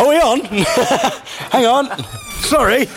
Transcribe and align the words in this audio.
Are 0.00 0.08
we 0.08 0.16
on? 0.18 0.40
Hang 1.52 1.66
on. 1.66 2.04
Sorry. 2.40 2.86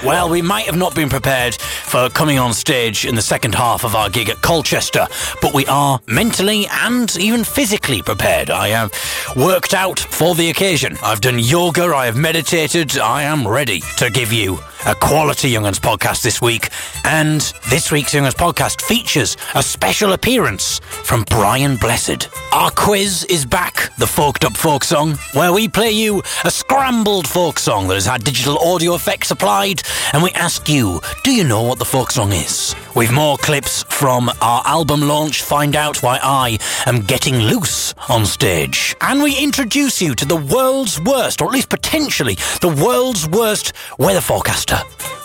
you. 0.02 0.08
well, 0.08 0.28
we 0.28 0.42
might 0.42 0.66
have 0.66 0.76
not 0.76 0.94
been 0.94 1.08
prepared 1.08 1.54
for 1.54 2.10
coming 2.10 2.38
on 2.38 2.52
stage 2.52 3.06
in 3.06 3.14
the 3.14 3.22
second 3.22 3.54
half 3.54 3.82
of 3.84 3.94
our 3.94 4.10
gig 4.10 4.28
at 4.28 4.42
Colchester, 4.42 5.06
but 5.40 5.54
we 5.54 5.64
are 5.66 6.00
mentally 6.06 6.66
and 6.70 7.16
even 7.16 7.44
physically 7.44 8.02
prepared. 8.02 8.50
I 8.50 8.68
have 8.68 8.92
worked 9.36 9.72
out 9.72 9.98
for 9.98 10.34
the 10.34 10.50
occasion. 10.50 10.98
I've 11.02 11.22
done 11.22 11.38
yoga, 11.38 11.84
I 11.84 12.04
have 12.04 12.16
meditated, 12.18 12.98
I 12.98 13.22
am 13.22 13.48
ready 13.48 13.80
to 13.96 14.10
give 14.10 14.32
you 14.34 14.58
a 14.86 14.94
quality 14.94 15.50
Young'uns 15.50 15.80
podcast 15.80 16.22
this 16.22 16.40
week. 16.40 16.68
And 17.04 17.40
this 17.70 17.90
week's 17.90 18.12
Young'uns 18.12 18.34
podcast 18.34 18.82
features 18.82 19.36
a 19.54 19.62
special 19.62 20.12
appearance 20.12 20.80
from 20.80 21.24
Brian 21.24 21.76
Blessed. 21.76 22.28
Our 22.52 22.70
quiz 22.70 23.24
is 23.24 23.46
back, 23.46 23.94
the 23.96 24.06
Forked 24.06 24.44
Up 24.44 24.56
Folk 24.56 24.84
Song, 24.84 25.14
where 25.32 25.52
we 25.52 25.68
play 25.68 25.90
you 25.90 26.22
a 26.44 26.50
scrambled 26.50 27.26
folk 27.26 27.58
song 27.58 27.88
that 27.88 27.94
has 27.94 28.06
had 28.06 28.24
digital 28.24 28.58
audio 28.58 28.94
effects 28.94 29.30
applied, 29.30 29.82
and 30.12 30.22
we 30.22 30.30
ask 30.32 30.68
you, 30.68 31.00
do 31.22 31.32
you 31.32 31.44
know 31.44 31.62
what 31.62 31.78
the 31.78 31.84
folk 31.84 32.10
song 32.10 32.32
is? 32.32 32.74
We've 32.94 33.10
more 33.10 33.36
clips 33.38 33.82
from 33.84 34.30
our 34.40 34.62
album 34.64 35.00
launch, 35.00 35.42
Find 35.42 35.74
Out 35.74 36.00
Why 36.00 36.20
I 36.22 36.58
Am 36.86 37.00
Getting 37.00 37.40
Loose 37.40 37.92
on 38.08 38.24
stage. 38.24 38.94
And 39.00 39.20
we 39.20 39.36
introduce 39.36 40.00
you 40.00 40.14
to 40.14 40.24
the 40.24 40.36
world's 40.36 41.00
worst, 41.00 41.42
or 41.42 41.46
at 41.48 41.52
least 41.52 41.70
potentially 41.70 42.36
the 42.60 42.68
world's 42.68 43.28
worst 43.28 43.72
weather 43.98 44.20
forecaster. 44.20 44.78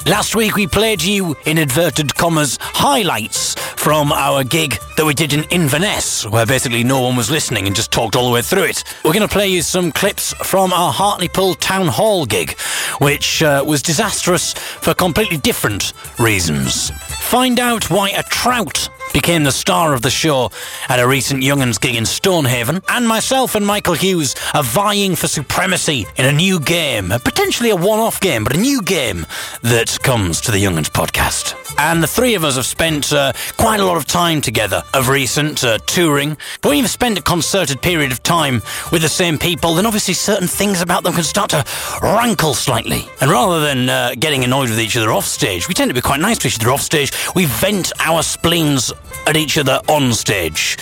Last 0.08 0.36
week 0.36 0.56
we 0.56 0.66
played 0.66 1.04
you, 1.04 1.36
in 1.46 1.60
inverted 1.60 2.16
commas, 2.16 2.58
highlights 2.60 3.54
from 3.80 4.12
our 4.12 4.44
gig 4.44 4.80
that 4.98 5.06
we 5.06 5.14
did 5.14 5.34
in 5.34 5.44
Inverness, 5.52 6.26
where 6.26 6.46
basically 6.48 6.84
no 6.84 7.02
one 7.02 7.16
was 7.16 7.30
listening 7.30 7.68
and 7.68 7.76
just 7.76 7.92
talked 7.92 8.16
all 8.16 8.26
the 8.26 8.34
way 8.34 8.42
through 8.42 8.64
it. 8.64 8.84
We're 9.06 9.14
going 9.14 9.28
to 9.28 9.32
play 9.32 9.48
you 9.48 9.62
some 9.62 9.92
clips 9.92 10.34
from 10.44 10.74
our 10.74 10.92
Hartlepool 10.92 11.54
Town 11.56 11.88
Hall 11.88 12.26
gig, 12.26 12.58
which 13.00 13.44
uh, 13.44 13.64
was 13.66 13.84
disastrous 13.84 14.54
for 14.54 14.96
completely 14.96 15.38
different 15.38 15.94
reasons. 16.18 16.92
Find 17.30 17.60
out 17.60 17.92
why 17.92 18.10
a 18.10 18.24
trout 18.24 18.90
became 19.14 19.44
the 19.44 19.52
star 19.52 19.94
of 19.94 20.02
the 20.02 20.10
show 20.10 20.52
at 20.88 21.00
a 21.00 21.08
recent 21.08 21.44
Young'uns 21.44 21.80
gig 21.80 21.96
in 21.96 22.06
Stonehaven, 22.06 22.82
and 22.90 23.08
myself 23.08 23.56
and 23.56 23.66
Michael 23.66 23.94
Hughes 23.94 24.36
are 24.54 24.64
vying 24.64 25.16
for 25.16 25.28
supremacy 25.28 26.06
in 26.18 26.26
a 26.26 26.32
new 26.32 26.60
game, 26.60 27.10
potentially 27.24 27.70
a 27.70 27.76
one-off 27.76 28.20
game, 28.20 28.44
but 28.44 28.56
a 28.56 28.60
new 28.60 28.82
game 28.82 29.26
that 29.62 29.98
comes 30.02 30.42
to 30.42 30.52
the 30.52 30.60
Young'uns 30.60 30.90
podcast. 30.90 31.56
And 31.78 32.04
the 32.04 32.08
three 32.08 32.36
of 32.36 32.44
us 32.44 32.56
have 32.56 32.66
spent 32.66 33.14
uh, 33.14 33.34
quite 33.58 33.80
a 33.80 33.86
lot 33.86 33.98
of 33.98 34.06
time 34.06 34.42
together 34.42 34.84
of 34.94 35.08
recent, 35.08 35.64
uh, 35.64 35.78
touring. 35.86 36.38
But 36.62 36.70
when 36.70 36.78
you've 36.80 36.90
spent 36.90 37.18
a 37.18 37.22
concerted 37.22 37.82
period 37.82 38.12
of 38.12 38.22
time 38.24 38.62
with 38.92 39.02
the 39.02 39.10
same 39.10 39.38
people, 39.38 39.76
then 39.76 39.86
obviously 39.86 40.14
certain 40.14 40.48
things 40.48 40.82
about 40.82 41.04
them 41.04 41.14
can 41.14 41.24
start 41.24 41.52
to 41.52 41.66
rankle 42.02 42.54
slightly. 42.54 43.08
And 43.22 43.32
rather 43.32 43.62
than 43.62 43.90
uh, 43.90 44.16
getting 44.20 44.44
annoyed 44.44 44.70
with 44.70 44.80
each 44.80 44.98
other 44.98 45.12
off 45.12 45.26
stage, 45.26 45.68
we 45.68 45.74
tend 45.74 45.90
to 45.90 45.96
be 45.96 46.02
quite 46.02 46.20
nice 46.20 46.38
to 46.40 46.48
each 46.48 46.60
other 46.60 46.72
off 46.72 46.82
stage. 46.82 47.12
We 47.36 47.46
vent 47.46 47.94
our 48.00 48.24
spleens 48.24 48.92
at 49.28 49.38
each 49.38 49.58
other 49.58 49.80
on 49.88 50.14
stage. 50.14 50.78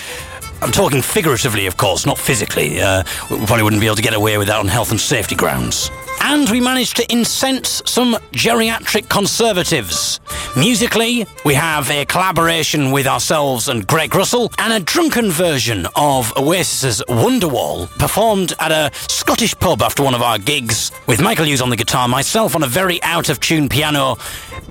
I'm 0.60 0.72
talking 0.72 1.04
figuratively, 1.04 1.68
of 1.68 1.78
course, 1.78 2.06
not 2.06 2.18
physically. 2.18 2.82
Uh, 2.82 3.04
we 3.30 3.38
probably 3.46 3.62
wouldn't 3.62 3.80
be 3.80 3.86
able 3.86 3.96
to 3.96 4.02
get 4.02 4.16
away 4.16 4.38
with 4.40 4.48
that 4.48 4.58
on 4.58 4.68
health 4.68 4.90
and 4.90 5.00
safety 5.00 5.36
grounds. 5.36 5.92
And 6.22 6.50
we 6.50 6.60
managed 6.60 6.98
to 6.98 7.12
incense 7.12 7.84
some 7.86 8.16
geriatric 8.32 9.08
conservatives. 9.08 10.20
Musically, 10.58 11.28
we 11.46 11.54
have 11.54 11.90
a 11.92 12.06
collaboration 12.06 12.92
with 12.92 13.06
ourselves 13.06 13.70
and 13.70 13.86
Greg 13.86 14.16
Russell, 14.16 14.52
and 14.58 14.74
a 14.74 14.80
drunken 14.80 15.30
version 15.30 15.86
of 15.96 16.34
Oasis's 16.36 17.04
Wonderwall, 17.08 17.88
performed 18.00 18.54
at 18.60 18.72
a 18.72 18.90
Scottish 19.08 19.58
pub 19.60 19.84
after 19.84 20.02
one 20.02 20.16
of 20.16 20.24
our 20.24 20.40
gigs, 20.40 20.92
with 21.06 21.22
Michael 21.22 21.46
Hughes 21.46 21.62
on 21.62 21.70
the 21.70 21.76
guitar, 21.76 22.08
myself 22.08 22.56
on 22.56 22.64
a 22.64 22.68
very 22.68 23.02
out 23.04 23.30
of 23.30 23.40
tune 23.40 23.70
piano, 23.70 24.18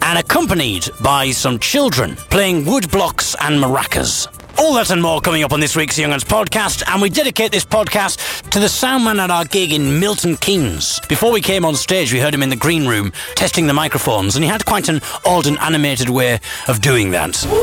and 0.02 0.18
accompanied 0.18 0.90
by 1.00 1.30
some 1.30 1.60
children 1.60 2.16
playing 2.16 2.64
woodblocks 2.64 3.36
and 3.40 3.62
maracas. 3.62 4.28
All 4.58 4.74
that 4.74 4.90
and 4.90 5.02
more 5.02 5.20
coming 5.20 5.42
up 5.44 5.52
on 5.52 5.60
this 5.60 5.76
week's 5.76 5.98
Young'uns 5.98 6.24
podcast, 6.24 6.82
and 6.86 7.02
we 7.02 7.10
dedicate 7.10 7.52
this 7.52 7.64
podcast 7.64 8.48
to 8.50 8.58
the 8.58 8.66
soundman 8.66 9.18
at 9.18 9.30
our 9.30 9.44
gig 9.44 9.72
in 9.72 10.00
Milton 10.00 10.36
Keynes. 10.36 10.98
Before 11.08 11.30
we 11.30 11.42
came 11.42 11.64
on 11.64 11.74
stage, 11.74 12.12
we 12.12 12.20
heard 12.20 12.32
him 12.32 12.42
in 12.42 12.48
the 12.48 12.56
green 12.56 12.86
room 12.86 13.12
testing 13.34 13.66
the 13.66 13.74
microphones, 13.74 14.34
and 14.34 14.42
he 14.42 14.48
had 14.50 14.64
quite 14.64 14.88
an 14.88 15.02
odd 15.26 15.46
and 15.46 15.58
animated 15.58 16.08
way 16.08 16.40
of 16.68 16.80
doing 16.80 17.10
that. 17.10 17.34
Sammy, 17.34 17.56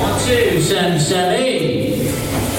one, 0.00 0.18
two, 0.24 0.60
seven, 0.62 0.98
seven, 0.98 1.34
eight. 1.34 1.90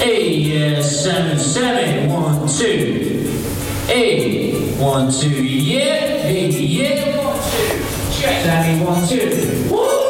Yeah, 0.04 0.80
seven, 0.82 1.38
seven, 1.38 2.08
one, 2.10 2.46
two. 2.46 3.18
Eight, 3.88 4.76
one, 4.78 5.10
two, 5.12 5.44
yeah, 5.44 6.28
yeah, 6.28 7.24
one, 7.24 7.36
two. 7.50 7.78
Check. 8.12 8.44
Sammy, 8.44 8.84
one, 8.84 9.08
two. 9.08 9.68
Woo, 9.70 10.01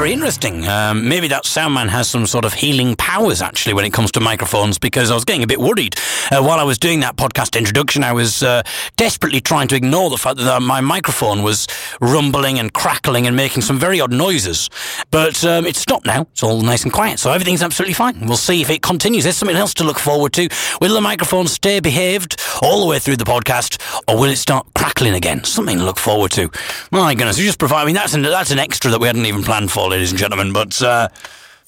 Very 0.00 0.14
interesting. 0.14 0.66
Um, 0.66 1.10
maybe 1.10 1.28
that 1.28 1.44
soundman 1.44 1.90
has 1.90 2.08
some 2.08 2.26
sort 2.26 2.46
of 2.46 2.54
healing 2.54 2.96
powers 2.96 3.42
actually 3.42 3.74
when 3.74 3.84
it 3.84 3.92
comes 3.92 4.10
to 4.12 4.20
microphones 4.20 4.78
because 4.78 5.10
I 5.10 5.14
was 5.14 5.26
getting 5.26 5.42
a 5.42 5.46
bit 5.46 5.60
worried. 5.60 5.94
Uh, 6.32 6.42
while 6.42 6.58
I 6.58 6.62
was 6.62 6.78
doing 6.78 7.00
that 7.00 7.16
podcast 7.16 7.54
introduction, 7.54 8.02
I 8.02 8.14
was 8.14 8.42
uh, 8.42 8.62
desperately 8.96 9.42
trying 9.42 9.68
to 9.68 9.76
ignore 9.76 10.08
the 10.08 10.16
fact 10.16 10.38
that 10.38 10.62
my 10.62 10.80
microphone 10.80 11.42
was 11.42 11.66
rumbling 12.00 12.58
and 12.58 12.72
crackling 12.72 13.26
and 13.26 13.36
making 13.36 13.60
some 13.60 13.78
very 13.78 14.00
odd 14.00 14.10
noises. 14.10 14.70
But 15.10 15.44
um, 15.44 15.66
it's 15.66 15.78
stopped 15.78 16.06
now. 16.06 16.22
It's 16.32 16.42
all 16.42 16.62
nice 16.62 16.82
and 16.82 16.92
quiet. 16.94 17.18
So 17.18 17.30
everything's 17.30 17.62
absolutely 17.62 17.92
fine. 17.92 18.26
We'll 18.26 18.38
see 18.38 18.62
if 18.62 18.70
it 18.70 18.80
continues. 18.80 19.24
There's 19.24 19.36
something 19.36 19.54
else 19.54 19.74
to 19.74 19.84
look 19.84 19.98
forward 19.98 20.32
to. 20.32 20.48
Will 20.80 20.94
the 20.94 21.02
microphone 21.02 21.46
stay 21.46 21.78
behaved 21.78 22.40
all 22.62 22.80
the 22.80 22.86
way 22.86 23.00
through 23.00 23.16
the 23.16 23.24
podcast 23.24 23.78
or 24.08 24.18
will 24.18 24.30
it 24.30 24.36
start 24.36 24.66
crackling 24.74 25.12
again? 25.12 25.44
Something 25.44 25.76
to 25.76 25.84
look 25.84 25.98
forward 25.98 26.30
to. 26.30 26.50
My 26.90 27.14
goodness, 27.14 27.38
you 27.38 27.44
just 27.44 27.58
provide, 27.58 27.82
I 27.82 27.84
mean, 27.84 27.96
that's 27.96 28.14
an, 28.14 28.22
that's 28.22 28.50
an 28.50 28.58
extra 28.58 28.90
that 28.92 29.00
we 29.00 29.06
hadn't 29.06 29.26
even 29.26 29.42
planned 29.42 29.70
for, 29.70 29.89
ladies 29.90 30.10
and 30.10 30.18
gentlemen. 30.18 30.52
But, 30.52 30.80
uh, 30.82 31.08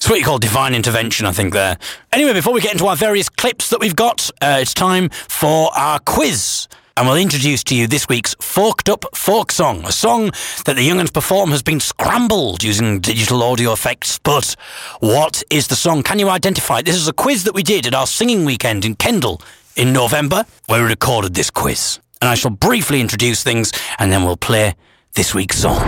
it's 0.03 0.09
what 0.09 0.19
you 0.19 0.25
call 0.25 0.37
divine 0.37 0.75
intervention, 0.75 1.25
I 1.25 1.31
think, 1.31 1.53
there. 1.53 1.77
Anyway, 2.11 2.33
before 2.33 2.53
we 2.53 2.59
get 2.59 2.73
into 2.73 2.87
our 2.87 2.95
various 2.95 3.29
clips 3.29 3.69
that 3.69 3.79
we've 3.79 3.95
got, 3.95 4.29
uh, 4.41 4.57
it's 4.59 4.73
time 4.73 5.09
for 5.09 5.69
our 5.77 5.99
quiz. 5.99 6.67
And 6.95 7.07
we'll 7.07 7.17
introduce 7.17 7.63
to 7.65 7.75
you 7.75 7.87
this 7.87 8.07
week's 8.07 8.35
Forked 8.41 8.87
Up 8.87 9.05
Folk 9.15 9.51
Song, 9.51 9.83
a 9.85 9.91
song 9.91 10.31
that 10.65 10.75
the 10.75 10.87
Young'uns 10.87 11.11
perform 11.11 11.51
has 11.51 11.63
been 11.63 11.79
scrambled 11.79 12.63
using 12.63 12.99
digital 12.99 13.41
audio 13.41 13.71
effects. 13.71 14.19
But 14.19 14.55
what 14.99 15.41
is 15.49 15.69
the 15.69 15.75
song? 15.75 16.03
Can 16.03 16.19
you 16.19 16.29
identify 16.29 16.79
it? 16.79 16.85
This 16.85 16.95
is 16.95 17.07
a 17.07 17.13
quiz 17.13 17.45
that 17.45 17.55
we 17.55 17.63
did 17.63 17.87
at 17.87 17.95
our 17.95 18.05
singing 18.05 18.45
weekend 18.45 18.85
in 18.85 18.95
Kendal 18.95 19.41
in 19.75 19.91
November, 19.91 20.45
where 20.67 20.83
we 20.83 20.89
recorded 20.89 21.33
this 21.33 21.49
quiz. 21.49 21.99
And 22.21 22.29
I 22.29 22.35
shall 22.35 22.51
briefly 22.51 23.01
introduce 23.01 23.41
things 23.41 23.71
and 23.97 24.11
then 24.11 24.23
we'll 24.23 24.37
play 24.37 24.75
this 25.15 25.33
week's 25.33 25.57
song. 25.57 25.81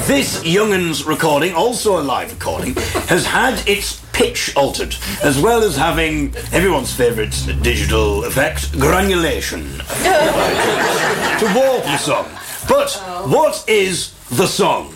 This 0.00 0.42
Young'uns 0.42 1.06
recording, 1.06 1.54
also 1.54 2.00
a 2.00 2.02
live 2.02 2.32
recording, 2.32 2.74
has 3.06 3.26
had 3.26 3.62
its 3.68 4.00
pitch 4.12 4.50
altered, 4.56 4.96
as 5.22 5.38
well 5.38 5.62
as 5.62 5.76
having 5.76 6.34
everyone's 6.50 6.92
favourite 6.92 7.30
digital 7.60 8.24
effect, 8.24 8.72
granulation, 8.78 9.62
to 9.78 11.52
warp 11.54 11.84
the 11.84 11.98
song. 11.98 12.26
But 12.66 12.90
what 13.30 13.64
is 13.68 14.14
the 14.30 14.46
song? 14.46 14.94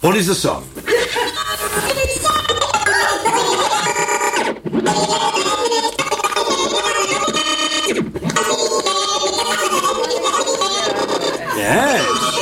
What 0.00 0.16
is 0.16 0.28
the 0.28 0.34
song? 0.36 0.64
Yes. 11.56 12.37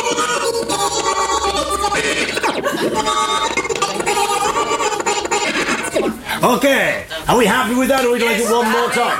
Okay, 6.42 7.06
are 7.26 7.36
we 7.38 7.46
happy 7.46 7.74
with 7.74 7.88
that 7.88 8.04
or 8.04 8.10
would 8.10 8.20
you 8.20 8.26
like 8.26 8.38
it 8.38 8.50
one 8.50 8.70
more 8.70 8.90
time? 8.90 9.18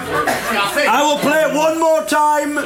I 0.89 1.03
will 1.03 1.19
play 1.19 1.43
it 1.43 1.55
one 1.55 1.81
more 1.81 2.05
time. 2.05 2.59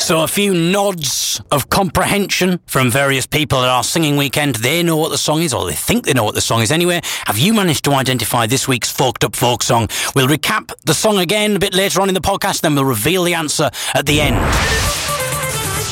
So, 0.00 0.22
a 0.22 0.28
few 0.28 0.54
nods 0.54 1.27
of 1.50 1.70
comprehension 1.70 2.60
from 2.66 2.90
various 2.90 3.26
people 3.26 3.58
at 3.62 3.68
our 3.68 3.84
singing 3.84 4.16
weekend. 4.16 4.56
They 4.56 4.82
know 4.82 4.96
what 4.96 5.10
the 5.10 5.18
song 5.18 5.42
is, 5.42 5.52
or 5.52 5.66
they 5.66 5.74
think 5.74 6.06
they 6.06 6.12
know 6.12 6.24
what 6.24 6.34
the 6.34 6.40
song 6.40 6.62
is 6.62 6.70
anyway. 6.70 7.00
Have 7.26 7.38
you 7.38 7.54
managed 7.54 7.84
to 7.84 7.92
identify 7.92 8.46
this 8.46 8.66
week's 8.66 8.90
Forked 8.90 9.24
Up 9.24 9.36
Folk 9.36 9.62
Song? 9.62 9.88
We'll 10.14 10.28
recap 10.28 10.72
the 10.84 10.94
song 10.94 11.18
again 11.18 11.56
a 11.56 11.58
bit 11.58 11.74
later 11.74 12.00
on 12.00 12.08
in 12.08 12.14
the 12.14 12.20
podcast, 12.20 12.62
then 12.62 12.74
we'll 12.74 12.84
reveal 12.84 13.24
the 13.24 13.34
answer 13.34 13.70
at 13.94 14.06
the 14.06 14.20
end. 14.20 15.27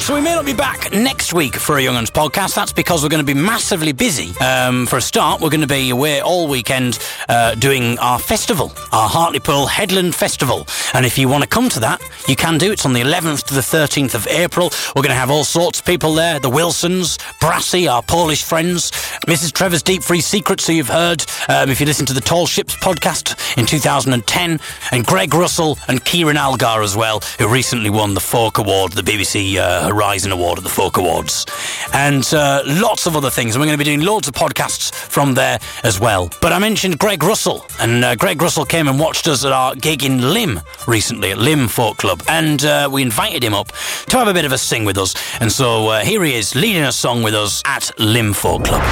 So 0.07 0.15
we 0.15 0.21
may 0.21 0.37
not 0.37 0.47
be 0.47 0.53
back 0.53 0.93
next 0.93 1.35
week 1.35 1.57
for 1.57 1.79
a 1.79 1.83
Young 1.83 1.97
Uns 1.97 2.13
podcast. 2.13 2.55
That's 2.55 2.73
because 2.73 3.03
we're 3.03 3.09
going 3.09 3.27
to 3.27 3.35
be 3.35 3.35
massively 3.35 3.91
busy. 3.91 4.39
Um, 4.39 4.87
for 4.87 4.99
a 4.99 5.01
start, 5.01 5.41
we're 5.41 5.51
going 5.51 5.63
to 5.63 5.67
be 5.67 5.91
away 5.91 6.21
all 6.21 6.47
weekend 6.47 7.01
uh, 7.29 7.57
doing 7.57 7.99
our 7.99 8.21
festival, 8.21 8.71
our 8.93 9.09
Hartlepool 9.09 9.67
Headland 9.67 10.15
Festival. 10.15 10.65
And 10.95 11.05
if 11.05 11.19
you 11.19 11.29
want 11.29 11.43
to 11.43 11.49
come 11.49 11.69
to 11.71 11.81
that, 11.81 12.01
you 12.29 12.37
can 12.37 12.57
do. 12.57 12.71
It's 12.71 12.87
on 12.87 12.93
the 12.93 13.01
11th 13.01 13.47
to 13.49 13.55
the 13.55 13.63
13th 13.63 14.15
of 14.15 14.29
April. 14.29 14.71
We're 14.95 15.03
going 15.03 15.09
to 15.09 15.19
have 15.19 15.29
all 15.29 15.43
sorts 15.43 15.81
of 15.81 15.85
people 15.85 16.15
there. 16.15 16.39
The 16.39 16.51
Wilsons, 16.51 17.19
Brassy, 17.41 17.89
our 17.89 18.01
Polish 18.01 18.45
friends, 18.45 18.93
Mrs. 19.27 19.53
Trevor's 19.53 19.83
Deep 19.83 20.05
Free 20.05 20.21
Secrets, 20.21 20.69
who 20.69 20.75
you've 20.75 20.87
heard 20.87 21.25
um, 21.49 21.69
if 21.69 21.81
you 21.81 21.87
listen 21.87 22.07
to 22.07 22.15
the 22.15 22.21
Tall 22.21 22.47
Ships 22.47 22.77
podcast 22.77 23.59
in 23.59 23.67
2010, 23.67 24.61
and 24.93 25.05
Greg 25.05 25.35
Russell 25.35 25.81
and 25.89 26.05
Ciaran 26.05 26.37
Algar 26.37 26.83
as 26.83 26.97
well, 26.97 27.19
who 27.41 27.53
recently 27.53 27.91
won 27.91 28.15
the 28.15 28.21
Folk 28.21 28.59
Award, 28.59 28.93
the 28.93 29.03
BBC 29.03 29.57
uh, 29.57 29.95
Horizon 29.97 30.31
Award 30.31 30.59
at 30.59 30.65
the 30.65 30.69
Folk 30.71 30.99
Awards, 30.99 31.47
and 31.95 32.23
uh, 32.35 32.63
lots 32.67 33.07
of 33.07 33.17
other 33.17 33.31
things. 33.31 33.55
And 33.55 33.61
we're 33.63 33.67
going 33.67 33.79
to 33.79 33.83
be 33.83 33.91
doing 33.91 34.03
loads 34.03 34.29
of 34.29 34.35
podcasts 34.35 34.93
from 34.95 35.33
there 35.33 35.59
as 35.85 35.99
well. 35.99 36.29
But 36.43 36.53
I 36.53 36.59
mentioned 36.59 36.99
Greg 36.99 37.23
Russell, 37.23 37.65
and 37.81 38.05
uh, 38.05 38.15
Greg 38.15 38.43
Russell 38.43 38.67
came 38.67 38.89
and 38.89 39.01
watched 39.01 39.27
us 39.27 39.43
at 39.47 39.53
our 39.53 39.75
gig 39.75 40.05
in 40.05 40.35
Lymm 40.35 40.61
recently 40.87 41.31
at 41.31 41.39
Lymm 41.39 41.67
Folk 41.67 41.97
Club, 41.97 42.23
and 42.29 42.63
uh, 42.63 42.91
we 42.93 43.01
invited 43.01 43.43
him 43.43 43.55
up 43.55 43.69
to 44.09 44.19
have 44.19 44.29
a 44.29 44.35
bit 44.35 44.45
of 44.45 44.53
a 44.53 44.59
sing 44.59 44.85
with 44.85 44.99
us. 44.99 45.15
And 45.41 45.51
so 45.51 45.89
uh, 45.89 46.01
here 46.01 46.23
he 46.25 46.35
is 46.35 46.55
leading 46.55 46.83
a 46.83 46.93
song 46.93 47.23
with 47.23 47.35
us 47.35 47.63
at 47.65 47.91
Lymm 47.99 48.35
Folk 48.35 48.65
Club. 48.65 48.83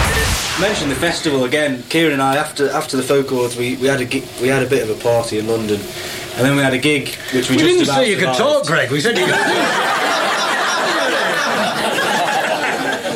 Mention 0.59 0.89
the 0.89 0.95
festival 0.95 1.45
again. 1.45 1.83
Ciaran 1.91 2.15
and 2.15 2.23
I, 2.23 2.37
after 2.37 2.71
after 2.71 2.97
the 2.97 3.03
folk 3.03 3.31
awards, 3.31 3.59
we, 3.59 3.77
we 3.77 3.89
had 3.89 4.01
a 4.01 4.07
gig, 4.07 4.25
we 4.41 4.49
had 4.49 4.63
a 4.63 4.69
bit 4.69 4.89
of 4.89 4.99
a 4.99 5.03
party 5.03 5.39
in 5.39 5.49
London, 5.49 5.81
and 5.81 6.47
then 6.47 6.57
we 6.57 6.63
had 6.63 6.73
a 6.73 6.79
gig 6.79 7.15
which 7.35 7.51
we, 7.51 7.57
We 7.57 7.63
just 7.63 7.79
didn't 7.79 7.87
say 7.87 8.11
you 8.11 8.17
could 8.17 8.35
talk, 8.35 8.65
Greg. 8.67 8.91
We 8.91 9.03
said 9.03 9.19
you 9.19 9.27
could. 9.27 9.35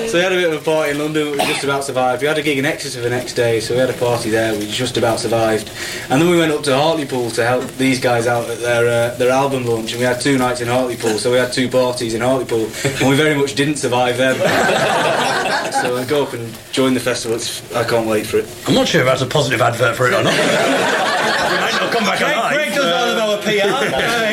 So 0.08 0.16
we 0.16 0.22
had 0.22 0.32
a 0.32 0.37
bit 0.37 0.50
of 0.50 0.62
a 0.62 0.64
party 0.64 0.93
in 0.93 0.99
London, 0.99 1.32
we 1.32 1.37
just 1.37 1.64
about 1.64 1.84
survived. 1.84 2.22
We 2.22 2.28
had 2.28 2.38
a 2.38 2.43
gig 2.43 2.56
in 2.56 2.64
Exeter 2.64 3.02
the 3.02 3.10
next 3.10 3.34
day, 3.34 3.60
so 3.60 3.75
we 3.75 3.81
had 3.81 3.90
a 3.90 3.99
party 3.99 4.31
there. 4.31 4.58
We 4.58 4.66
just 4.66 4.96
about 4.96 5.20
survived, 5.20 5.70
and 6.08 6.22
then 6.22 6.31
we 6.31 6.38
went 6.38 6.50
up 6.50 6.62
to 6.62 6.75
Hartlepool 6.75 7.31
to 7.32 7.44
help 7.44 7.66
these 7.72 8.00
guys 8.00 8.26
out 8.26 8.49
at 8.49 8.58
their 8.60 8.88
uh, 8.88 9.14
their 9.16 9.28
album 9.28 9.66
launch. 9.66 9.93
And 9.93 10.00
we 10.00 10.06
had 10.06 10.19
two 10.19 10.38
nights 10.38 10.62
in 10.62 10.69
Hartlepool, 10.69 11.19
so 11.19 11.31
we 11.31 11.37
had 11.37 11.52
two 11.52 11.69
parties 11.69 12.14
in 12.14 12.22
Hartlepool, 12.22 12.70
and 12.84 13.08
we 13.10 13.16
very 13.16 13.34
much 13.34 13.55
didn't 13.55 13.76
survive 13.76 14.16
them. 14.16 14.37
so 15.82 15.99
I 15.99 16.06
go 16.08 16.22
up 16.22 16.32
and 16.32 16.56
join 16.72 16.94
the 16.94 17.00
festival. 17.00 17.37
It's, 17.37 17.70
I 17.75 17.84
can't 17.84 18.08
wait 18.08 18.26
for 18.26 18.38
it. 18.38 18.49
I'm 18.66 18.75
not 18.75 18.88
sure 18.88 19.02
if 19.02 19.06
that's 19.06 19.20
a 19.20 19.26
positive 19.26 19.61
advert 19.61 19.94
for 19.94 20.06
it 20.06 20.14
or 20.14 20.22
not. 20.22 20.32
we 20.32 21.56
might 21.61 21.76
not 21.78 21.93
come 21.93 22.04
back 22.04 22.20
alive. 22.22 22.54
Greg 22.54 22.75
does 22.75 22.93
all 22.93 23.11
of 23.11 23.19
our 23.19 23.43
PR. 23.43 24.27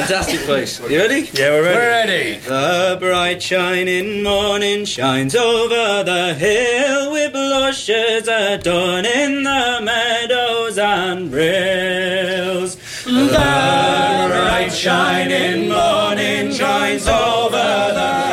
Fantastic 0.00 0.40
place. 0.40 0.80
You 0.80 0.98
ready? 0.98 1.28
Yeah, 1.34 1.50
we're 1.50 1.62
ready. 1.62 1.76
We're 1.76 1.90
ready. 1.90 2.36
The 2.38 2.96
bright 2.98 3.42
shining 3.42 4.22
morning 4.22 4.86
shines 4.86 5.36
over 5.36 6.02
the 6.04 6.34
hill 6.34 7.12
with 7.12 7.32
blushes 7.32 8.26
adorning 8.26 9.42
the 9.42 9.80
meadows 9.82 10.78
and 10.78 11.30
rills. 11.30 12.76
The 13.04 13.28
bright 13.28 14.70
shining 14.72 15.68
morning 15.68 16.50
shines 16.50 17.06
over 17.06 17.92
the 17.92 18.29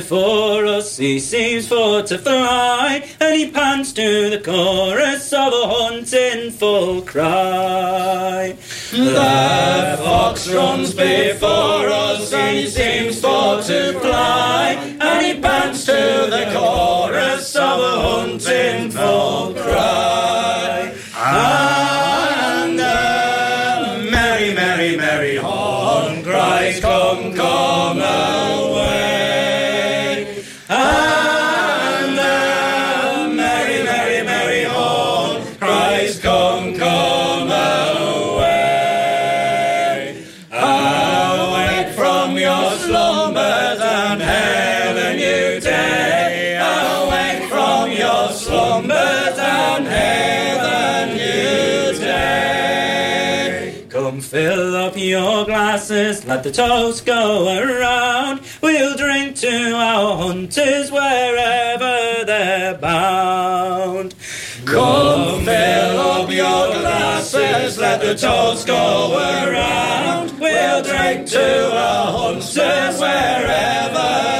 before 0.00 0.64
us, 0.64 0.96
he 0.96 1.20
seems 1.20 1.68
for 1.68 2.02
to 2.02 2.16
fly, 2.16 3.06
and 3.20 3.34
he 3.34 3.50
pants 3.50 3.92
to 3.92 4.30
the 4.30 4.40
chorus 4.40 5.30
of 5.32 5.52
a 5.52 5.66
haunting 5.72 6.50
full 6.50 7.02
cry. 7.02 8.56
The 8.90 9.98
fox 10.02 10.48
runs 10.48 10.94
before 10.94 11.86
us, 12.04 12.32
and 12.32 12.56
he 12.56 12.66
seems 12.66 13.20
for 13.20 13.60
to 13.62 14.00
fly, 14.00 14.96
and 15.00 15.26
he 15.26 15.38
pants 15.38 15.59
glasses, 55.90 56.24
let 56.24 56.44
the 56.44 56.52
toast 56.52 57.04
go 57.04 57.48
around. 57.48 58.40
We'll 58.62 58.96
drink 58.96 59.36
to 59.36 59.74
our 59.74 60.16
hunters 60.18 60.90
wherever 60.92 62.24
they're 62.24 62.78
bound. 62.78 64.14
Come 64.66 65.44
fill 65.44 65.98
up 65.98 66.30
your 66.30 66.80
glasses, 66.80 67.78
let 67.78 68.00
the 68.00 68.14
toast 68.14 68.68
go 68.68 69.16
around. 69.18 70.38
We'll 70.38 70.82
drink 70.82 71.26
to 71.30 71.76
our 71.76 72.12
hunters 72.12 73.00
wherever 73.00 74.39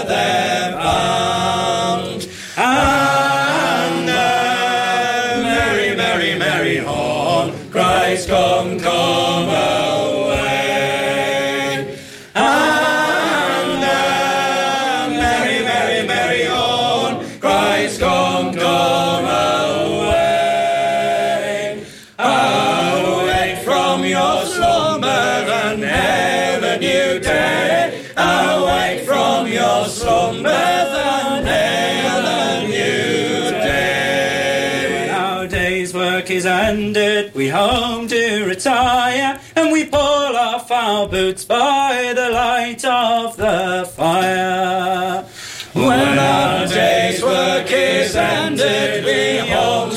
from 24.01 24.09
your 24.09 24.47
slumber 24.47 25.07
and 25.07 25.83
hail 25.85 26.65
a 26.65 26.79
new 26.79 27.21
day. 27.21 28.07
Awake 28.17 29.05
from 29.05 29.47
your 29.47 29.85
slumber 29.85 30.49
and 30.49 31.47
hail 31.47 32.25
a 32.25 32.67
new 32.67 33.51
day. 33.51 35.07
When 35.07 35.11
our 35.15 35.47
day's 35.47 35.93
work 35.93 36.31
is 36.31 36.47
ended, 36.47 37.35
we 37.35 37.51
home 37.51 38.09
to 38.09 38.47
retire, 38.47 39.39
and 39.55 39.71
we 39.71 39.85
pull 39.85 40.01
off 40.01 40.71
our 40.71 41.07
boots 41.07 41.45
by 41.45 42.15
the 42.17 42.31
light 42.31 42.83
of 42.83 43.37
the 43.37 43.87
fire. 43.95 45.27
When 45.75 46.19
our 46.19 46.67
day's 46.67 47.23
work 47.23 47.71
is 47.71 48.17
ended, 48.17 49.05
we 49.05 49.47
home 49.47 49.91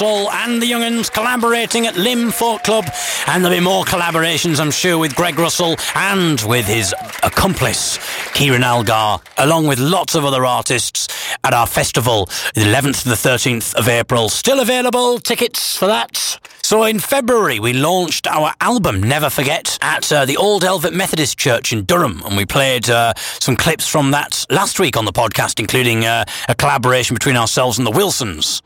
Russell 0.00 0.30
and 0.30 0.62
the 0.62 0.66
Young'uns 0.66 1.10
collaborating 1.12 1.88
at 1.88 1.96
Lymm 1.96 2.30
Folk 2.30 2.62
Club. 2.62 2.84
And 3.26 3.44
there'll 3.44 3.58
be 3.58 3.64
more 3.64 3.84
collaborations, 3.84 4.60
I'm 4.60 4.70
sure, 4.70 4.96
with 4.96 5.16
Greg 5.16 5.36
Russell 5.40 5.74
and 5.96 6.40
with 6.42 6.66
his 6.66 6.94
accomplice, 7.24 7.98
Ciaran 8.32 8.62
Algar, 8.62 9.20
along 9.38 9.66
with 9.66 9.80
lots 9.80 10.14
of 10.14 10.24
other 10.24 10.46
artists 10.46 11.08
at 11.42 11.52
our 11.52 11.66
festival, 11.66 12.26
the 12.54 12.60
11th 12.60 13.02
to 13.02 13.08
the 13.08 13.16
13th 13.16 13.74
of 13.74 13.88
April. 13.88 14.28
Still 14.28 14.60
available, 14.60 15.18
tickets 15.18 15.76
for 15.76 15.86
that. 15.86 16.38
So 16.68 16.84
in 16.84 16.98
February, 16.98 17.58
we 17.60 17.72
launched 17.72 18.26
our 18.26 18.52
album, 18.60 19.02
Never 19.02 19.30
Forget, 19.30 19.78
at 19.80 20.12
uh, 20.12 20.26
the 20.26 20.36
Old 20.36 20.64
Elvet 20.64 20.92
Methodist 20.92 21.38
Church 21.38 21.72
in 21.72 21.86
Durham. 21.86 22.22
And 22.26 22.36
we 22.36 22.44
played 22.44 22.90
uh, 22.90 23.14
some 23.16 23.56
clips 23.56 23.88
from 23.88 24.10
that 24.10 24.44
last 24.50 24.78
week 24.78 24.94
on 24.94 25.06
the 25.06 25.12
podcast, 25.12 25.60
including 25.60 26.04
uh, 26.04 26.26
a 26.46 26.54
collaboration 26.54 27.14
between 27.14 27.38
ourselves 27.38 27.78
and 27.78 27.86
the 27.86 27.90
Wilsons. 27.90 28.60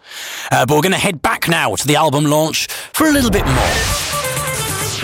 Uh, 0.50 0.66
but 0.66 0.74
we're 0.74 0.82
going 0.82 0.90
to 0.90 0.98
head 0.98 1.22
back 1.22 1.46
now 1.46 1.76
to 1.76 1.86
the 1.86 1.94
album 1.94 2.24
launch 2.24 2.66
for 2.66 3.06
a 3.06 3.12
little 3.12 3.30
bit 3.30 3.46
more. 3.46 3.54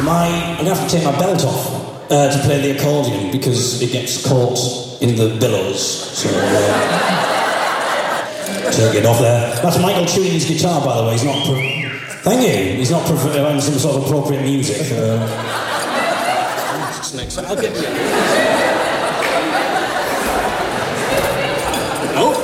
My, 0.03 0.27
I'm 0.59 0.65
going 0.65 0.67
to 0.67 0.75
have 0.75 0.91
to 0.91 0.97
take 0.97 1.05
my 1.05 1.17
belt 1.21 1.45
off 1.45 2.11
uh, 2.11 2.37
to 2.37 2.39
play 2.45 2.61
the 2.63 2.77
accordion 2.81 3.31
because 3.31 3.81
it 3.81 3.93
gets 3.93 4.27
caught 4.27 4.59
in 5.01 5.15
the 5.15 5.39
billows. 5.39 6.19
So, 6.19 6.29
uh, 6.33 6.43
take 8.73 8.97
it 8.97 9.07
off 9.07 9.21
there. 9.21 9.55
That's 9.63 9.79
Michael 9.79 10.05
tuning 10.05 10.33
his 10.33 10.47
guitar, 10.47 10.85
by 10.85 10.97
the 10.97 11.05
way. 11.05 11.13
He's 11.13 11.23
not. 11.23 11.47
Pro- 11.47 11.78
Thank 12.29 12.43
you. 12.43 12.77
He's 12.77 12.91
not 12.91 13.09
having 13.09 13.59
some 13.59 13.79
sort 13.79 13.97
of 13.97 14.05
appropriate 14.05 14.43
music. 14.43 14.93
Uh, 14.93 15.17
I'll 17.49 17.57
get 17.57 17.73
Oh. 22.21 22.37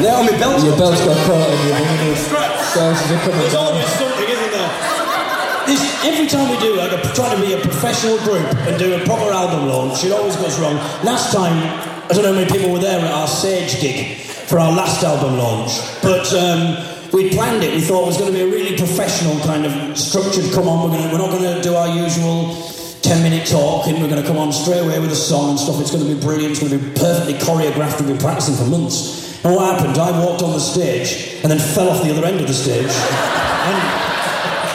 There, 0.00 0.16
my 0.16 0.38
belt. 0.40 0.64
Your 0.64 0.78
belt's 0.78 1.04
got 1.04 1.26
caught 1.26 1.50
in 1.52 2.06
your 2.08 2.16
Sausages 2.16 3.12
are 3.12 3.20
coming 3.20 3.44
It's 3.44 3.54
all 3.54 3.76
something, 3.84 4.28
isn't 4.32 4.50
there? 4.50 4.72
This, 5.66 5.84
every 6.02 6.26
time 6.26 6.48
we 6.48 6.56
do, 6.56 6.76
like, 6.76 6.92
a, 6.92 7.02
try 7.12 7.34
to 7.34 7.40
be 7.42 7.52
a 7.52 7.60
professional 7.60 8.16
group 8.20 8.48
and 8.64 8.78
do 8.78 8.94
a 8.94 9.04
proper 9.04 9.30
album 9.30 9.68
launch, 9.68 10.02
it 10.04 10.12
always 10.12 10.36
goes 10.36 10.58
wrong. 10.58 10.76
Last 11.04 11.34
time, 11.34 11.52
I 12.08 12.14
don't 12.14 12.22
know 12.22 12.32
how 12.32 12.40
many 12.40 12.50
people 12.50 12.72
were 12.72 12.78
there 12.78 12.98
at 12.98 13.12
our 13.12 13.28
Sage 13.28 13.78
gig 13.78 14.16
for 14.16 14.58
our 14.58 14.72
last 14.72 15.04
album 15.04 15.36
launch, 15.36 15.78
but 16.00 16.32
um, 16.32 16.89
we 17.12 17.30
planned 17.30 17.64
it. 17.64 17.74
We 17.74 17.80
thought 17.80 18.04
it 18.04 18.06
was 18.06 18.18
going 18.18 18.32
to 18.32 18.38
be 18.38 18.44
a 18.44 18.46
really 18.46 18.76
professional 18.76 19.38
kind 19.40 19.66
of 19.66 19.98
structured 19.98 20.52
come 20.52 20.68
on. 20.68 20.90
We're, 20.90 20.98
gonna, 20.98 21.12
we're 21.12 21.18
not 21.18 21.30
going 21.30 21.56
to 21.56 21.62
do 21.62 21.74
our 21.74 21.88
usual 21.88 22.54
10 23.02 23.22
minute 23.22 23.46
talk 23.48 23.88
and 23.88 24.00
we're 24.00 24.08
going 24.08 24.22
to 24.22 24.26
come 24.26 24.38
on 24.38 24.52
straight 24.52 24.80
away 24.80 25.00
with 25.00 25.10
a 25.10 25.16
song 25.16 25.50
and 25.50 25.58
stuff. 25.58 25.80
It's 25.80 25.90
going 25.90 26.06
to 26.06 26.14
be 26.14 26.20
brilliant. 26.20 26.52
It's 26.52 26.60
going 26.60 26.72
to 26.72 26.78
be 26.78 26.94
perfectly 26.94 27.34
choreographed. 27.34 27.98
We've 28.00 28.08
been 28.10 28.18
practicing 28.18 28.54
for 28.54 28.70
months. 28.70 29.42
And 29.44 29.54
what 29.54 29.74
happened? 29.74 29.98
I 29.98 30.12
walked 30.24 30.42
on 30.42 30.52
the 30.52 30.60
stage 30.60 31.40
and 31.42 31.50
then 31.50 31.58
fell 31.58 31.88
off 31.88 32.02
the 32.04 32.10
other 32.10 32.24
end 32.24 32.40
of 32.40 32.46
the 32.46 32.54
stage. 32.54 32.86
and, 32.86 33.80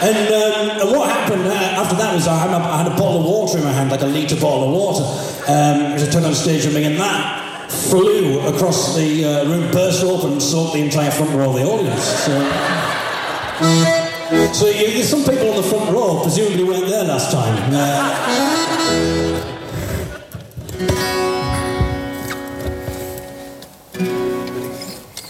and, 0.03 0.27
um, 0.33 0.81
and 0.81 0.91
what 0.91 1.09
happened 1.09 1.47
uh, 1.47 1.79
after 1.79 1.95
that 1.95 2.13
was 2.13 2.27
I 2.27 2.37
had, 2.37 2.49
a, 2.49 2.57
I 2.57 2.83
had 2.83 2.87
a 2.91 2.95
bottle 2.97 3.19
of 3.21 3.25
water 3.25 3.59
in 3.59 3.63
my 3.63 3.71
hand, 3.71 3.91
like 3.91 4.01
a 4.01 4.07
litre 4.07 4.35
bottle 4.35 4.67
of 4.67 4.71
water, 4.73 5.03
um, 5.47 5.93
as 5.93 6.03
I 6.07 6.11
turned 6.11 6.25
on 6.25 6.33
stage 6.33 6.65
and 6.65 6.75
that 6.75 7.44
flew 7.69 8.39
across 8.47 8.95
the 8.95 9.25
uh, 9.25 9.45
room, 9.45 9.71
burst 9.71 10.03
open, 10.03 10.33
and 10.33 10.41
soaked 10.41 10.73
the 10.73 10.81
entire 10.81 11.11
front 11.11 11.31
row 11.33 11.49
of 11.49 11.55
the 11.55 11.63
audience. 11.63 12.03
So, 12.03 12.33
so 14.53 14.67
you, 14.67 14.93
there's 14.93 15.09
some 15.09 15.23
people 15.23 15.49
on 15.49 15.55
the 15.57 15.63
front 15.63 15.91
row 15.91 16.21
presumably 16.21 16.63
weren't 16.63 16.87
there 16.87 17.03
last 17.03 17.31
time. 17.31 17.73
Uh, 17.73 18.25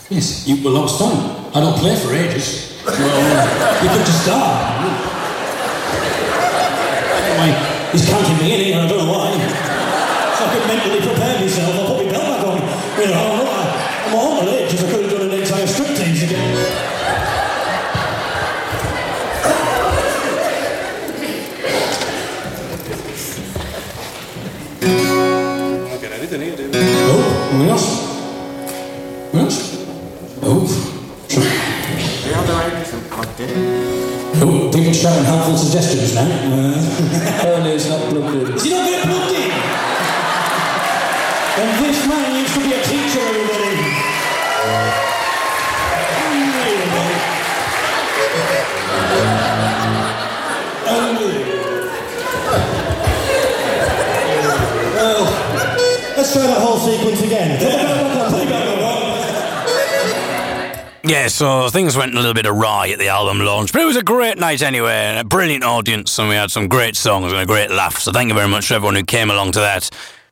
yes, 0.09 0.47
you, 0.47 0.55
that 0.57 0.71
was 0.71 0.97
fun. 0.97 1.35
I 1.53 1.59
don't 1.59 1.77
play 1.77 1.95
for 1.95 2.13
ages. 2.13 2.75
So, 2.83 2.91
uh, 2.91 3.79
you 3.81 3.89
could 3.89 4.05
just 4.05 4.23
start. 4.23 5.15
Anyway, 7.35 7.51
he's 7.91 8.05
counting 8.09 8.37
me 8.37 8.71
in 8.71 8.77
and 8.77 8.81
I 8.85 8.87
don't 8.87 9.05
know 9.05 9.11
why. 9.11 9.31
So 10.37 10.45
I 10.45 10.53
could 10.53 10.67
mentally 10.67 10.99
prepare 10.99 11.39
myself. 11.39 11.74
Shouting 35.05 35.25
helpful 35.25 35.55
suggestions 35.55 36.15
now. 36.15 36.23
Uh, 36.25 37.37
Apparently 37.37 37.73
it's 37.73 37.87
not 37.87 38.09
plugged 38.09 38.37
in. 38.37 38.57
He 38.57 38.69
not 38.73 38.89
getting 38.89 39.05
plugged 39.05 39.35
in? 39.37 39.51
And 41.61 41.85
this 41.85 42.07
man 42.07 42.35
used 42.41 42.53
to 42.55 42.59
be 42.61 42.73
a 42.73 42.81
teacher, 42.81 43.19
everybody. 43.21 43.75
Unbelievable. 50.87 51.91
Well, 54.95 55.23
let's 56.17 56.33
try 56.33 56.47
that 56.47 56.61
whole 56.61 56.77
sequence 56.79 57.21
again. 57.21 58.14
Yeah, 61.07 61.27
so 61.27 61.69
things 61.69 61.95
went 61.95 62.13
a 62.13 62.17
little 62.17 62.33
bit 62.33 62.47
awry 62.47 62.89
at 62.89 62.97
the 62.97 63.09
album 63.09 63.39
launch, 63.39 63.71
but 63.71 63.79
it 63.83 63.85
was 63.85 63.95
a 63.95 64.01
great 64.01 64.39
night 64.39 64.63
anyway, 64.63 64.91
and 64.91 65.19
a 65.19 65.23
brilliant 65.23 65.63
audience, 65.63 66.17
and 66.17 66.27
we 66.27 66.33
had 66.33 66.49
some 66.49 66.67
great 66.67 66.95
songs 66.95 67.31
and 67.31 67.39
a 67.39 67.45
great 67.45 67.69
laugh. 67.69 67.99
So 67.99 68.11
thank 68.11 68.29
you 68.29 68.33
very 68.33 68.47
much 68.47 68.69
to 68.69 68.73
everyone 68.73 68.95
who 68.95 69.03
came 69.03 69.29
along 69.29 69.51
to 69.51 69.59
that. 69.59 69.91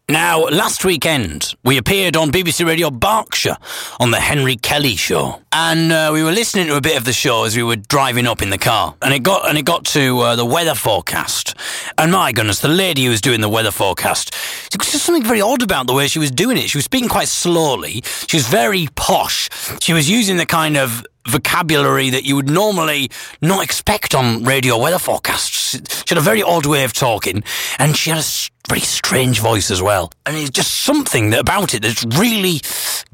Now, 0.10 0.42
last 0.42 0.84
weekend, 0.84 1.56
we 1.64 1.78
appeared 1.78 2.18
on 2.18 2.30
BBC 2.30 2.66
Radio 2.68 2.92
Berkshire 2.92 3.56
on 4.02 4.12
the 4.12 4.20
Henry 4.20 4.58
Kelly 4.58 4.98
show. 4.98 5.42
And 5.54 5.94
uh, 5.94 6.10
we 6.12 6.22
were 6.22 6.34
listening 6.34 6.68
to 6.68 6.76
a 6.76 6.82
bit 6.82 6.98
of 6.98 7.06
the 7.06 7.14
show 7.14 7.46
as 7.46 7.56
we 7.56 7.64
were 7.64 7.78
driving 7.78 8.28
up 8.28 8.42
in 8.42 8.50
the 8.50 8.58
car. 8.58 8.96
And 9.02 9.14
it 9.14 9.24
got, 9.24 9.48
and 9.48 9.58
it 9.58 9.64
got 9.64 9.86
to 9.86 10.20
uh, 10.20 10.36
the 10.36 10.44
weather 10.44 10.76
forecast. 10.76 11.56
And 11.98 12.12
my 12.12 12.34
goodness, 12.34 12.60
the 12.60 12.68
lady 12.68 13.06
who 13.06 13.12
was 13.12 13.22
doing 13.22 13.40
the 13.40 13.48
weather 13.48 13.72
forecast, 13.72 14.32
there 14.72 14.78
was 14.78 14.92
just 14.92 15.06
something 15.06 15.24
very 15.24 15.40
odd 15.40 15.62
about 15.62 15.88
the 15.88 15.94
way 15.94 16.08
she 16.08 16.20
was 16.20 16.32
doing 16.32 16.58
it. 16.58 16.70
She 16.70 16.78
was 16.78 16.86
speaking 16.86 17.08
quite 17.08 17.30
slowly. 17.30 18.04
She 18.28 18.36
was 18.36 18.48
very 18.48 18.90
posh. 18.96 19.50
She 19.82 19.94
was 19.94 20.10
using 20.10 20.36
the 20.36 20.46
kind 20.46 20.76
of 20.76 21.06
vocabulary 21.30 22.10
that 22.10 22.26
you 22.26 22.36
would 22.36 22.50
normally 22.50 23.10
not 23.42 23.64
expect 23.64 24.14
on 24.14 24.44
radio 24.44 24.78
weather 24.78 25.00
forecasts. 25.00 25.72
She 26.06 26.10
had 26.10 26.18
a 26.18 26.22
very 26.22 26.44
odd 26.44 26.66
way 26.66 26.84
of 26.84 26.92
talking, 26.92 27.42
and 27.80 27.96
she 27.96 28.10
had 28.10 28.20
a 28.20 28.24
very 28.70 28.82
strange 28.82 29.40
voice 29.40 29.70
as 29.70 29.82
well. 29.82 30.12
And 30.26 30.38
it's 30.38 30.50
just 30.50 30.82
something 30.82 31.32
that 31.32 31.40
about 31.40 31.74
it 31.74 31.82
that's 31.82 32.06
really 32.18 32.62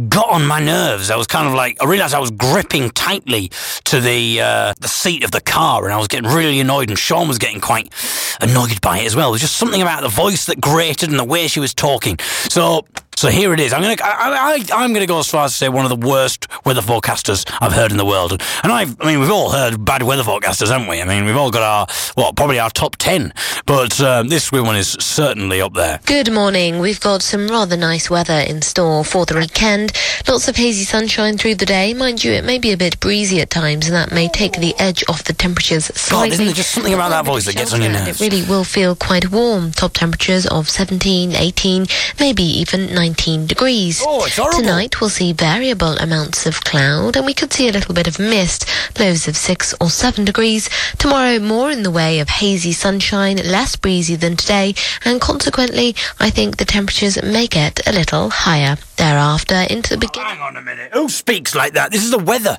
got 0.07 0.29
on 0.29 0.45
my 0.45 0.59
nerves. 0.59 1.09
I 1.09 1.15
was 1.15 1.27
kind 1.27 1.47
of 1.47 1.53
like, 1.53 1.81
I 1.81 1.85
realised 1.85 2.13
I 2.13 2.19
was 2.19 2.31
gripping 2.31 2.91
tightly 2.91 3.51
to 3.85 3.99
the 3.99 4.41
uh, 4.41 4.73
the 4.79 4.87
seat 4.87 5.23
of 5.23 5.31
the 5.31 5.41
car, 5.41 5.85
and 5.85 5.93
I 5.93 5.97
was 5.97 6.07
getting 6.07 6.29
really 6.29 6.59
annoyed, 6.59 6.89
and 6.89 6.99
Sean 6.99 7.27
was 7.27 7.39
getting 7.39 7.61
quite 7.61 7.91
annoyed 8.39 8.79
by 8.81 8.99
it 8.99 9.05
as 9.05 9.15
well. 9.15 9.27
There 9.29 9.33
was 9.33 9.41
just 9.41 9.57
something 9.57 9.81
about 9.81 10.01
the 10.03 10.09
voice 10.09 10.45
that 10.45 10.61
grated 10.61 11.09
and 11.09 11.19
the 11.19 11.23
way 11.25 11.47
she 11.47 11.59
was 11.59 11.73
talking. 11.73 12.19
So. 12.19 12.85
So 13.19 13.27
here 13.27 13.53
it 13.53 13.59
is. 13.59 13.73
I'm 13.73 13.81
gonna, 13.81 13.97
I, 14.01 14.63
I, 14.71 14.81
I'm 14.81 14.93
gonna 14.93 15.05
go 15.05 15.19
as 15.19 15.27
far 15.27 15.43
as 15.43 15.51
to 15.51 15.57
say 15.57 15.67
one 15.67 15.83
of 15.83 15.89
the 15.89 16.07
worst 16.07 16.47
weather 16.65 16.79
forecasters 16.79 17.45
I've 17.59 17.73
heard 17.73 17.91
in 17.91 17.97
the 17.97 18.05
world. 18.05 18.31
And, 18.63 18.71
I've, 18.71 18.95
I 19.01 19.07
mean, 19.07 19.19
we've 19.19 19.29
all 19.29 19.51
heard 19.51 19.83
bad 19.83 20.03
weather 20.03 20.23
forecasters, 20.23 20.69
haven't 20.69 20.87
we? 20.87 21.01
I 21.01 21.03
mean, 21.03 21.25
we've 21.25 21.35
all 21.35 21.51
got 21.51 21.61
our, 21.61 21.87
well, 22.15 22.31
probably 22.31 22.59
our 22.59 22.69
top 22.69 22.95
ten. 22.95 23.33
But 23.65 23.99
um, 23.99 24.29
this 24.29 24.53
one 24.53 24.77
is 24.77 24.95
certainly 25.01 25.59
up 25.59 25.73
there. 25.73 25.99
Good 26.05 26.31
morning. 26.31 26.79
We've 26.79 27.01
got 27.01 27.21
some 27.21 27.49
rather 27.49 27.75
nice 27.75 28.09
weather 28.09 28.39
in 28.39 28.61
store 28.61 29.03
for 29.03 29.25
the 29.25 29.35
weekend. 29.35 29.91
Lots 30.25 30.47
of 30.47 30.55
hazy 30.55 30.85
sunshine 30.85 31.37
through 31.37 31.55
the 31.55 31.65
day. 31.65 31.93
Mind 31.93 32.23
you, 32.23 32.31
it 32.31 32.45
may 32.45 32.57
be 32.57 32.71
a 32.71 32.77
bit 32.77 33.01
breezy 33.01 33.41
at 33.41 33.49
times, 33.49 33.87
and 33.87 33.95
that 33.97 34.13
may 34.13 34.29
take 34.29 34.53
the 34.53 34.73
edge 34.79 35.03
off 35.09 35.25
the 35.25 35.33
temperatures 35.33 35.87
slightly. 35.87 36.29
God, 36.29 36.33
isn't 36.35 36.45
there 36.45 36.55
just 36.55 36.71
something 36.71 36.93
about 36.93 37.09
that 37.09 37.25
voice 37.25 37.43
that 37.47 37.57
gets 37.57 37.73
on 37.73 37.81
your 37.81 37.91
nerves? 37.91 38.21
It 38.21 38.31
really 38.31 38.47
will 38.47 38.63
feel 38.63 38.95
quite 38.95 39.29
warm. 39.29 39.73
Top 39.73 39.91
temperatures 39.91 40.47
of 40.47 40.69
17, 40.69 41.33
18, 41.33 41.85
maybe 42.17 42.43
even 42.43 42.95
19 42.95 43.08
degrees. 43.13 44.01
Oh. 44.05 44.27
Tonight 44.55 44.99
we'll 44.99 45.09
see 45.09 45.33
variable 45.33 45.97
amounts 45.97 46.45
of 46.45 46.63
cloud, 46.63 47.15
and 47.15 47.25
we 47.25 47.33
could 47.33 47.53
see 47.53 47.67
a 47.67 47.71
little 47.71 47.93
bit 47.93 48.07
of 48.07 48.19
mist. 48.19 48.65
Lows 48.99 49.27
of 49.27 49.35
6 49.35 49.75
or 49.79 49.89
7 49.89 50.25
degrees. 50.25 50.69
Tomorrow, 50.97 51.39
more 51.39 51.71
in 51.71 51.83
the 51.83 51.91
way 51.91 52.19
of 52.19 52.29
hazy 52.29 52.71
sunshine, 52.71 53.37
less 53.37 53.75
breezy 53.75 54.15
than 54.15 54.35
today, 54.35 54.73
and 55.05 55.21
consequently, 55.21 55.95
I 56.19 56.29
think 56.29 56.57
the 56.57 56.65
temperatures 56.65 57.21
may 57.23 57.47
get 57.47 57.87
a 57.87 57.91
little 57.91 58.29
higher. 58.29 58.77
Thereafter, 58.97 59.65
into 59.69 59.91
the 59.91 59.97
beginning. 59.97 60.27
Oh, 60.27 60.35
hang 60.35 60.41
on 60.41 60.57
a 60.57 60.61
minute. 60.61 60.91
Who 60.93 61.09
speaks 61.09 61.55
like 61.55 61.73
that? 61.73 61.91
This 61.91 62.03
is 62.03 62.11
the 62.11 62.19
weather. 62.19 62.57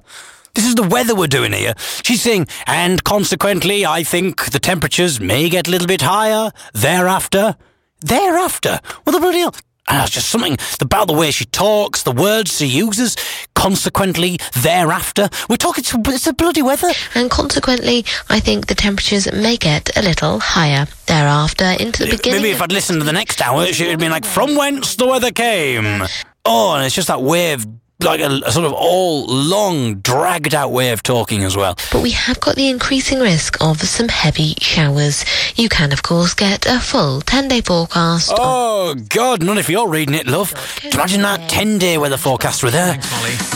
This 0.54 0.66
is 0.66 0.74
the 0.74 0.82
weather 0.82 1.14
we're 1.14 1.28
doing 1.28 1.52
here. 1.52 1.74
She's 2.02 2.22
saying, 2.22 2.48
and 2.66 3.04
consequently, 3.04 3.86
I 3.86 4.02
think 4.02 4.50
the 4.50 4.58
temperatures 4.58 5.20
may 5.20 5.48
get 5.48 5.68
a 5.68 5.70
little 5.70 5.86
bit 5.86 6.02
higher 6.02 6.50
thereafter. 6.72 7.56
Thereafter? 8.00 8.80
What 9.04 9.12
the 9.12 9.20
bloody 9.20 9.40
hell? 9.40 9.54
And 9.90 10.00
it's 10.02 10.12
just 10.12 10.28
something 10.28 10.56
about 10.80 11.08
the 11.08 11.14
way 11.14 11.32
she 11.32 11.44
talks, 11.46 12.04
the 12.04 12.12
words 12.12 12.58
she 12.58 12.66
uses, 12.66 13.16
consequently, 13.56 14.38
thereafter. 14.62 15.28
We're 15.48 15.56
talking 15.56 15.82
to, 15.82 16.00
it's 16.06 16.26
the 16.26 16.32
bloody 16.32 16.62
weather. 16.62 16.90
And 17.16 17.28
consequently, 17.28 18.04
I 18.28 18.38
think 18.38 18.68
the 18.68 18.76
temperatures 18.76 19.30
may 19.32 19.56
get 19.56 19.90
a 19.96 20.02
little 20.02 20.38
higher 20.38 20.86
thereafter 21.06 21.72
into 21.80 22.04
the 22.04 22.12
beginning. 22.12 22.42
Maybe 22.42 22.52
if 22.52 22.62
I'd 22.62 22.70
listened 22.70 23.00
to 23.00 23.04
the 23.04 23.12
next 23.12 23.42
hour, 23.42 23.64
it 23.64 23.78
would 23.80 23.88
have 23.88 23.98
been 23.98 24.12
like, 24.12 24.24
from 24.24 24.54
whence 24.54 24.94
the 24.94 25.08
weather 25.08 25.32
came. 25.32 26.06
Oh, 26.44 26.74
and 26.74 26.86
it's 26.86 26.94
just 26.94 27.08
that 27.08 27.20
wave 27.20 27.66
like 28.02 28.20
a, 28.20 28.40
a, 28.44 28.52
sort 28.52 28.66
of 28.66 28.72
all 28.72 29.26
long, 29.26 29.96
dragged 29.96 30.54
out 30.54 30.72
way 30.72 30.90
of 30.90 31.02
talking 31.02 31.42
as 31.44 31.56
well. 31.56 31.76
But 31.92 32.02
we 32.02 32.10
have 32.10 32.40
got 32.40 32.56
the 32.56 32.68
increasing 32.68 33.20
risk 33.20 33.56
of 33.60 33.80
some 33.80 34.08
heavy 34.08 34.54
showers. 34.60 35.24
You 35.56 35.68
can, 35.68 35.92
of 35.92 36.02
course, 36.02 36.34
get 36.34 36.66
a 36.66 36.80
full 36.80 37.20
10 37.20 37.48
day 37.48 37.60
forecast. 37.60 38.32
Oh, 38.36 38.94
God, 39.08 39.42
not 39.42 39.58
if 39.58 39.68
you're 39.68 39.88
reading 39.88 40.14
it, 40.14 40.26
love. 40.26 40.52
Imagine 40.92 41.22
that 41.22 41.48
10 41.48 41.78
day 41.78 41.98
weather 41.98 42.16
forecast 42.16 42.62
with 42.62 42.74
her. 42.74 42.96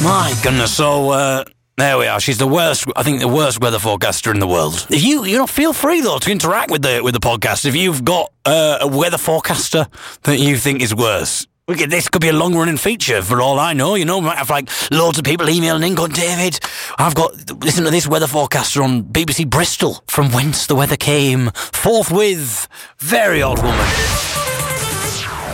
My 0.02 0.34
goodness, 0.42 0.76
so, 0.76 1.10
uh, 1.10 1.44
there 1.76 1.98
we 1.98 2.06
are. 2.06 2.20
She's 2.20 2.38
the 2.38 2.46
worst. 2.46 2.86
I 2.94 3.02
think 3.02 3.20
the 3.20 3.26
worst 3.26 3.60
weather 3.60 3.80
forecaster 3.80 4.30
in 4.30 4.38
the 4.38 4.46
world. 4.46 4.86
If 4.90 5.02
you, 5.02 5.24
you 5.24 5.36
know, 5.38 5.46
feel 5.48 5.72
free 5.72 6.02
though 6.02 6.18
to 6.18 6.30
interact 6.30 6.70
with 6.70 6.82
the 6.82 7.00
with 7.02 7.14
the 7.14 7.20
podcast. 7.20 7.64
If 7.64 7.74
you've 7.74 8.04
got 8.04 8.32
uh, 8.44 8.78
a 8.82 8.86
weather 8.86 9.18
forecaster 9.18 9.88
that 10.22 10.38
you 10.38 10.56
think 10.56 10.82
is 10.82 10.94
worse, 10.94 11.48
we 11.48 11.53
could, 11.72 11.90
this 11.90 12.08
could 12.08 12.20
be 12.20 12.28
a 12.28 12.32
long 12.32 12.54
running 12.54 12.76
feature 12.76 13.22
for 13.22 13.40
all 13.40 13.58
I 13.58 13.72
know. 13.72 13.94
You 13.94 14.04
know, 14.04 14.18
we 14.18 14.26
might 14.26 14.36
have 14.36 14.50
like 14.50 14.68
loads 14.90 15.18
of 15.18 15.24
people 15.24 15.48
emailing 15.48 15.82
in 15.82 15.94
going, 15.94 16.12
David, 16.12 16.60
I've 16.98 17.14
got, 17.14 17.32
listen 17.64 17.84
to 17.84 17.90
this 17.90 18.06
weather 18.06 18.26
forecaster 18.26 18.82
on 18.82 19.02
BBC 19.04 19.48
Bristol 19.48 20.04
from 20.06 20.30
whence 20.32 20.66
the 20.66 20.74
weather 20.74 20.96
came. 20.96 21.50
Forthwith, 21.54 22.68
very 22.98 23.40
odd 23.40 23.58
woman. 23.62 23.86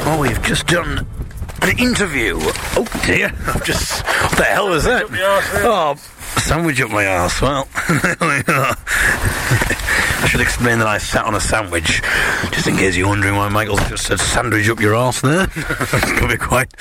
Oh, 0.02 0.18
we've 0.20 0.42
just 0.42 0.66
done 0.66 1.06
an 1.62 1.78
interview. 1.78 2.34
Oh 2.40 2.88
dear, 3.04 3.30
I've 3.46 3.64
just, 3.64 4.04
what 4.04 4.36
the 4.36 4.44
hell 4.44 4.70
was 4.70 4.84
that? 4.84 5.04
Oh, 5.62 5.94
sandwich 6.38 6.80
up 6.80 6.90
my 6.90 7.06
arse. 7.06 7.40
Well, 7.40 7.68
I 10.22 10.26
should 10.28 10.40
explain 10.40 10.78
that 10.78 10.88
I 10.88 10.98
sat 10.98 11.24
on 11.24 11.34
a 11.34 11.40
sandwich, 11.40 12.02
just 12.52 12.66
in 12.66 12.76
case 12.76 12.96
you're 12.96 13.08
wondering 13.08 13.36
why 13.36 13.48
Michael's 13.48 13.86
just 13.88 14.06
said 14.06 14.20
sandwich 14.20 14.68
up 14.68 14.80
your 14.80 14.94
arse 14.94 15.20
there. 15.20 15.46
to 15.46 16.26
be 16.28 16.36
quite. 16.36 16.72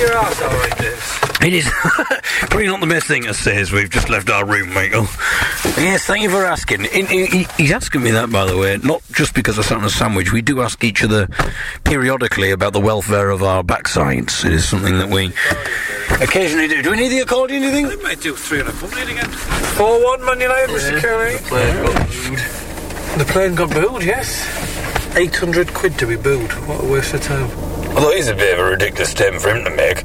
your 0.00 0.16
arse 0.16 0.42
alright, 0.42 0.78
Dave? 0.78 1.26
It 1.42 1.52
is 1.52 1.68
probably 2.48 2.66
not 2.66 2.80
the 2.80 2.86
best 2.86 3.06
thing 3.06 3.24
to 3.24 3.34
say 3.34 3.60
as 3.60 3.70
we've 3.70 3.90
just 3.90 4.08
left 4.08 4.30
our 4.30 4.44
room, 4.44 4.72
Michael. 4.72 5.06
Yes, 5.76 6.04
thank 6.04 6.22
you 6.22 6.30
for 6.30 6.44
asking. 6.44 6.84
He, 6.84 7.26
he, 7.26 7.46
he's 7.56 7.72
asking 7.72 8.02
me 8.02 8.10
that, 8.12 8.32
by 8.32 8.46
the 8.46 8.56
way, 8.56 8.78
not 8.82 9.02
just 9.12 9.34
because 9.34 9.58
I 9.58 9.62
sat 9.62 9.76
on 9.78 9.84
a 9.84 9.90
sandwich. 9.90 10.32
We 10.32 10.42
do 10.42 10.62
ask 10.62 10.82
each 10.82 11.04
other 11.04 11.28
periodically 11.84 12.50
about 12.50 12.72
the 12.72 12.80
welfare 12.80 13.30
of 13.30 13.42
our 13.42 13.62
backsides. 13.62 14.44
It 14.44 14.54
is 14.54 14.68
something 14.68 14.98
that 14.98 15.08
we 15.08 15.32
occasionally 16.20 16.68
do. 16.68 16.82
Do 16.82 16.90
we 16.90 16.96
need 16.96 17.08
the 17.08 17.20
accordion, 17.20 17.62
do 17.62 17.68
you 17.68 17.72
think? 17.72 17.88
They 17.88 18.02
might 18.02 18.20
do 18.20 18.34
300 18.34 18.78
pub 18.78 18.92
lead 18.92 19.08
again. 19.08 19.30
4 19.30 20.04
1 20.04 20.24
Man 20.24 20.40
United, 20.40 20.70
Mr. 20.70 21.00
Kelly. 21.00 21.36
The 21.36 21.42
plane 21.44 21.76
got 21.84 22.08
booed. 22.08 22.38
The 23.18 23.24
plane 23.32 23.54
got 23.54 23.70
booed, 23.70 24.02
yes. 24.02 24.46
800 25.16 25.72
quid 25.72 25.98
to 25.98 26.06
be 26.06 26.16
booed. 26.16 26.52
What 26.68 26.84
a 26.84 26.86
waste 26.86 27.14
of 27.14 27.22
time. 27.22 27.50
Although 27.96 28.10
it 28.10 28.18
is 28.18 28.28
a 28.28 28.34
bit 28.34 28.58
of 28.58 28.66
a 28.66 28.70
ridiculous 28.70 29.10
statement 29.10 29.42
for 29.42 29.54
him 29.54 29.64
to 29.64 29.70
make. 29.70 30.04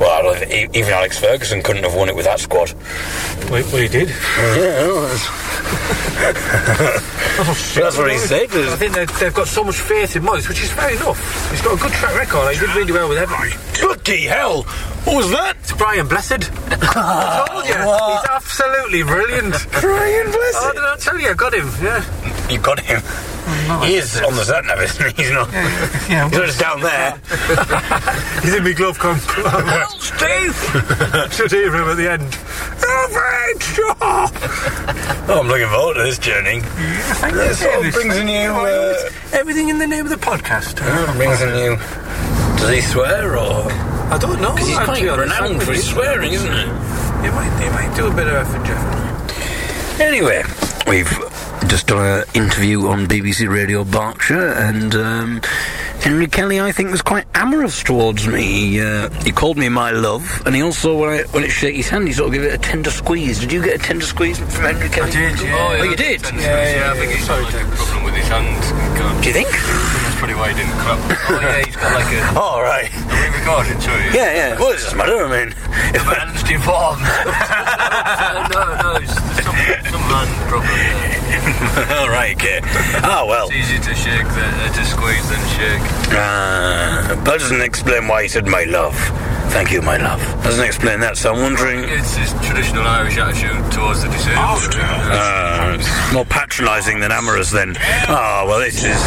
Well, 0.00 0.10
I 0.10 0.22
don't 0.22 0.38
think 0.38 0.76
even 0.76 0.92
Alex 0.92 1.18
Ferguson 1.18 1.62
couldn't 1.62 1.82
have 1.82 1.94
won 1.94 2.08
it 2.08 2.14
with 2.14 2.26
that 2.26 2.40
squad. 2.40 2.72
Wait, 3.50 3.64
well, 3.66 3.82
he 3.82 3.88
did. 3.88 4.08
Yeah, 4.08 4.14
oh, 7.38 7.54
shit! 7.56 7.82
that's 7.82 7.96
what 7.96 8.10
he 8.10 8.18
said. 8.18 8.50
I 8.50 8.76
think 8.76 8.94
they've, 8.94 9.18
they've, 9.18 9.34
got 9.34 9.48
so 9.48 9.64
much 9.64 9.76
faith 9.76 10.14
in 10.16 10.22
Moyes, 10.22 10.48
which 10.48 10.62
is 10.62 10.70
fair 10.70 10.90
enough. 10.90 11.50
He's 11.50 11.62
got 11.62 11.78
a 11.78 11.80
good 11.80 11.92
track 11.92 12.14
record. 12.16 12.54
He 12.54 12.60
did 12.60 12.74
really 12.76 12.92
well 12.92 13.08
with 13.08 13.18
Everton. 13.18 13.58
Bloody 13.80 14.26
hell! 14.26 14.64
What 15.08 15.16
was 15.24 15.30
that? 15.30 15.56
It's 15.60 15.72
Brian 15.72 16.06
Blessed. 16.06 16.52
I 16.52 17.46
told 17.48 17.64
you. 17.64 17.74
What? 17.88 18.20
He's 18.20 18.28
absolutely 18.28 19.02
brilliant. 19.04 19.54
Brian 19.80 20.26
Blessed? 20.26 20.58
Oh, 20.60 20.72
did 20.74 20.84
I 20.84 20.96
tell 21.00 21.18
you? 21.18 21.30
I 21.30 21.32
got 21.32 21.54
him, 21.54 21.66
yeah. 21.80 22.04
You 22.50 22.58
got 22.60 22.78
him? 22.78 23.00
No, 23.68 23.80
he 23.80 23.94
is 23.94 24.20
on 24.20 24.36
the 24.36 24.44
sat 24.44 24.66
nav, 24.66 24.78
isn't 24.82 25.16
he? 25.16 25.22
He's 25.22 25.32
not. 25.32 25.50
Yeah, 25.50 25.64
yeah, 26.10 26.28
he's 26.28 26.38
just 26.38 26.60
down 26.60 26.82
there. 26.82 27.16
he's 28.42 28.54
in 28.54 28.64
my 28.64 28.72
glove 28.72 28.98
comp. 28.98 29.24
well, 29.38 29.88
Steve! 29.96 30.52
Should 31.32 31.52
hear 31.52 31.74
him 31.74 31.88
at 31.88 31.96
the 31.96 32.10
end. 32.12 32.28
oh, 34.00 34.30
I'm 35.40 35.48
looking 35.48 35.68
forward 35.68 35.94
to 35.94 36.02
this 36.02 36.18
journey. 36.18 36.58
Yeah, 36.58 37.30
this 37.30 37.60
sort 37.60 37.86
of 37.86 37.94
brings 37.94 38.14
a 38.14 38.24
new. 38.24 38.50
Uh, 38.50 39.08
everything 39.32 39.70
in 39.70 39.78
the 39.78 39.86
name 39.86 40.04
of 40.04 40.10
the 40.10 40.16
podcast. 40.16 40.80
Uh, 40.82 41.16
brings 41.16 41.40
a 41.40 41.46
new. 41.46 41.76
Does 42.58 42.74
he 42.74 42.82
swear 42.82 43.38
or? 43.38 43.97
I 44.10 44.18
don't 44.18 44.40
know. 44.40 44.54
Because 44.54 44.68
he's 44.68 44.78
quite 44.78 45.02
renowned 45.02 45.62
for 45.62 45.72
his 45.72 45.88
swearing, 45.88 46.32
isn't 46.32 46.52
he? 46.52 46.62
He 46.62 47.30
might, 47.30 47.62
he 47.62 47.68
might 47.70 47.94
do 47.94 48.06
a 48.06 48.14
bit 48.14 48.26
of 48.26 48.34
effort, 48.34 48.64
Jeff. 48.66 50.00
Anyway, 50.00 50.42
we've 50.86 51.10
just 51.66 51.88
done 51.88 52.04
an 52.04 52.24
interview 52.34 52.86
on 52.86 53.06
BBC 53.06 53.48
Radio 53.48 53.84
Berkshire, 53.84 54.52
and 54.52 54.94
um, 54.94 55.40
Henry 56.00 56.26
Kelly, 56.26 56.60
I 56.60 56.72
think, 56.72 56.90
was 56.90 57.02
quite 57.02 57.26
amorous 57.34 57.82
towards 57.82 58.26
me. 58.28 58.42
He, 58.42 58.80
uh, 58.80 59.10
he 59.24 59.32
called 59.32 59.56
me 59.56 59.68
my 59.68 59.90
love, 59.90 60.42
and 60.46 60.54
he 60.54 60.62
also, 60.62 60.96
when 60.96 61.10
I 61.10 61.22
when 61.32 61.44
it 61.44 61.50
shake 61.50 61.74
his 61.74 61.88
hand, 61.88 62.06
he 62.06 62.14
sort 62.14 62.28
of 62.28 62.34
gave 62.34 62.44
it 62.44 62.54
a 62.54 62.58
tender 62.58 62.90
squeeze. 62.90 63.40
Did 63.40 63.52
you 63.52 63.62
get 63.62 63.80
a 63.80 63.82
tender 63.82 64.04
squeeze 64.04 64.38
from 64.38 64.48
Henry 64.48 64.88
Kelly? 64.88 65.10
I 65.10 65.12
did, 65.12 65.40
yeah. 65.40 65.78
Oh, 65.80 65.82
you 65.82 65.96
did? 65.96 66.22
Yeah, 66.22 66.38
yeah, 66.38 66.76
yeah, 66.76 66.92
I 66.92 66.96
think 66.96 67.12
he's 67.12 67.26
got 67.26 67.42
like 67.42 67.54
a 67.54 67.76
problem 67.76 68.04
with 68.04 68.14
his 68.14 68.28
hand. 68.28 69.22
Do 69.22 69.26
you 69.26 69.34
think? 69.34 69.48
That's 69.50 70.16
probably 70.16 70.36
why 70.36 70.48
he 70.50 70.54
didn't 70.54 70.78
clap. 70.78 70.98
oh, 71.30 71.40
yeah, 71.42 71.64
he's 71.64 71.76
got 71.76 71.92
like 71.92 72.12
a... 72.14 72.38
Oh, 72.38 72.60
right. 72.62 72.90
We 72.92 73.38
recording, 73.38 73.78
too? 73.80 74.16
Yeah, 74.16 74.32
yeah. 74.34 74.58
Well, 74.58 74.70
it 74.70 74.80
doesn't 74.80 74.96
matter, 74.96 75.24
I 75.24 75.44
mean... 75.44 75.54
If 75.94 76.04
my 76.06 76.14
hand's 76.14 76.42
deformed. 76.42 77.02
no, 78.54 78.62
no, 78.82 78.98
it's 79.02 79.27
some, 79.58 79.92
some 79.92 80.02
hand 80.02 80.30
problem. 80.48 81.98
All 81.98 82.08
right, 82.08 82.34
okay. 82.36 82.60
Oh, 83.04 83.26
well. 83.26 83.48
It's 83.48 83.56
easier 83.56 83.80
to 83.80 83.94
shake 83.94 84.28
than 84.28 84.54
uh, 84.54 84.72
to 84.72 84.84
squeeze 84.84 85.28
than 85.28 85.42
shake. 85.56 85.82
Ah, 86.12 87.10
uh, 87.10 87.14
that 87.14 87.24
doesn't 87.24 87.62
explain 87.62 88.08
why 88.08 88.22
he 88.22 88.28
said 88.28 88.46
my 88.46 88.64
love. 88.64 88.96
Thank 89.50 89.72
you, 89.72 89.82
my 89.82 89.96
love. 89.96 90.20
Doesn't 90.44 90.64
explain 90.64 91.00
that, 91.00 91.16
so 91.16 91.34
I'm 91.34 91.40
wondering. 91.40 91.84
It's 91.84 92.14
his 92.14 92.32
traditional 92.46 92.84
Irish 92.84 93.18
attitude 93.18 93.72
towards 93.72 94.02
the 94.02 94.08
disabled. 94.08 94.74
Uh, 94.76 96.12
more 96.12 96.24
patronising 96.24 97.00
than 97.00 97.12
amorous, 97.12 97.50
then. 97.50 97.76
Oh, 98.08 98.44
well, 98.46 98.60
this 98.60 98.84
is. 98.84 98.98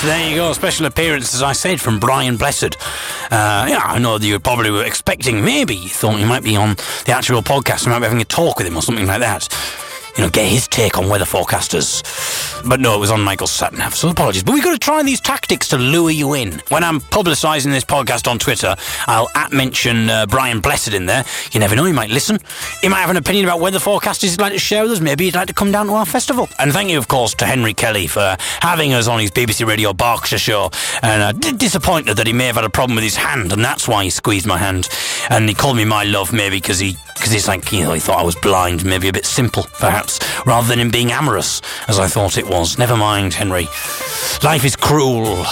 So 0.00 0.06
there 0.06 0.28
you 0.28 0.36
go, 0.36 0.52
special 0.52 0.86
appearance, 0.86 1.34
as 1.34 1.42
I 1.42 1.52
said, 1.52 1.80
from 1.80 2.00
Brian 2.00 2.36
Blessed. 2.36 2.76
Uh, 3.30 3.66
yeah, 3.68 3.82
I 3.84 3.98
know 3.98 4.18
that 4.18 4.26
you 4.26 4.38
probably 4.40 4.70
were 4.70 4.84
expecting, 4.84 5.44
maybe 5.44 5.74
you 5.74 5.88
thought 5.88 6.18
you 6.18 6.26
might 6.26 6.42
be 6.42 6.56
on 6.56 6.76
the 7.06 7.12
actual 7.12 7.42
podcast, 7.42 7.86
you 7.86 7.92
might 7.92 8.00
be 8.00 8.04
having 8.04 8.20
a 8.20 8.24
talk 8.24 8.58
with 8.58 8.66
him 8.66 8.76
or 8.76 8.82
something 8.82 9.06
like 9.06 9.20
that 9.20 9.48
you 10.16 10.22
know, 10.22 10.30
get 10.30 10.46
his 10.46 10.68
take 10.68 10.98
on 10.98 11.08
weather 11.08 11.24
forecasters. 11.24 12.02
But 12.68 12.80
no, 12.80 12.94
it 12.94 12.98
was 12.98 13.10
on 13.10 13.20
Michael 13.20 13.48
nav, 13.72 13.94
so 13.94 14.08
apologies. 14.08 14.42
But 14.42 14.52
we've 14.52 14.64
got 14.64 14.72
to 14.72 14.78
try 14.78 15.02
these 15.02 15.20
tactics 15.20 15.68
to 15.68 15.78
lure 15.78 16.10
you 16.10 16.34
in. 16.34 16.62
When 16.68 16.84
I'm 16.84 17.00
publicising 17.00 17.72
this 17.72 17.84
podcast 17.84 18.28
on 18.28 18.38
Twitter, 18.38 18.76
I'll 19.06 19.28
at 19.34 19.52
mention 19.52 20.08
uh, 20.08 20.26
Brian 20.26 20.60
Blessed 20.60 20.94
in 20.94 21.06
there. 21.06 21.24
You 21.52 21.60
never 21.60 21.76
know, 21.76 21.84
he 21.84 21.92
might 21.92 22.10
listen. 22.10 22.38
He 22.80 22.88
might 22.88 23.00
have 23.00 23.10
an 23.10 23.16
opinion 23.16 23.44
about 23.44 23.60
weather 23.60 23.78
forecasters 23.78 24.30
he'd 24.30 24.40
like 24.40 24.52
to 24.52 24.58
share 24.58 24.82
with 24.82 24.92
us. 24.92 25.00
Maybe 25.00 25.24
he'd 25.24 25.34
like 25.34 25.48
to 25.48 25.54
come 25.54 25.72
down 25.72 25.86
to 25.86 25.92
our 25.92 26.06
festival. 26.06 26.48
And 26.58 26.72
thank 26.72 26.90
you, 26.90 26.98
of 26.98 27.08
course, 27.08 27.34
to 27.34 27.46
Henry 27.46 27.74
Kelly 27.74 28.06
for 28.06 28.36
having 28.60 28.92
us 28.94 29.08
on 29.08 29.20
his 29.20 29.30
BBC 29.30 29.66
Radio 29.66 29.92
Berkshire 29.92 30.38
show. 30.38 30.70
And 31.02 31.22
uh, 31.22 31.32
d- 31.32 31.52
disappointed 31.56 32.16
that 32.16 32.26
he 32.26 32.32
may 32.32 32.46
have 32.46 32.56
had 32.56 32.64
a 32.64 32.70
problem 32.70 32.94
with 32.94 33.04
his 33.04 33.16
hand, 33.16 33.52
and 33.52 33.64
that's 33.64 33.88
why 33.88 34.04
he 34.04 34.10
squeezed 34.10 34.46
my 34.46 34.58
hand. 34.58 34.88
And 35.28 35.48
he 35.48 35.54
called 35.54 35.76
me 35.76 35.84
my 35.84 36.04
love, 36.04 36.32
maybe 36.32 36.56
because 36.56 36.78
he 36.78 36.96
because 37.14 37.32
he's 37.32 37.48
like, 37.48 37.72
you 37.72 37.84
know, 37.84 37.94
he 37.94 38.00
thought 38.00 38.18
I 38.18 38.22
was 38.22 38.34
blind, 38.36 38.84
maybe 38.84 39.08
a 39.08 39.12
bit 39.12 39.24
simple, 39.24 39.62
perhaps, 39.78 40.03
rather 40.46 40.68
than 40.68 40.78
him 40.78 40.90
being 40.90 41.12
amorous, 41.12 41.60
as 41.88 41.98
I 41.98 42.06
thought 42.06 42.38
it 42.38 42.46
was. 42.46 42.78
Never 42.78 42.96
mind, 42.96 43.34
Henry. 43.34 43.68
Life 44.42 44.64
is 44.64 44.76
cruel. 44.76 45.44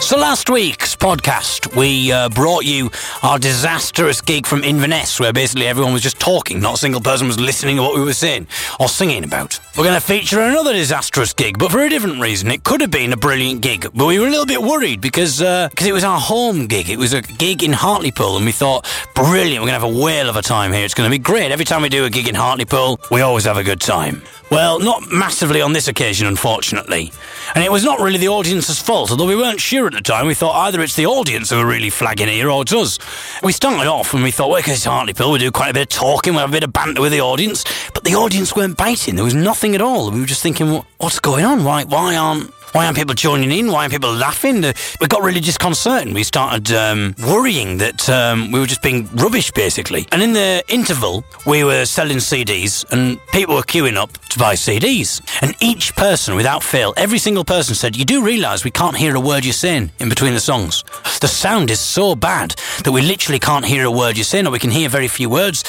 So 0.00 0.18
last 0.18 0.50
week's 0.50 0.94
podcast, 0.96 1.74
we 1.76 2.12
uh, 2.12 2.28
brought 2.28 2.64
you 2.64 2.90
our 3.22 3.38
disastrous 3.38 4.20
gig 4.20 4.46
from 4.46 4.64
Inverness, 4.64 5.18
where 5.18 5.32
basically 5.32 5.66
everyone 5.66 5.92
was 5.92 6.02
just 6.02 6.18
talking, 6.18 6.60
not 6.60 6.74
a 6.74 6.76
single 6.76 7.00
person 7.00 7.26
was 7.26 7.38
listening 7.40 7.76
to 7.76 7.82
what 7.82 7.94
we 7.94 8.02
were 8.02 8.12
saying 8.12 8.46
or 8.78 8.88
singing 8.88 9.24
about. 9.24 9.58
We're 9.76 9.84
going 9.84 9.98
to 9.98 10.06
feature 10.06 10.40
another 10.40 10.72
disastrous 10.72 11.32
gig, 11.32 11.58
but 11.58 11.70
for 11.70 11.80
a 11.80 11.88
different 11.88 12.20
reason. 12.20 12.50
It 12.50 12.62
could 12.64 12.80
have 12.80 12.90
been 12.90 13.12
a 13.12 13.16
brilliant 13.16 13.62
gig, 13.62 13.86
but 13.94 14.06
we 14.06 14.18
were 14.18 14.26
a 14.26 14.30
little 14.30 14.46
bit 14.46 14.62
worried 14.62 15.00
because 15.00 15.38
because 15.38 15.86
uh, 15.86 15.88
it 15.88 15.92
was 15.92 16.04
our 16.04 16.20
home 16.20 16.66
gig. 16.66 16.90
It 16.90 16.98
was 16.98 17.12
a 17.14 17.22
gig 17.22 17.62
in 17.62 17.72
Hartlepool, 17.72 18.36
and 18.36 18.44
we 18.44 18.52
thought, 18.52 18.86
brilliant, 19.14 19.62
we're 19.62 19.70
going 19.70 19.80
to 19.80 19.86
have 19.86 19.96
a 19.96 20.00
whale 20.00 20.28
of 20.28 20.36
a 20.36 20.42
time 20.42 20.72
here. 20.72 20.84
It's 20.84 20.94
going 20.94 21.10
to 21.10 21.16
be 21.16 21.22
great. 21.22 21.52
Every 21.52 21.64
time 21.64 21.82
we 21.82 21.88
do 21.88 22.04
a 22.04 22.10
gig 22.10 22.28
in 22.28 22.34
Hartlepool, 22.34 23.00
we 23.10 23.20
always 23.22 23.44
have 23.44 23.56
a 23.56 23.64
good 23.64 23.80
time. 23.80 24.22
Well, 24.50 24.80
not 24.80 25.10
massively 25.10 25.62
on 25.62 25.72
this 25.72 25.88
occasion, 25.88 26.26
unfortunately. 26.26 27.10
And 27.54 27.64
it 27.64 27.72
was 27.72 27.84
not 27.84 28.00
really 28.00 28.18
the 28.18 28.28
audience's 28.28 28.78
fault, 28.78 29.10
although 29.10 29.26
we 29.26 29.34
weren't 29.34 29.60
sure 29.60 29.81
at 29.86 29.92
the 29.92 30.00
time. 30.00 30.26
We 30.26 30.34
thought 30.34 30.66
either 30.66 30.80
it's 30.80 30.96
the 30.96 31.06
audience 31.06 31.50
who 31.50 31.58
are 31.58 31.66
really 31.66 31.90
flagging 31.90 32.28
here 32.28 32.50
or 32.50 32.62
it's 32.62 32.72
us. 32.72 32.98
We 33.42 33.52
started 33.52 33.88
off 33.88 34.14
and 34.14 34.22
we 34.22 34.30
thought, 34.30 34.50
well, 34.50 34.60
because 34.60 34.74
it's 34.74 34.84
Hartlepool, 34.84 35.32
we 35.32 35.38
do 35.38 35.50
quite 35.50 35.70
a 35.70 35.74
bit 35.74 35.82
of 35.82 35.88
talking, 35.88 36.34
we 36.34 36.40
have 36.40 36.50
a 36.50 36.52
bit 36.52 36.64
of 36.64 36.72
banter 36.72 37.00
with 37.00 37.12
the 37.12 37.20
audience. 37.20 37.64
But 37.94 38.04
the 38.04 38.14
audience 38.14 38.54
weren't 38.54 38.76
biting. 38.76 39.16
There 39.16 39.24
was 39.24 39.34
nothing 39.34 39.74
at 39.74 39.80
all. 39.80 40.10
We 40.10 40.20
were 40.20 40.26
just 40.26 40.42
thinking, 40.42 40.82
what's 40.98 41.20
going 41.20 41.44
on? 41.44 41.64
Why, 41.64 41.84
why 41.84 42.16
aren't 42.16 42.52
Why 42.72 42.86
aren't 42.86 42.96
people 42.96 43.14
joining 43.14 43.52
in? 43.52 43.70
Why 43.70 43.80
aren't 43.82 43.92
people 43.92 44.14
laughing? 44.14 44.64
Uh, 44.64 44.72
We 44.98 45.06
got 45.06 45.22
really 45.22 45.40
disconcerting. 45.40 46.14
We 46.14 46.22
started 46.24 46.72
um, 46.72 47.14
worrying 47.22 47.76
that 47.78 48.08
um, 48.08 48.50
we 48.50 48.58
were 48.60 48.66
just 48.66 48.80
being 48.82 49.06
rubbish, 49.14 49.50
basically. 49.52 50.06
And 50.10 50.22
in 50.22 50.32
the 50.32 50.64
interval, 50.68 51.22
we 51.46 51.64
were 51.64 51.84
selling 51.84 52.16
CDs, 52.16 52.84
and 52.90 53.18
people 53.32 53.56
were 53.56 53.62
queuing 53.62 53.96
up 53.96 54.10
to 54.30 54.38
buy 54.38 54.54
CDs. 54.54 55.20
And 55.42 55.54
each 55.60 55.94
person, 55.96 56.34
without 56.34 56.62
fail, 56.62 56.94
every 56.96 57.18
single 57.18 57.44
person 57.44 57.74
said, 57.74 57.94
"You 57.94 58.06
do 58.06 58.24
realise 58.24 58.64
we 58.64 58.70
can't 58.70 58.96
hear 58.96 59.14
a 59.14 59.20
word 59.20 59.44
you're 59.44 59.52
saying 59.52 59.90
in 59.98 60.08
between 60.08 60.32
the 60.32 60.40
songs. 60.40 60.82
The 61.20 61.28
sound 61.28 61.70
is 61.70 61.78
so 61.78 62.14
bad 62.14 62.54
that 62.84 62.92
we 62.92 63.02
literally 63.02 63.38
can't 63.38 63.66
hear 63.66 63.84
a 63.84 63.90
word 63.90 64.16
you're 64.16 64.24
saying, 64.24 64.46
or 64.46 64.50
we 64.50 64.58
can 64.58 64.70
hear 64.70 64.88
very 64.88 65.08
few 65.08 65.28
words." 65.28 65.62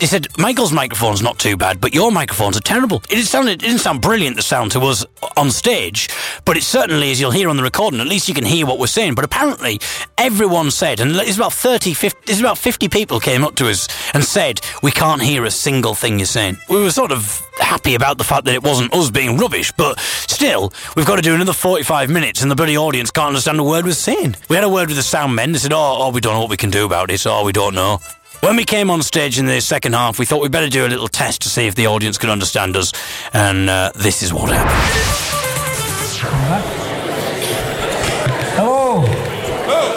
They 0.00 0.06
said 0.06 0.28
Michael's 0.38 0.72
microphone's 0.72 1.20
not 1.20 1.38
too 1.38 1.58
bad, 1.58 1.78
but 1.78 1.92
your 1.92 2.10
microphones 2.10 2.56
are 2.56 2.62
terrible. 2.62 3.02
It 3.10 3.22
sounded, 3.26 3.62
it 3.62 3.66
didn't 3.66 3.80
sound 3.80 4.00
brilliant. 4.00 4.36
The 4.36 4.42
sound 4.42 4.72
to 4.72 4.80
us 4.80 5.04
on 5.36 5.50
stage, 5.50 6.08
but 6.46 6.56
it 6.56 6.62
certainly, 6.62 7.10
as 7.10 7.20
you'll 7.20 7.32
hear 7.32 7.50
on 7.50 7.58
the 7.58 7.62
recording, 7.62 8.00
at 8.00 8.06
least 8.06 8.26
you 8.26 8.32
can 8.32 8.46
hear 8.46 8.64
what 8.64 8.78
we're 8.78 8.86
saying. 8.86 9.14
But 9.14 9.26
apparently, 9.26 9.78
everyone 10.16 10.70
said, 10.70 11.00
and 11.00 11.14
it's 11.16 11.36
about 11.36 11.52
30, 11.52 11.92
50, 11.92 12.32
it's 12.32 12.40
about 12.40 12.56
50 12.56 12.88
people 12.88 13.20
came 13.20 13.44
up 13.44 13.56
to 13.56 13.68
us 13.68 13.88
and 14.14 14.24
said, 14.24 14.62
we 14.82 14.90
can't 14.90 15.20
hear 15.20 15.44
a 15.44 15.50
single 15.50 15.94
thing 15.94 16.18
you're 16.18 16.24
saying. 16.24 16.56
We 16.70 16.80
were 16.82 16.90
sort 16.90 17.12
of 17.12 17.46
happy 17.58 17.94
about 17.94 18.16
the 18.16 18.24
fact 18.24 18.46
that 18.46 18.54
it 18.54 18.62
wasn't 18.62 18.94
us 18.94 19.10
being 19.10 19.36
rubbish, 19.36 19.70
but 19.76 20.00
still, 20.00 20.72
we've 20.96 21.06
got 21.06 21.16
to 21.16 21.22
do 21.22 21.34
another 21.34 21.52
45 21.52 22.08
minutes 22.08 22.40
and 22.40 22.50
the 22.50 22.54
bloody 22.56 22.78
audience 22.78 23.10
can't 23.10 23.28
understand 23.28 23.60
a 23.60 23.64
word 23.64 23.84
we're 23.84 23.92
saying. 23.92 24.36
We 24.48 24.56
had 24.56 24.64
a 24.64 24.68
word 24.70 24.88
with 24.88 24.96
the 24.96 25.02
sound 25.02 25.34
men. 25.34 25.52
They 25.52 25.58
said, 25.58 25.74
oh, 25.74 25.96
oh, 25.98 26.10
we 26.10 26.22
don't 26.22 26.32
know 26.32 26.40
what 26.40 26.48
we 26.48 26.56
can 26.56 26.70
do 26.70 26.86
about 26.86 27.10
it. 27.10 27.26
Oh, 27.26 27.44
we 27.44 27.52
don't 27.52 27.74
know. 27.74 28.00
When 28.40 28.56
we 28.56 28.64
came 28.64 28.90
on 28.90 29.02
stage 29.02 29.38
in 29.38 29.44
the 29.44 29.60
second 29.60 29.92
half, 29.92 30.18
we 30.18 30.24
thought 30.24 30.40
we'd 30.40 30.50
better 30.50 30.70
do 30.70 30.86
a 30.86 30.88
little 30.88 31.08
test 31.08 31.42
to 31.42 31.50
see 31.50 31.66
if 31.66 31.74
the 31.74 31.86
audience 31.88 32.16
could 32.16 32.30
understand 32.30 32.74
us, 32.74 32.90
and 33.34 33.68
uh, 33.68 33.92
this 33.94 34.22
is 34.22 34.32
what 34.32 34.50
happened. 34.50 34.70
Hello. 38.56 39.00
Hello. 39.66 39.90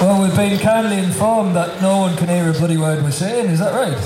Well, 0.00 0.22
we've 0.22 0.36
been 0.36 0.58
kindly 0.60 0.98
informed 0.98 1.56
that 1.56 1.82
no 1.82 1.98
one 1.98 2.16
can 2.16 2.28
hear 2.28 2.48
a 2.48 2.52
bloody 2.52 2.76
word 2.76 3.02
we're 3.02 3.10
saying. 3.10 3.46
Is 3.46 3.58
that 3.58 3.74
right? 3.74 3.96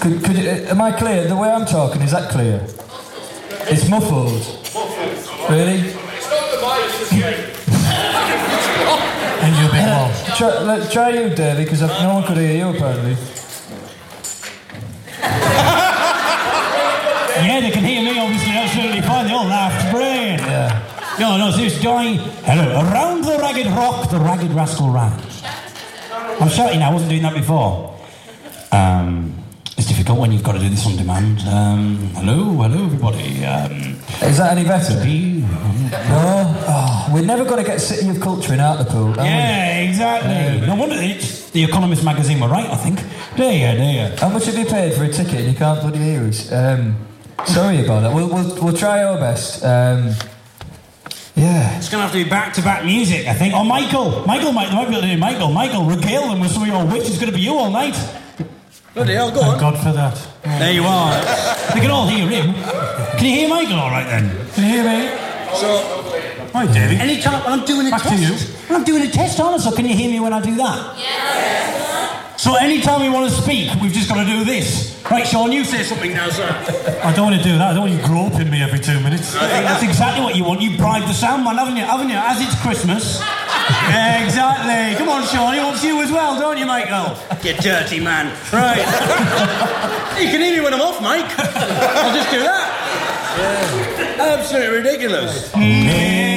Could, 0.00 0.24
could 0.24 0.36
you, 0.36 0.48
am 0.48 0.80
I 0.80 0.90
clear? 0.90 1.28
The 1.28 1.36
way 1.36 1.48
I'm 1.48 1.64
talking, 1.64 2.02
is 2.02 2.10
that 2.10 2.30
clear? 2.32 2.66
It's 3.70 3.88
muffled. 3.88 4.32
Really? 5.48 5.94
And 9.40 9.56
you 9.56 9.66
a 9.66 9.72
bit 9.72 9.86
more. 9.86 10.10
Try, 10.36 10.58
let, 10.62 10.90
try 10.90 11.10
you, 11.10 11.34
Davey, 11.34 11.64
because 11.64 11.80
no 11.80 12.14
one 12.14 12.24
could 12.24 12.36
hear 12.36 12.56
you 12.56 12.68
apparently. 12.76 13.16
Yeah, 17.38 17.60
they 17.60 17.70
can 17.70 17.84
hear 17.84 18.02
me 18.02 18.18
obviously 18.18 18.50
absolutely 18.50 19.00
fine. 19.00 19.26
They 19.26 19.32
all 19.32 19.46
laughed. 19.46 19.92
Brilliant. 19.94 20.42
Yeah. 20.42 20.88
No, 21.20 21.36
no, 21.36 21.50
it's 21.52 21.82
going, 21.82 22.18
hello, 22.44 22.80
around 22.80 23.22
the 23.22 23.38
ragged 23.38 23.66
rock, 23.68 24.08
the 24.08 24.18
ragged 24.18 24.52
rascal 24.52 24.90
ran. 24.90 25.12
I'm 26.40 26.48
shouting, 26.48 26.80
I 26.80 26.92
wasn't 26.92 27.10
doing 27.10 27.22
that 27.22 27.34
before. 27.34 27.96
Um, 28.70 29.34
it's 29.76 29.88
difficult 29.88 30.20
when 30.20 30.30
you've 30.30 30.44
got 30.44 30.52
to 30.52 30.60
do 30.60 30.68
this 30.68 30.86
on 30.86 30.96
demand. 30.96 31.40
Um, 31.40 31.96
hello, 32.14 32.62
hello, 32.62 32.84
everybody. 32.84 33.44
Um, 33.44 33.97
Is 34.22 34.36
that 34.38 34.56
any 34.56 34.64
better? 34.66 34.94
No. 34.94 36.54
Oh, 36.68 37.10
we're 37.12 37.24
never 37.24 37.44
going 37.44 37.64
to 37.64 37.64
get 37.64 37.80
City 37.80 38.08
of 38.10 38.20
Culture 38.20 38.52
in 38.52 38.58
Hartlepool, 38.58 39.18
are 39.18 39.24
yeah, 39.24 39.80
exactly. 39.80 40.66
No 40.66 40.74
wonder 40.74 40.96
it's 40.98 41.50
the 41.50 41.64
Economist 41.64 42.04
magazine 42.04 42.40
were 42.40 42.48
right, 42.48 42.68
I 42.68 42.76
think. 42.76 43.00
There 43.36 43.52
you, 43.52 43.78
there 43.78 44.10
we? 44.10 44.16
How 44.16 44.28
much 44.28 44.46
have 44.46 44.58
you 44.58 44.66
paid 44.66 44.92
for 44.94 45.04
a 45.04 45.08
ticket 45.08 45.34
and 45.34 45.52
you 45.52 45.54
can't 45.56 45.80
bloody 45.80 45.98
hear 45.98 46.22
us? 46.24 46.52
Um, 46.52 46.96
sorry 47.46 47.84
about 47.84 48.00
that. 48.00 48.14
We'll, 48.14 48.28
we'll, 48.28 48.64
we'll 48.64 48.76
try 48.76 49.02
our 49.04 49.18
best. 49.18 49.64
Um, 49.64 50.14
yeah. 51.34 51.78
It's 51.78 51.88
going 51.88 52.00
to 52.00 52.08
have 52.08 52.12
to 52.12 52.22
be 52.22 52.28
back-to-back 52.28 52.84
music, 52.84 53.26
I 53.26 53.34
think. 53.34 53.54
Oh, 53.54 53.64
Michael. 53.64 54.26
Michael 54.26 54.52
might, 54.52 54.72
might 54.72 54.88
be 54.88 54.96
able 54.96 55.02
to 55.02 55.14
do 55.14 55.16
Michael. 55.16 55.52
Michael, 55.52 55.84
regale 55.84 56.28
them 56.28 56.40
with 56.40 56.50
some 56.50 56.62
of 56.62 56.68
your 56.68 56.84
wit. 56.84 57.06
It's 57.06 57.18
going 57.18 57.30
to 57.30 57.36
be 57.36 57.42
you 57.42 57.54
all 57.54 57.70
night. 57.70 57.96
Bloody 58.98 59.14
hell, 59.14 59.30
go 59.30 59.40
Thank 59.42 59.60
God 59.60 59.78
for 59.78 59.92
that. 59.92 60.18
There 60.42 60.72
you 60.72 60.82
are. 60.82 61.14
we 61.72 61.80
can 61.80 61.88
all 61.92 62.08
hear 62.08 62.26
him. 62.26 62.52
Can 63.16 63.26
you 63.26 63.30
hear 63.30 63.48
Michael 63.48 63.78
all 63.78 63.90
right 63.92 64.02
then? 64.02 64.26
Can 64.54 64.64
you 64.64 64.70
hear 64.70 64.82
me? 64.82 65.06
So, 65.54 66.50
Hi, 66.52 66.66
Davey. 66.66 66.96
anytime 66.96 67.40
I'm 67.46 67.64
doing 67.64 67.86
a 67.86 67.90
Back 67.90 68.02
to 68.08 68.16
you. 68.16 68.34
I'm 68.70 68.82
doing 68.82 69.02
a 69.02 69.08
test 69.08 69.38
on 69.38 69.54
it, 69.54 69.60
so 69.60 69.70
can 69.70 69.86
you 69.86 69.94
hear 69.94 70.10
me 70.10 70.18
when 70.18 70.32
I 70.32 70.40
do 70.42 70.52
that? 70.56 70.98
Yes. 70.98 71.97
So 72.38 72.54
anytime 72.54 73.00
we 73.02 73.10
want 73.10 73.28
to 73.28 73.34
speak, 73.34 73.68
we've 73.82 73.90
just 73.92 74.08
got 74.08 74.22
to 74.22 74.24
do 74.24 74.44
this. 74.44 74.96
Right, 75.10 75.26
Sean, 75.26 75.50
you 75.50 75.64
say 75.64 75.82
something 75.82 76.12
now, 76.12 76.30
sir. 76.30 76.46
I 77.02 77.12
don't 77.12 77.32
want 77.32 77.36
to 77.36 77.42
do 77.42 77.58
that. 77.58 77.72
I 77.72 77.74
don't 77.74 77.90
want 77.90 78.00
you 78.00 78.06
groping 78.06 78.48
me 78.48 78.62
every 78.62 78.78
two 78.78 79.00
minutes. 79.00 79.34
That's 79.34 79.82
exactly 79.82 80.22
what 80.22 80.36
you 80.36 80.44
want. 80.44 80.60
You 80.60 80.76
bribe 80.76 81.02
the 81.02 81.14
sound 81.14 81.42
man, 81.42 81.56
haven't 81.56 81.76
you? 81.76 81.82
Haven't 81.82 82.10
you? 82.10 82.14
As 82.14 82.40
it's 82.40 82.54
Christmas. 82.62 83.18
yeah, 83.90 84.24
exactly. 84.24 84.96
Come 84.96 85.08
on, 85.08 85.26
Sean. 85.26 85.52
He 85.52 85.58
wants 85.58 85.82
you 85.82 86.00
as 86.00 86.12
well, 86.12 86.38
don't 86.38 86.56
you, 86.58 86.66
Michael? 86.66 87.18
You 87.42 87.54
dirty 87.54 87.98
man. 87.98 88.30
Right. 88.52 88.78
you 90.22 90.30
can 90.30 90.40
hear 90.40 90.58
me 90.58 90.60
when 90.60 90.74
I'm 90.74 90.80
off, 90.80 91.02
Mike. 91.02 91.26
I'll 91.38 92.14
just 92.14 92.30
do 92.30 92.38
that. 92.38 94.16
absolutely 94.20 94.76
ridiculous. 94.76 95.50
Mm. 95.54 96.27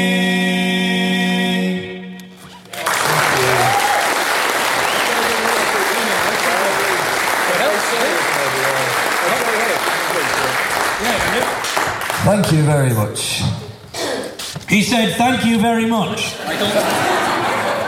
Thank 12.24 12.52
you 12.52 12.62
very 12.64 12.94
much. 12.94 13.42
He 14.70 14.82
said, 14.84 15.16
thank 15.18 15.46
you 15.46 15.60
very 15.60 15.86
much. 15.86 16.34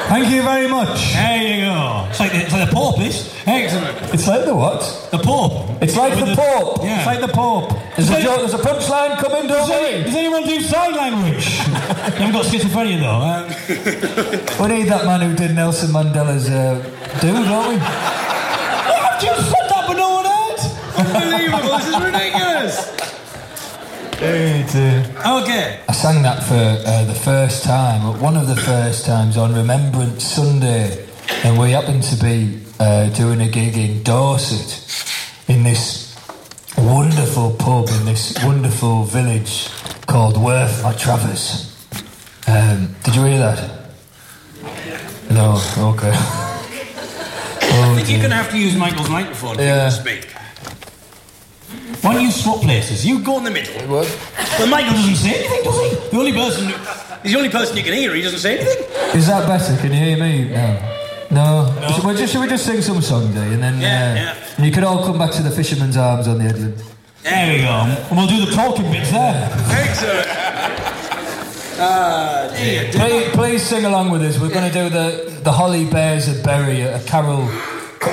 Thank 0.09 0.29
you 0.31 0.41
very 0.41 0.67
much. 0.67 1.13
There 1.13 1.37
you 1.41 1.65
go. 1.65 2.07
It's 2.09 2.19
like 2.19 2.31
the, 2.31 2.37
it's 2.41 2.51
like 2.51 2.69
the 2.69 2.75
Pope, 2.75 2.97
this. 2.97 3.33
Excellent. 3.47 4.13
It's 4.13 4.27
like 4.27 4.45
the 4.45 4.55
what? 4.55 4.81
The 5.11 5.17
Pope. 5.19 5.81
It's 5.81 5.95
like 5.95 6.15
With 6.15 6.25
the 6.29 6.35
Pope. 6.35 6.83
Yeah. 6.83 6.97
It's 6.97 7.05
like 7.05 7.21
the 7.21 7.27
Pope. 7.33 7.69
There's 7.95 8.09
a, 8.09 8.21
joke, 8.21 8.39
there's 8.39 8.53
a 8.53 8.57
punchline 8.57 9.17
coming, 9.17 9.47
don't 9.47 9.67
Does, 9.67 9.69
any- 9.69 9.93
worry. 9.95 10.03
does 10.03 10.15
anyone 10.15 10.43
do 10.43 10.59
sign 10.61 10.93
language? 10.95 11.45
you 11.57 11.61
haven't 11.63 12.31
got 12.31 12.45
schizophrenia 12.45 12.99
though. 12.99 13.21
Uh, 13.21 14.67
We 14.67 14.75
need 14.75 14.87
that 14.89 15.05
man 15.05 15.21
who 15.21 15.35
did 15.35 15.55
Nelson 15.55 15.89
Mandela's 15.91 16.49
uh, 16.49 16.81
do, 17.21 17.31
don't 17.33 17.69
we? 17.69 17.75
I've 17.79 19.21
just 19.21 19.45
said 19.49 19.69
that, 19.69 19.83
but 19.87 19.93
no 19.95 20.09
one 20.15 20.25
heard. 20.25 20.59
Unbelievable, 21.15 21.77
this 21.77 21.87
is 21.87 21.97
ridiculous. 22.03 23.12
Okay. 24.21 25.79
I 25.89 25.91
sang 25.91 26.21
that 26.23 26.43
for 26.43 26.53
uh, 26.53 27.05
the 27.05 27.13
first 27.15 27.63
time, 27.63 28.19
one 28.21 28.37
of 28.37 28.47
the 28.47 28.55
first 28.55 29.05
times 29.05 29.37
on 29.37 29.53
Remembrance 29.53 30.23
Sunday, 30.23 31.05
and 31.43 31.57
we 31.59 31.71
happened 31.71 32.03
to 32.03 32.15
be 32.23 32.61
uh, 32.79 33.09
doing 33.09 33.41
a 33.41 33.47
gig 33.49 33.75
in 33.77 34.03
Dorset 34.03 34.79
in 35.47 35.63
this 35.63 36.15
wonderful 36.77 37.51
pub 37.51 37.87
in 37.89 38.05
this 38.05 38.37
wonderful 38.43 39.03
village 39.03 39.69
called 40.05 40.37
Worth 40.37 40.83
Matravers. 40.83 41.69
Um, 42.47 42.95
did 43.03 43.15
you 43.15 43.23
hear 43.25 43.39
that? 43.39 43.89
No, 45.31 45.59
okay. 45.77 46.11
I 46.13 46.59
oh, 47.75 47.95
think 47.95 48.09
you're 48.09 48.19
going 48.19 48.29
to 48.29 48.35
have 48.35 48.51
to 48.51 48.57
use 48.57 48.75
Michael's 48.75 49.09
microphone 49.09 49.57
Yeah. 49.57 49.85
to 49.85 49.91
speak. 49.91 50.27
Why 52.03 52.13
don't 52.15 52.23
you 52.23 52.31
swap 52.31 52.61
places? 52.61 53.05
You 53.05 53.19
go 53.19 53.37
in 53.37 53.43
the 53.45 53.51
middle. 53.51 53.73
What? 53.87 54.07
But 54.59 54.67
Michael 54.67 54.93
doesn't 54.93 55.15
say 55.15 55.35
anything, 55.39 55.63
does 55.63 55.79
he? 55.81 56.09
The 56.11 56.17
only 56.17 56.33
person, 56.33 56.67
he's 57.23 57.31
the 57.31 57.37
only 57.37 57.49
person 57.49 57.77
you 57.77 57.83
can 57.83 57.93
hear. 57.93 58.13
He 58.13 58.21
doesn't 58.21 58.39
say 58.39 58.59
anything. 58.59 58.83
Is 59.17 59.27
that 59.27 59.47
better? 59.47 59.75
Can 59.81 59.93
you 59.93 59.99
hear 59.99 60.17
me 60.17 60.49
now? 60.49 60.89
No. 61.31 61.89
Should, 61.95 62.03
we 62.05 62.13
just, 62.15 62.33
should 62.33 62.41
we 62.41 62.47
just 62.47 62.65
sing 62.65 62.81
some 62.81 63.01
song, 63.01 63.31
Dee, 63.33 63.39
and 63.39 63.63
then 63.63 63.79
Yeah, 63.81 63.87
uh, 63.87 64.15
yeah. 64.15 64.35
and 64.57 64.65
you 64.65 64.71
can 64.71 64.83
all 64.83 65.03
come 65.05 65.17
back 65.17 65.31
to 65.31 65.41
the 65.41 65.49
Fisherman's 65.49 65.97
Arms 65.97 66.27
on 66.27 66.37
the 66.39 66.43
headland. 66.43 66.83
There 67.23 67.53
we 67.55 67.61
go. 67.61 67.69
And 67.69 68.17
we'll 68.17 68.27
do 68.27 68.45
the 68.45 68.51
talking 68.51 68.91
bits 68.91 69.09
there. 69.09 69.49
Excellent. 69.71 70.27
Ah, 71.79 72.53
dear. 72.55 72.91
Please, 72.91 73.29
please 73.31 73.63
sing 73.63 73.85
along 73.85 74.11
with 74.11 74.21
us. 74.21 74.37
We're 74.39 74.49
going 74.53 74.71
to 74.71 74.73
do 74.73 74.89
the 74.89 75.39
the 75.43 75.51
Holly 75.51 75.85
Bears 75.89 76.27
a 76.27 76.41
Berry, 76.43 76.81
a 76.81 77.01
carol 77.03 77.45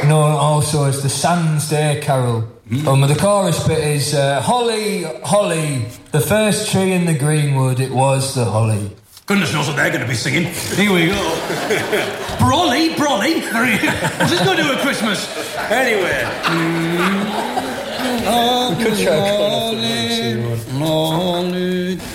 known 0.06 0.32
also 0.32 0.84
as 0.84 1.02
the 1.02 1.08
Sans 1.10 1.68
Day 1.68 2.00
Carol. 2.02 2.48
Um, 2.70 3.00
the 3.00 3.16
chorus 3.16 3.66
bit 3.66 3.82
is 3.82 4.14
uh, 4.14 4.40
Holly, 4.40 5.02
Holly, 5.24 5.86
the 6.12 6.20
first 6.20 6.70
tree 6.70 6.92
in 6.92 7.04
the 7.04 7.18
greenwood. 7.18 7.80
It 7.80 7.90
was 7.90 8.36
the 8.36 8.44
holly. 8.44 8.92
Goodness 9.26 9.52
knows 9.52 9.66
what 9.66 9.74
they're 9.74 9.90
going 9.90 10.02
to 10.02 10.06
be 10.06 10.14
singing. 10.14 10.44
Here 10.44 10.92
we 10.92 11.06
go. 11.06 11.14
Brolly, 12.38 12.94
Brolly. 12.94 13.42
What's 14.20 14.30
this 14.30 14.44
going 14.44 14.56
to 14.58 14.62
do 14.62 14.72
at 14.72 14.78
Christmas? 14.82 15.26
Anyway. 15.68 16.22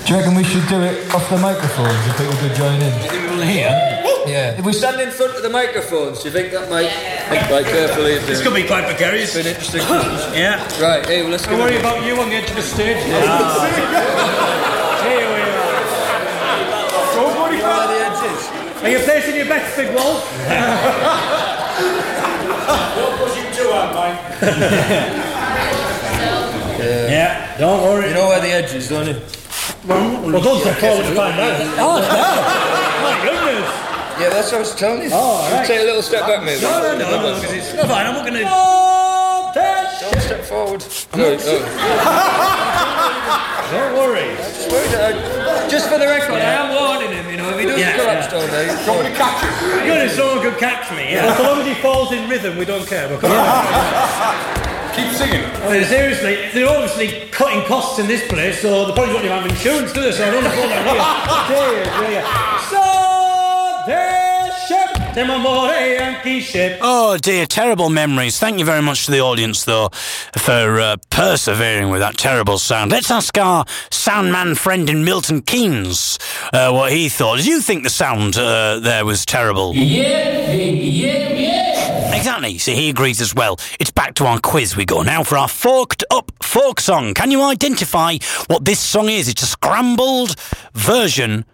Do 0.05 0.13
you 0.13 0.19
reckon 0.19 0.35
we 0.35 0.45
should 0.45 0.67
do 0.69 0.81
it 0.83 1.13
off 1.13 1.29
the 1.29 1.37
microphones 1.37 2.07
if 2.07 2.17
people 2.17 2.35
could 2.35 2.55
join 2.55 2.81
in? 2.81 2.91
Think 3.01 3.11
people 3.11 3.41
here? 3.41 4.04
Yeah. 4.27 4.57
If 4.57 4.65
we 4.65 4.73
stand 4.73 4.99
in 5.01 5.11
front 5.11 5.35
of 5.35 5.43
the 5.43 5.49
microphones, 5.49 6.21
do 6.21 6.29
you 6.29 6.33
think 6.33 6.51
that 6.51 6.69
might... 6.69 6.89
Right, 7.49 7.65
carefully. 7.65 8.17
This 8.19 8.41
could 8.41 8.53
be 8.53 8.65
quite 8.65 8.85
precarious. 8.85 9.35
It's 9.35 9.43
Been 9.43 9.53
interesting. 9.53 9.81
Yeah. 10.35 10.59
Right, 10.81 11.05
hey, 11.05 11.21
well, 11.21 11.31
let's 11.31 11.45
go. 11.45 11.51
Don't 11.51 11.59
go. 11.59 11.65
worry 11.65 11.79
about 11.79 12.05
you 12.05 12.19
on 12.19 12.29
the 12.29 12.35
edge 12.35 12.49
of 12.49 12.55
the 12.55 12.61
stage. 12.61 12.97
Here 13.05 13.13
we 13.13 13.27
are. 13.27 13.45
Don't 17.15 17.35
worry 17.39 17.59
about 17.59 17.88
the 17.88 17.97
edges. 18.03 18.49
Are 18.83 18.89
you 18.89 18.99
placing 18.99 19.35
your 19.35 19.45
bets, 19.45 19.75
Big 19.77 19.93
Wolf? 19.95 20.27
Don't 22.95 23.17
push 23.19 23.35
him 23.35 23.53
too 23.53 23.69
hard, 23.71 23.95
mate. 23.95 24.17
yeah, 27.09 27.57
don't 27.57 27.81
worry. 27.83 28.09
You 28.09 28.13
know 28.15 28.27
where 28.27 28.41
the 28.41 28.51
edge 28.51 28.73
is, 28.73 28.89
don't 28.89 29.07
you? 29.07 29.21
Well, 29.88 30.41
don't 30.41 30.61
step 30.61 30.77
forward 30.77 31.05
to 31.05 31.15
find 31.15 31.39
out. 31.39 31.61
Oh, 31.79 31.99
no. 32.01 32.65
My 33.05 33.13
goodness. 33.23 33.84
Yeah, 34.19 34.30
that's 34.30 34.51
what 34.51 34.58
I 34.58 34.60
was 34.60 34.73
telling 34.75 35.01
you. 35.04 35.10
Oh, 35.12 35.15
all 35.17 35.51
right. 35.51 35.65
Take 35.67 35.82
a 35.82 35.84
little 35.84 36.01
step 36.01 36.21
back, 36.28 36.43
mate. 36.43 36.62
No, 36.62 36.82
no, 36.82 36.97
no, 36.97 37.12
no, 37.12 37.17
because 37.36 37.54
it's... 37.54 37.73
No, 37.73 37.84
fine, 37.84 38.06
I'm 38.08 38.13
not 38.15 38.25
going 38.25 38.39
to... 38.39 38.45
Don't 38.45 40.21
step 40.21 40.41
forward. 40.45 40.84
No, 41.15 41.36
no. 41.36 41.38
Don't 43.71 43.93
worry. 43.97 44.36
Just 44.38 44.69
worried 44.71 44.91
Just 45.69 45.89
for 45.89 45.97
the 45.97 46.06
record, 46.06 46.36
I 46.39 46.54
am 46.63 46.69
warning 46.75 47.12
him, 47.12 47.28
you 47.32 47.38
know, 47.38 47.49
if 47.49 47.58
he 47.60 47.65
does 47.65 47.80
Yeah, 47.80 47.95
collapse 47.97 48.28
yeah. 48.32 48.39
down 48.39 48.49
there. 48.56 48.78
Probably 48.86 49.12
catch 49.15 49.41
him. 49.43 49.51
Good, 49.88 50.01
if 50.06 50.12
someone 50.13 50.41
could 50.43 50.58
catch 50.60 50.91
me. 50.95 51.04
Yeah. 51.12 51.25
Well, 51.25 51.36
so 51.38 51.43
long 51.43 51.60
as 51.62 51.67
he 51.67 51.73
falls 51.82 52.12
in 52.12 52.30
rhythm, 52.30 52.58
we 52.58 52.65
don't 52.65 52.86
care. 52.88 53.08
We're 53.10 53.19
Keep 54.95 55.12
singing. 55.12 55.43
I 55.43 55.45
mean, 55.75 55.84
seriously, 55.84 56.36
they're 56.54 56.69
obviously 56.69 57.28
cutting 57.32 57.63
costs 57.67 57.99
in 57.99 58.08
this 58.08 58.21
place, 58.28 58.62
so 58.62 58.86
they 58.86 58.93
probably 58.93 59.13
don't 59.13 59.25
even 59.25 59.36
have 59.38 59.45
insurance, 59.49 59.91
do 59.91 60.01
they? 60.01 60.12
So 60.13 60.23
I 60.23 60.30
don't 60.32 60.43
know 60.43 60.49
what 60.56 60.69
they're 60.69 60.84
here. 60.88 61.04
So, 61.04 61.08
Them 61.49 61.51
amore 61.51 61.73
Yankee 61.73 62.15
ship. 62.15 62.23
Oh 66.82 67.17
dear, 67.17 67.45
terrible 67.45 67.89
memories. 67.89 68.38
Thank 68.38 68.60
you 68.60 68.65
very 68.65 68.82
much 68.82 69.06
to 69.06 69.12
the 69.12 69.21
audience, 69.21 69.63
though, 69.63 69.88
for 70.38 70.80
uh, 70.80 70.97
persevering 71.10 71.89
with 71.89 72.01
that 72.01 72.17
terrible 72.17 72.58
sound. 72.58 72.91
Let's 72.91 73.10
ask 73.10 73.38
our 73.38 73.65
sound 73.91 74.34
man 74.34 74.56
friend 74.56 74.89
in 74.89 75.06
Milton 75.06 75.41
Keynes 75.41 76.19
uh, 76.51 76.71
what 76.71 76.91
he 76.91 77.08
thought. 77.08 77.38
Did 77.38 77.45
you 77.45 77.62
think 77.62 77.84
the 77.84 77.89
sound 77.89 78.36
uh, 78.38 78.80
there 78.80 79.06
was 79.06 79.25
terrible? 79.25 79.73
Yeah, 79.73 80.51
yeah, 80.51 81.30
yeah. 81.30 82.13
Exactly. 82.13 82.58
So 82.58 82.73
he 82.73 82.89
agrees 82.89 83.21
as 83.21 83.34
well. 83.34 83.58
It's 83.80 83.91
back 83.91 84.15
to 84.15 84.25
our 84.25 84.39
quiz 84.39 84.75
we 84.75 84.84
go 84.84 85.01
now 85.01 85.23
for 85.23 85.38
our 85.38 85.47
forked 85.47 86.04
up 86.12 86.32
folk 86.43 86.82
song. 86.82 87.13
Can 87.13 87.32
you 87.32 87.41
identify 87.41 88.17
what 88.47 88.65
this 88.65 88.82
song 88.82 89.08
is? 89.08 89.30
It's 89.30 89.43
a 89.43 89.47
scrambled 89.47 90.36
version 90.73 91.45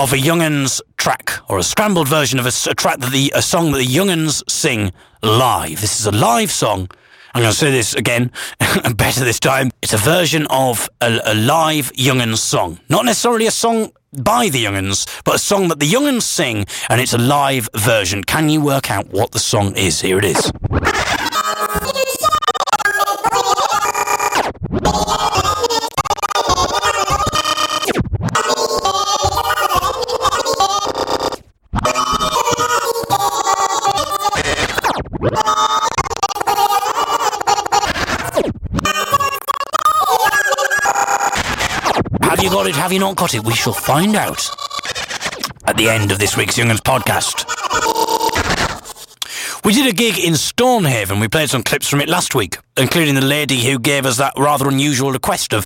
of 0.00 0.14
a 0.14 0.18
Young'uns 0.18 0.80
track, 0.96 1.30
or 1.50 1.58
a 1.58 1.62
scrambled 1.62 2.08
version 2.08 2.38
of 2.38 2.46
a, 2.46 2.70
a 2.70 2.74
track 2.74 3.00
that 3.00 3.12
the 3.12 3.30
a 3.34 3.42
song 3.42 3.70
that 3.72 3.78
the 3.78 3.84
Young'uns 3.84 4.42
sing 4.50 4.92
live. 5.22 5.82
This 5.82 6.00
is 6.00 6.06
a 6.06 6.10
live 6.10 6.50
song. 6.50 6.88
I'm 7.34 7.42
going 7.42 7.52
to 7.52 7.58
say 7.58 7.70
this 7.70 7.94
again, 7.94 8.32
better 8.96 9.24
this 9.26 9.38
time. 9.38 9.70
It's 9.82 9.92
a 9.92 9.98
version 9.98 10.46
of 10.48 10.88
a, 11.02 11.20
a 11.26 11.34
live 11.34 11.92
Young'uns 11.94 12.40
song, 12.40 12.80
not 12.88 13.04
necessarily 13.04 13.46
a 13.46 13.50
song 13.50 13.92
by 14.12 14.48
the 14.48 14.64
Young'uns, 14.64 15.06
but 15.22 15.34
a 15.34 15.38
song 15.38 15.68
that 15.68 15.80
the 15.80 15.86
Young'uns 15.86 16.24
sing, 16.24 16.64
and 16.88 16.98
it's 16.98 17.12
a 17.12 17.18
live 17.18 17.68
version. 17.76 18.24
Can 18.24 18.48
you 18.48 18.62
work 18.62 18.90
out 18.90 19.08
what 19.10 19.32
the 19.32 19.38
song 19.38 19.76
is? 19.76 20.00
Here 20.00 20.16
it 20.16 20.24
is. 20.24 20.50
Got 42.60 42.68
it? 42.68 42.76
Have 42.76 42.92
you 42.92 42.98
not 42.98 43.16
got 43.16 43.32
it? 43.32 43.42
We 43.42 43.54
shall 43.54 43.72
find 43.72 44.14
out 44.14 44.50
at 45.64 45.78
the 45.78 45.88
end 45.88 46.12
of 46.12 46.18
this 46.18 46.36
week's 46.36 46.58
Young'uns 46.58 46.82
podcast. 46.82 47.46
We 49.64 49.72
did 49.72 49.86
a 49.86 49.96
gig 49.96 50.18
in 50.18 50.36
Stonehaven. 50.36 51.20
We 51.20 51.28
played 51.28 51.48
some 51.48 51.62
clips 51.62 51.88
from 51.88 52.02
it 52.02 52.08
last 52.10 52.34
week, 52.34 52.58
including 52.76 53.14
the 53.14 53.24
lady 53.24 53.64
who 53.64 53.78
gave 53.78 54.04
us 54.04 54.18
that 54.18 54.34
rather 54.36 54.68
unusual 54.68 55.10
request 55.10 55.54
of, 55.54 55.64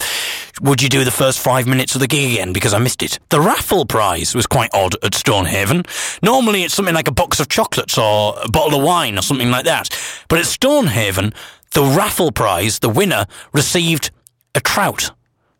would 0.61 0.81
you 0.81 0.89
do 0.89 1.03
the 1.03 1.11
first 1.11 1.41
five 1.41 1.67
minutes 1.67 1.97
of 1.97 2.01
the 2.01 2.07
gig 2.07 2.35
again? 2.35 2.53
Because 2.53 2.73
I 2.73 2.79
missed 2.79 3.03
it. 3.03 3.19
The 3.31 3.41
raffle 3.41 3.87
prize 3.87 4.33
was 4.33 4.47
quite 4.47 4.71
odd 4.73 4.95
at 5.03 5.17
Stonehaven. 5.17 5.83
Normally 6.23 6.63
it's 6.63 6.75
something 6.75 6.95
like 6.95 7.09
a 7.09 7.13
box 7.13 7.41
of 7.41 7.49
chocolates 7.49 7.99
or 7.99 8.37
a 8.41 8.49
bottle 8.49 8.79
of 8.79 8.85
wine 8.85 9.19
or 9.19 9.23
something 9.23 9.51
like 9.51 9.65
that. 9.65 9.89
But 10.29 10.39
at 10.39 10.47
Stonehaven, 10.47 11.35
the 11.73 11.83
raffle 11.83 12.31
prize, 12.31 12.79
the 12.79 12.89
winner, 12.89 13.27
received 13.53 14.13
a 14.55 14.61
trout. 14.61 15.11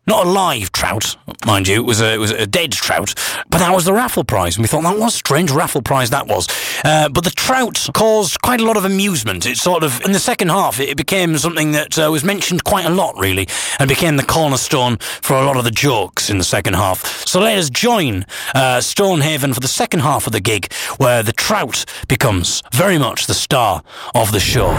Not 0.07 0.27
a 0.27 0.29
live 0.29 0.71
trout, 0.71 1.17
mind 1.47 1.67
you. 1.67 1.77
It 1.77 1.85
was 1.85 1.99
a 1.99 2.13
it 2.13 2.17
was 2.17 2.29
a 2.29 2.45
dead 2.45 2.71
trout, 2.73 3.15
but 3.49 3.57
that 3.57 3.73
was 3.73 3.85
the 3.85 3.93
raffle 3.93 4.23
prize, 4.23 4.55
and 4.55 4.63
we 4.63 4.67
thought 4.67 4.83
that 4.83 4.99
was 4.99 5.15
a 5.15 5.17
strange 5.17 5.49
raffle 5.49 5.81
prize. 5.81 6.11
That 6.11 6.27
was, 6.27 6.47
uh, 6.83 7.09
but 7.09 7.23
the 7.23 7.31
trout 7.31 7.87
caused 7.93 8.39
quite 8.43 8.61
a 8.61 8.65
lot 8.65 8.77
of 8.77 8.85
amusement. 8.85 9.47
It 9.47 9.57
sort 9.57 9.83
of 9.83 9.99
in 10.01 10.11
the 10.11 10.19
second 10.19 10.49
half, 10.49 10.79
it 10.79 10.95
became 10.95 11.39
something 11.39 11.71
that 11.71 11.97
uh, 11.97 12.11
was 12.11 12.23
mentioned 12.23 12.63
quite 12.63 12.85
a 12.85 12.91
lot, 12.91 13.17
really, 13.17 13.47
and 13.79 13.89
became 13.89 14.17
the 14.17 14.23
cornerstone 14.23 14.97
for 14.97 15.33
a 15.37 15.43
lot 15.43 15.57
of 15.57 15.63
the 15.63 15.71
jokes 15.71 16.29
in 16.29 16.37
the 16.37 16.43
second 16.43 16.75
half. 16.75 17.25
So 17.25 17.39
let 17.39 17.57
us 17.57 17.71
join 17.71 18.25
uh, 18.53 18.81
Stonehaven 18.81 19.53
for 19.53 19.59
the 19.59 19.67
second 19.67 20.01
half 20.01 20.27
of 20.27 20.33
the 20.33 20.41
gig, 20.41 20.71
where 20.97 21.23
the 21.23 21.33
trout 21.33 21.83
becomes 22.07 22.61
very 22.71 22.99
much 22.99 23.25
the 23.25 23.33
star 23.33 23.81
of 24.13 24.31
the 24.31 24.39
show. 24.39 24.69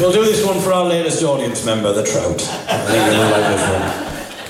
We'll 0.00 0.12
do 0.12 0.24
this 0.24 0.44
one 0.44 0.60
for 0.60 0.72
our 0.72 0.84
latest 0.84 1.22
audience 1.22 1.64
member, 1.64 1.92
the 1.92 2.02
Trout. 2.04 2.40
I 2.68 2.78
think 2.86 3.04
they'll 3.10 3.30
like 3.30 3.46
this 3.50 3.62
one. 3.70 3.82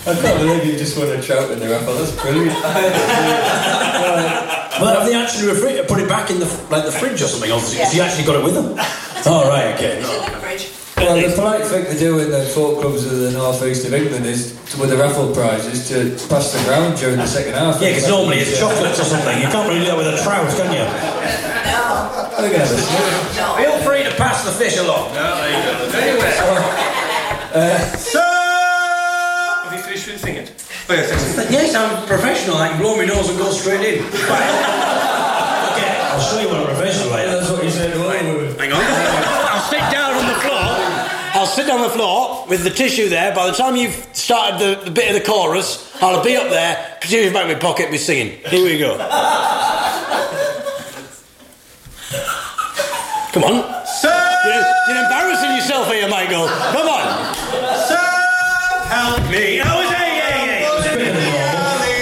I 0.06 0.12
can't 0.20 0.38
believe 0.40 0.64
you 0.66 0.76
just 0.78 0.98
won 0.98 1.08
a 1.08 1.20
trout 1.22 1.50
in 1.50 1.58
the 1.58 1.66
raffle. 1.68 1.94
That's 1.94 2.12
brilliant. 2.20 2.52
Well, 4.74 4.90
have 4.98 5.06
they 5.06 5.14
actually 5.14 5.52
refri- 5.54 5.86
put 5.86 6.00
it 6.02 6.08
back 6.08 6.30
in 6.30 6.40
the 6.40 6.46
like 6.68 6.82
the 6.84 6.90
fridge 6.90 7.22
or 7.22 7.28
something? 7.30 7.48
Obviously, 7.52 7.78
because 7.78 7.94
you 7.94 8.02
actually 8.02 8.24
got 8.26 8.34
it 8.34 8.42
with 8.42 8.54
them. 8.54 8.74
Oh 9.24 9.46
right, 9.48 9.72
okay. 9.78 10.02
Well, 10.98 11.14
the 11.14 11.30
polite 11.36 11.62
thing 11.64 11.84
to 11.86 11.94
do 11.96 12.18
in 12.18 12.30
the 12.32 12.42
folk 12.50 12.80
clubs 12.80 13.06
of 13.06 13.16
the 13.18 13.30
north 13.30 13.62
east 13.62 13.86
of 13.86 13.94
England 13.94 14.26
is, 14.26 14.50
to, 14.74 14.80
with 14.80 14.90
the 14.90 14.96
raffle 14.96 15.32
prize, 15.32 15.64
is 15.66 15.86
to 15.94 16.10
pass 16.28 16.50
the 16.52 16.58
ground 16.66 16.98
during 16.98 17.18
the 17.18 17.26
second 17.26 17.54
half. 17.54 17.80
Yeah, 17.80 17.90
because 17.94 18.08
normally 18.08 18.38
it's 18.38 18.58
chocolates 18.58 18.98
or 18.98 19.04
something. 19.04 19.38
You 19.40 19.46
can't 19.46 19.68
really 19.68 19.80
do 19.86 19.86
that 19.86 19.96
with 19.96 20.08
a 20.10 20.18
trout, 20.26 20.50
can 20.58 20.72
you? 20.74 20.82
No. 20.82 22.34
I 22.34 22.42
think 22.42 22.58
I 24.20 25.50
have 25.50 25.80
a 25.80 25.90
sniff. 25.90 25.92
Feel 25.92 26.20
free 26.20 26.30
to 26.30 26.44
pass 26.44 26.44
the 26.44 26.52
fish 26.52 26.54
along. 26.54 26.64
Uh, 27.54 27.78
have 29.64 29.72
you 29.72 29.78
finished 29.82 30.06
with 30.06 30.20
singing? 30.20 30.48
Oh, 30.88 30.94
yes, 30.94 31.10
yes. 31.10 31.50
Yes, 31.50 31.74
I'm 31.74 32.06
professional. 32.06 32.56
I 32.56 32.68
can 32.68 32.78
blow 32.80 32.96
my 32.96 33.04
nose 33.04 33.28
and 33.28 33.38
go 33.38 33.50
straight 33.50 33.80
in. 33.80 34.04
okay, 34.04 34.14
I'll 36.12 36.20
show 36.20 36.40
you 36.40 36.48
what 36.48 36.60
a 36.62 36.66
professional 36.66 37.12
I 37.14 37.22
am. 37.22 37.32
That's 37.32 37.50
what 37.50 37.64
you 37.64 37.70
said. 37.70 37.92
earlier. 37.94 38.54
Hang 38.58 38.72
on. 38.72 38.80
I'll 38.84 39.70
sit 39.70 39.80
down 39.90 40.14
on 40.14 40.26
the 40.26 40.34
floor. 40.40 40.64
I'll 41.36 41.46
sit 41.46 41.66
down 41.66 41.80
on 41.80 41.88
the 41.88 41.94
floor 41.94 42.46
with 42.48 42.62
the 42.64 42.70
tissue 42.70 43.08
there. 43.08 43.34
By 43.34 43.46
the 43.46 43.52
time 43.56 43.76
you've 43.76 43.94
started 44.12 44.58
the, 44.60 44.84
the 44.84 44.90
bit 44.90 45.08
of 45.14 45.20
the 45.22 45.26
chorus, 45.26 45.90
I'll 46.02 46.22
be 46.22 46.36
up 46.36 46.48
there, 46.50 46.98
tissue 47.00 47.32
back 47.32 47.46
in 47.46 47.52
my 47.54 47.58
pocket, 47.58 47.90
be 47.90 47.96
singing. 47.98 48.38
Here 48.46 48.62
we 48.64 48.78
go. 48.78 48.96
Come 53.32 53.44
on. 53.44 53.73
Here, 56.04 56.10
Michael. 56.10 56.46
Come 56.48 56.88
on. 56.88 57.34
Help 58.88 59.30
me. 59.30 59.60
Oh, 59.64 59.80
is 59.80 59.90
it? 59.90 59.96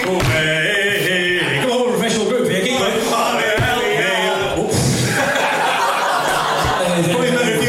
Oh, 0.06 0.20
yeah, 0.22 0.58
yeah, 0.98 1.18
yeah. 1.18 1.62
Come 1.62 1.70
on, 1.70 1.80
we're 1.80 1.88
a 1.88 1.92
professional 1.92 2.28
group 2.28 2.48
here. 2.48 2.62
Keep 2.62 2.78
going. 2.78 2.92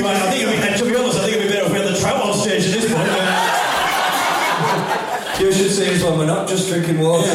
Right, 0.04 0.18
I 0.18 0.30
think 0.32 0.44
it'd 0.44 0.60
be, 0.60 0.78
to 0.78 0.86
be 0.86 0.96
honest, 0.98 1.20
I 1.20 1.22
think 1.24 1.36
it'd 1.38 1.48
be 1.48 1.54
better 1.54 1.66
if 1.66 1.72
we 1.72 1.78
had 1.78 1.88
the 1.88 2.00
trout 2.00 2.22
on 2.22 2.34
stage 2.34 2.66
at 2.66 2.82
this 2.82 2.92
point. 2.92 3.10
You 5.40 5.52
should 5.52 5.72
see 5.72 5.86
this 5.86 6.04
one. 6.04 6.18
We're 6.20 6.26
not 6.26 6.48
just 6.48 6.70
drinking 6.70 7.00
water. 7.00 7.28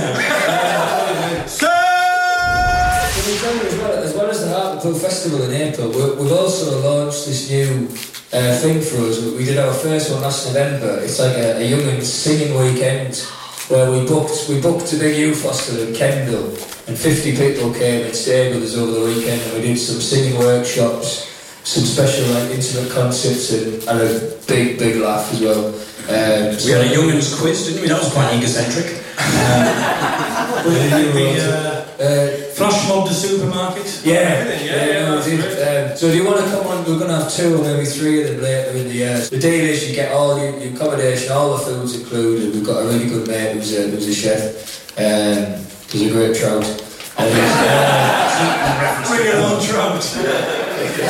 We 3.28 3.36
tell 3.38 3.52
as 3.58 4.14
well, 4.14 4.30
as 4.30 4.40
the 4.40 4.48
Hartlepool 4.48 4.94
Festival 4.94 5.42
in 5.42 5.52
April, 5.52 5.88
we've 5.88 6.32
also 6.32 6.80
launched 6.80 7.26
this 7.26 7.50
new 7.50 7.88
uh, 8.32 8.56
thing 8.58 8.80
for 8.80 8.98
us. 9.08 9.20
We 9.24 9.44
did 9.44 9.58
our 9.58 9.72
first 9.72 10.12
one 10.12 10.22
last 10.22 10.46
November. 10.46 11.00
It's 11.00 11.18
like 11.18 11.36
a, 11.36 11.58
a 11.58 11.64
young 11.64 12.00
singing 12.02 12.54
weekend 12.58 13.16
where 13.68 13.90
we 13.90 14.06
booked 14.06 14.48
we 14.48 14.60
booked 14.60 14.92
a 14.92 14.96
big 14.96 15.16
youth 15.16 15.42
hostel 15.42 15.78
in 15.80 15.94
Kendal 15.94 16.44
and 16.88 16.96
50 16.96 17.36
people 17.36 17.72
came 17.74 18.06
and 18.06 18.14
stayed 18.14 18.54
with 18.54 18.64
us 18.64 18.76
over 18.76 18.92
the 18.92 19.04
weekend 19.04 19.40
and 19.42 19.52
we 19.54 19.60
did 19.60 19.78
some 19.78 20.00
singing 20.00 20.38
workshops, 20.38 21.28
some 21.64 21.84
special 21.84 22.26
like 22.34 22.50
intimate 22.50 22.90
concerts 22.90 23.52
and, 23.52 23.82
and 23.88 24.00
a 24.00 24.36
big 24.46 24.78
big 24.78 24.96
laugh 24.96 25.32
as 25.32 25.40
well. 25.40 25.68
Um, 26.08 26.56
We 26.64 26.70
had 26.72 26.86
a 26.86 26.88
Young'uns 26.88 27.38
quiz, 27.38 27.66
didn't 27.66 27.82
we? 27.82 27.88
That 27.88 28.00
was 28.02 28.12
quite 28.12 28.32
egocentric. 28.34 29.04
uh, 32.00 32.44
supermarket? 33.14 34.02
Yeah, 34.04 34.44
yeah, 34.62 34.86
yeah, 34.86 35.24
we 35.24 35.30
did. 35.30 35.90
Um, 35.90 35.96
so 35.96 36.06
if 36.06 36.14
you 36.14 36.24
want 36.24 36.38
to 36.38 36.50
come 36.50 36.66
on? 36.66 36.78
We're 36.84 36.98
going 36.98 37.10
to 37.10 37.22
have 37.22 37.32
two 37.32 37.56
or 37.56 37.62
maybe 37.62 37.84
three 37.84 38.22
of 38.22 38.28
them 38.30 38.40
later 38.40 38.70
in 38.78 38.88
the 38.88 38.94
year. 38.94 39.18
The 39.18 39.38
deal 39.38 39.64
is 39.64 39.88
you 39.88 39.94
get 39.94 40.12
all 40.12 40.38
your, 40.38 40.58
your 40.58 40.74
accommodation, 40.74 41.32
all 41.32 41.56
the 41.56 41.64
food's 41.64 42.00
included. 42.00 42.54
We've 42.54 42.64
got 42.64 42.82
a 42.82 42.86
really 42.86 43.08
good 43.08 43.28
mate 43.28 43.54
who's 43.54 43.76
a, 43.76 43.88
who's 43.88 44.08
a 44.08 44.14
chef. 44.14 44.98
Um, 44.98 45.60
he's 45.90 46.08
a 46.08 46.10
great 46.10 46.36
trout. 46.36 46.64
And 47.18 47.28
he's, 47.28 47.54
uh, 47.60 49.04
Bring 49.06 49.26
it 49.26 49.34
on, 49.36 49.60
trout. 49.62 50.02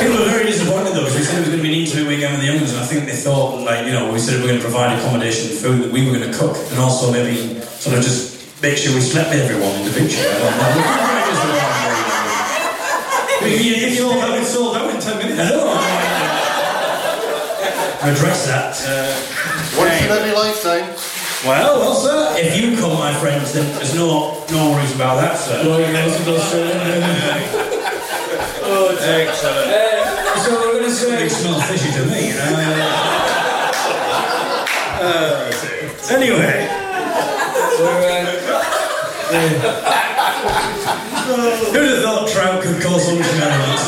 People 0.01 0.19
were 0.19 0.29
very 0.29 0.45
disappointed 0.45 0.93
though, 0.93 1.05
because 1.05 1.17
we 1.17 1.23
said 1.23 1.37
it 1.37 1.41
was 1.41 1.49
going 1.49 1.61
to 1.61 1.63
be 1.63 1.73
an 1.73 1.79
intimate 1.85 2.07
weekend 2.07 2.33
with 2.33 2.41
the 2.41 2.47
Young'uns, 2.47 2.73
and 2.73 2.79
I 2.79 2.85
think 2.85 3.05
they 3.05 3.15
thought, 3.15 3.63
like, 3.63 3.85
you 3.85 3.93
know, 3.93 4.11
we 4.11 4.19
said 4.19 4.35
we 4.35 4.41
were 4.41 4.47
going 4.47 4.59
to 4.59 4.65
provide 4.65 4.97
accommodation 4.97 5.51
and 5.51 5.59
food 5.59 5.83
that 5.83 5.91
we 5.91 6.05
were 6.05 6.17
going 6.17 6.29
to 6.29 6.37
cook, 6.37 6.57
and 6.71 6.79
also 6.79 7.11
maybe 7.11 7.61
sort 7.79 7.97
of 7.97 8.03
just 8.03 8.61
make 8.61 8.77
sure 8.77 8.93
we 8.93 9.01
slept 9.01 9.29
with 9.29 9.39
everyone 9.39 9.71
in 9.79 9.85
the 9.85 9.93
don't 9.95 11.15
know. 11.33 11.59
If 13.41 13.61
you- 13.65 13.87
if 13.87 13.95
you're 13.97 14.13
out, 14.21 14.37
it's 14.37 14.51
sold 14.53 14.75
out 14.77 14.89
in 14.89 14.99
10 14.99 15.17
minutes. 15.17 15.39
Address 18.01 18.45
that. 18.47 18.75
Once 19.77 20.01
in 20.01 20.09
every 20.11 20.31
lifetime. 20.31 20.87
Well, 21.45 21.79
well, 21.79 21.95
sir, 21.95 22.33
if 22.37 22.57
you 22.57 22.75
come, 22.77 22.97
my 22.99 23.13
friends, 23.15 23.53
then 23.53 23.65
there's 23.75 23.93
no 23.93 24.43
no 24.51 24.71
worries 24.71 24.93
about 24.93 25.15
that, 25.21 25.37
sir. 25.39 25.61
oh, 28.63 28.89
it's 28.91 29.03
excellent. 29.03 29.71
Uh, 29.71 30.43
so 30.43 30.51
we're 30.51 30.71
going 30.79 30.83
to 30.85 30.91
say. 30.91 31.25
It 31.25 31.29
smells 31.31 31.63
fishy 31.63 31.91
to 31.91 32.03
me. 32.07 32.33
Uh, 32.35 32.41
uh, 35.01 35.51
anyway. 36.11 36.67
Who'd 39.29 39.61
have 41.89 42.01
thought 42.03 42.27
trout 42.29 42.63
could 42.63 42.81
cause 42.81 43.07
much 43.13 43.31
merriment? 43.37 43.79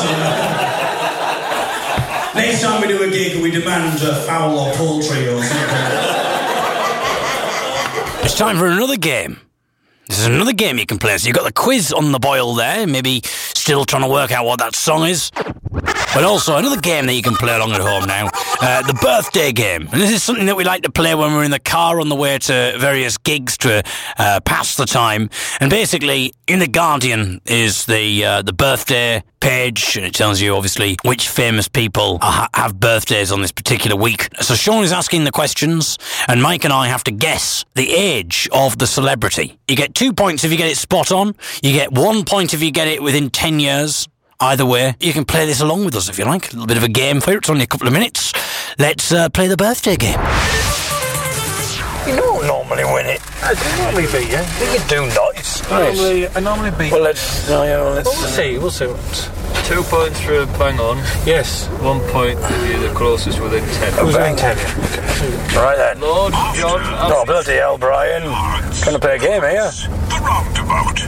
Next 2.36 2.62
time 2.62 2.80
we 2.80 2.86
do 2.86 3.02
a 3.02 3.10
gig, 3.10 3.42
we 3.42 3.50
demand 3.50 4.00
a 4.02 4.14
fowl 4.22 4.56
or 4.56 4.72
poultry 4.74 5.26
or 5.26 5.42
something. 5.42 5.76
It's 8.24 8.38
time 8.38 8.56
for 8.56 8.68
another 8.68 8.96
game. 8.96 9.40
This 10.12 10.20
is 10.20 10.26
another 10.26 10.52
game 10.52 10.76
you 10.76 10.84
can 10.84 10.98
play. 10.98 11.16
So 11.16 11.26
you've 11.26 11.36
got 11.36 11.46
the 11.46 11.54
quiz 11.54 11.90
on 11.90 12.12
the 12.12 12.18
boil 12.18 12.54
there, 12.54 12.86
maybe 12.86 13.22
still 13.24 13.86
trying 13.86 14.02
to 14.02 14.08
work 14.08 14.30
out 14.30 14.44
what 14.44 14.58
that 14.58 14.76
song 14.76 15.06
is. 15.06 15.30
But 15.32 16.22
also 16.22 16.58
another 16.58 16.78
game 16.78 17.06
that 17.06 17.14
you 17.14 17.22
can 17.22 17.34
play 17.34 17.56
along 17.56 17.72
at 17.72 17.80
home 17.80 18.04
now, 18.04 18.28
uh, 18.60 18.82
the 18.82 18.92
birthday 18.92 19.52
game. 19.52 19.88
And 19.90 20.02
this 20.02 20.10
is 20.10 20.22
something 20.22 20.44
that 20.44 20.54
we 20.54 20.64
like 20.64 20.82
to 20.82 20.92
play 20.92 21.14
when 21.14 21.32
we're 21.32 21.44
in 21.44 21.50
the 21.50 21.58
car 21.58 21.98
on 21.98 22.10
the 22.10 22.14
way 22.14 22.36
to 22.36 22.76
various 22.78 23.16
gigs 23.16 23.56
to 23.58 23.82
uh, 24.18 24.40
pass 24.44 24.76
the 24.76 24.84
time. 24.84 25.30
And 25.60 25.70
basically, 25.70 26.34
in 26.46 26.58
the 26.58 26.68
Guardian 26.68 27.40
is 27.46 27.86
the 27.86 28.22
uh, 28.22 28.42
the 28.42 28.52
birthday 28.52 29.22
page, 29.42 29.96
and 29.96 30.06
it 30.06 30.14
tells 30.14 30.40
you 30.40 30.54
obviously 30.54 30.96
which 31.02 31.28
famous 31.28 31.68
people 31.68 32.18
are, 32.22 32.48
have 32.54 32.78
birthdays 32.78 33.32
on 33.32 33.42
this 33.42 33.52
particular 33.52 33.96
week. 33.96 34.28
So 34.40 34.54
Sean 34.54 34.84
is 34.84 34.92
asking 34.92 35.24
the 35.24 35.32
questions, 35.32 35.98
and 36.28 36.40
Mike 36.40 36.64
and 36.64 36.72
I 36.72 36.86
have 36.86 37.04
to 37.04 37.10
guess 37.10 37.64
the 37.74 37.92
age 37.92 38.48
of 38.52 38.78
the 38.78 38.86
celebrity. 38.86 39.58
You 39.68 39.76
get 39.76 39.94
two 39.94 40.12
points 40.12 40.44
if 40.44 40.52
you 40.52 40.56
get 40.56 40.70
it 40.70 40.76
spot 40.76 41.10
on. 41.10 41.34
You 41.62 41.72
get 41.72 41.92
one 41.92 42.24
point 42.24 42.54
if 42.54 42.62
you 42.62 42.70
get 42.70 42.88
it 42.88 43.02
within 43.02 43.28
ten 43.28 43.60
years. 43.60 44.08
Either 44.40 44.64
way, 44.64 44.94
you 45.00 45.12
can 45.12 45.24
play 45.24 45.44
this 45.44 45.60
along 45.60 45.84
with 45.84 45.94
us 45.94 46.08
if 46.08 46.18
you 46.18 46.24
like. 46.24 46.48
A 46.48 46.56
little 46.56 46.66
bit 46.66 46.76
of 46.76 46.82
a 46.84 46.88
game 46.88 47.20
for. 47.20 47.36
It's 47.36 47.50
only 47.50 47.64
a 47.64 47.66
couple 47.66 47.86
of 47.86 47.92
minutes. 47.92 48.32
Let's 48.78 49.12
uh, 49.12 49.28
play 49.28 49.48
the 49.48 49.56
birthday 49.56 49.96
game. 49.96 50.71
You 52.06 52.16
don't 52.16 52.46
normally 52.46 52.84
win 52.84 53.06
it. 53.06 53.20
I 53.42 53.54
do 53.54 53.82
normally 53.82 54.06
beat 54.10 54.30
you. 54.30 54.42
You 54.72 54.80
do 54.88 55.14
not. 55.14 55.36
It's 55.36 55.62
Normally, 55.70 56.28
I 56.28 56.40
normally 56.40 56.70
beat 56.72 56.92
Well, 56.92 57.02
let's. 57.02 57.48
No, 57.48 57.62
yeah, 57.62 57.80
well, 57.80 57.94
let's. 57.94 58.08
Well, 58.08 58.18
we'll 58.20 58.28
see. 58.30 58.58
We'll 58.58 58.70
see. 58.70 58.86
What. 58.86 59.30
Two 59.66 59.82
points 59.84 60.20
for 60.20 60.34
a 60.40 60.46
bang 60.58 60.80
on. 60.80 60.98
Yes. 61.24 61.68
One 61.80 62.00
point 62.10 62.38
if 62.40 62.70
you're 62.70 62.88
the 62.88 62.94
closest 62.94 63.40
within 63.40 63.64
ten. 63.74 63.92
Who's 63.94 64.16
bang. 64.16 64.32
in 64.32 64.38
ten? 64.38 64.56
Okay. 64.58 65.56
Right 65.56 65.76
then. 65.76 66.00
Lord 66.00 66.32
John. 66.54 66.80
Oh, 66.82 67.24
bloody 67.24 67.54
hell, 67.54 67.78
Brian. 67.78 68.22
Trying 68.82 68.94
to 68.94 68.98
play 68.98 69.16
a 69.16 69.18
game 69.18 69.42
here. 69.42 69.70
The 69.70 70.20
roundabout. 70.20 70.98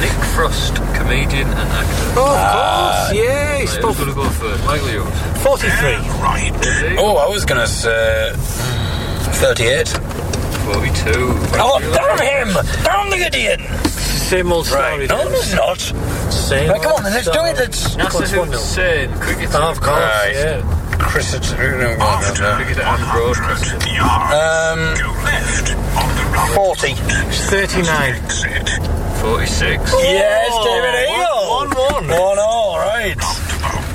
Nick 0.00 0.12
Frost, 0.34 0.74
comedian 0.94 1.46
and 1.46 1.70
actor. 1.70 2.18
Oh, 2.18 2.34
of 2.34 2.52
course. 2.52 3.12
Yeah. 3.14 3.58
He's 3.58 3.74
Who's 3.76 3.96
going 3.96 4.08
to 4.08 4.14
go 4.14 4.28
first? 4.30 4.64
Michael 4.64 4.90
yours. 4.90 5.42
forty-three. 5.42 5.96
Right. 6.20 6.52
Oh, 6.98 7.16
I 7.16 7.28
was 7.28 7.44
going 7.44 7.60
to 7.60 7.68
say. 7.68 8.32
Hmm. 8.34 9.01
38. 9.34 9.88
42. 9.88 11.10
Oh, 11.58 11.78
damn 11.80 12.18
him! 12.18 12.54
Damn 12.84 13.10
the 13.10 13.16
idiot! 13.26 13.60
Same 13.88 14.52
old 14.52 14.66
story. 14.66 14.82
Right. 14.82 15.08
No, 15.08 15.28
it's 15.28 15.52
not. 15.54 15.78
Same. 16.32 16.70
Right, 16.70 16.80
come 16.80 16.92
on, 16.92 17.02
then, 17.02 17.12
let's 17.12 17.26
do 17.26 17.40
it. 17.44 17.56
Let's. 17.56 17.96
Nasser 17.96 18.26
Hussain, 18.26 19.12
cricketer. 19.18 19.58
Oh, 19.58 19.70
of 19.70 19.80
course. 19.80 19.98
Right. 20.00 20.32
Yeah. 20.34 20.96
Chris, 20.98 21.34
it's. 21.34 21.52
No, 21.52 21.76
no, 21.76 21.90
After 22.00 22.42
no. 22.42 22.56
Cricketer 22.56 22.82
and 22.82 23.02
broadcaster. 23.12 23.76
100 23.76 23.92
yards. 23.92 24.32
Um, 24.32 24.80
Go 24.96 25.12
left 25.20 25.74
on 26.00 26.08
the 26.16 26.24
round. 26.32 26.54
40. 26.54 26.94
Thirty-nine. 27.52 28.14
46. 29.20 29.92
Yes, 30.02 30.50
David 30.64 30.94
Eagle! 31.12 31.48
One, 31.50 31.70
one. 31.70 32.06
One 32.08 32.38
all, 32.38 32.78
right. 32.78 33.14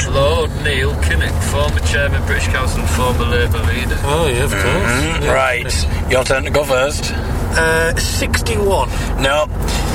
Roundabout. 0.07 0.13
Lord 0.13 0.51
Neil 0.63 0.91
Kinnock, 1.03 1.43
former 1.51 1.79
chairman, 1.81 2.25
British 2.25 2.47
Council 2.47 2.79
and 2.81 2.89
former 2.89 3.25
Labour 3.25 3.59
leader. 3.59 3.97
Oh, 4.03 4.27
yeah, 4.27 4.43
of 4.43 4.51
course. 4.51 4.63
Mm, 4.63 5.23
Yeah. 5.23 5.31
Right. 5.33 6.11
Your 6.11 6.23
turn 6.23 6.43
to 6.43 6.49
go 6.49 6.63
first. 6.63 7.11
Uh, 7.13 7.95
sixty-one. 7.95 8.89
No. 9.21 9.47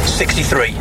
63. 0.07 0.73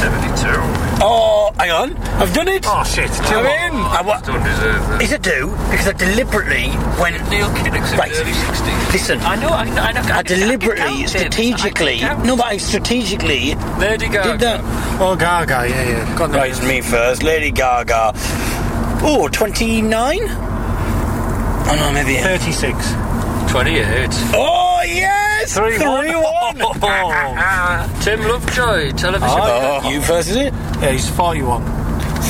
72. 0.00 0.79
Oh, 1.02 1.52
hang 1.58 1.70
on. 1.70 1.96
I've 2.20 2.32
done 2.34 2.48
it. 2.48 2.64
Oh, 2.66 2.84
shit. 2.84 3.10
Do 3.10 3.36
I'm 3.40 3.74
in. 3.74 3.80
I 3.80 4.02
wa- 4.02 4.20
don't 4.20 4.42
deserve 4.44 5.00
it 5.12 5.22
do? 5.22 5.50
Because 5.70 5.88
I 5.88 5.92
deliberately 5.92 6.68
went. 7.00 7.16
Neil 7.30 7.48
Kinnock's 7.50 7.94
right. 7.96 8.12
early 8.12 8.32
60s. 8.32 8.92
Listen. 8.92 9.20
I 9.20 9.36
know, 9.36 9.48
I 9.48 9.64
know. 9.64 9.82
I, 9.82 9.92
know, 9.92 10.00
I, 10.02 10.18
I 10.18 10.22
deliberately, 10.22 11.06
strategically. 11.06 12.00
no, 12.00 12.36
but 12.36 12.46
I 12.46 12.56
strategically. 12.56 13.54
Lady 13.78 14.08
Gaga. 14.08 14.32
Did 14.32 14.40
that. 14.40 14.60
Oh, 15.00 15.16
Gaga, 15.16 15.68
yeah, 15.68 15.88
yeah. 15.88 16.18
God 16.18 16.34
right, 16.34 16.50
it's 16.50 16.62
me 16.62 16.80
first. 16.80 17.22
Lady 17.22 17.50
Gaga. 17.50 18.12
Oh, 19.02 19.28
29? 19.32 20.18
Oh, 20.22 21.76
no, 21.78 21.92
maybe. 21.92 22.16
36. 22.20 22.76
28. 23.50 24.08
Oh, 24.34 24.82
yeah! 24.86 25.19
3 25.54 25.78
1. 25.78 26.56
Tim 28.02 28.20
Lovejoy, 28.22 28.92
television. 28.92 29.38
Oh. 29.42 29.90
You 29.90 30.00
versus 30.02 30.36
it? 30.36 30.52
Yeah, 30.54 30.92
he's 30.92 31.10
41. 31.10 31.64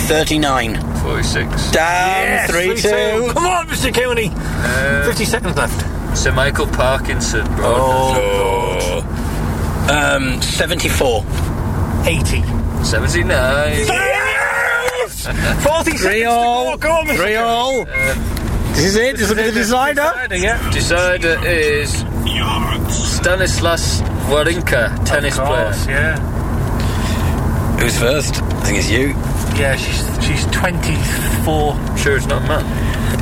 39. 0.08 0.80
46. 1.02 1.70
Down, 1.70 2.24
Yes, 2.24 2.50
3 2.50 2.76
two. 2.76 3.32
Come 3.34 3.46
on, 3.46 3.66
Mr. 3.68 3.92
Cooney. 3.94 4.30
Uh, 4.32 5.04
50 5.04 5.24
seconds 5.26 5.56
left. 5.56 6.16
Sir 6.16 6.32
Michael 6.32 6.66
Parkinson. 6.68 7.46
Oh, 7.58 9.02
oh. 9.04 10.16
Um, 10.16 10.40
74. 10.40 11.22
80. 12.06 12.42
79. 12.84 13.86
40 15.60 15.96
seconds 15.98 16.26
all. 16.26 16.78
Come 16.78 16.92
on, 16.92 17.06
Mr. 17.06 17.16
Three 17.16 17.36
all. 17.36 17.84
This 18.74 18.84
is 18.86 18.96
it, 18.96 19.00
is 19.00 19.02
it. 19.02 19.16
This 19.18 19.28
will 19.28 19.36
be 19.36 19.42
the 19.42 19.52
decider. 19.52 20.12
Yeah. 20.36 20.70
Decider 20.70 21.38
is 21.46 21.90
Stanislas 22.92 24.00
Wawrinka, 24.30 25.04
tennis 25.04 25.36
player. 25.36 25.72
Yeah. 25.88 26.18
Who's 27.78 27.98
first? 27.98 28.42
I 28.42 28.60
think 28.64 28.78
it's 28.78 28.90
you. 28.90 29.08
Yeah, 29.58 29.76
she's 29.76 30.02
she's 30.24 30.44
twenty-four. 30.46 31.76
Sure, 31.98 32.16
it's 32.16 32.26
not 32.26 32.42
Matt. 32.42 32.64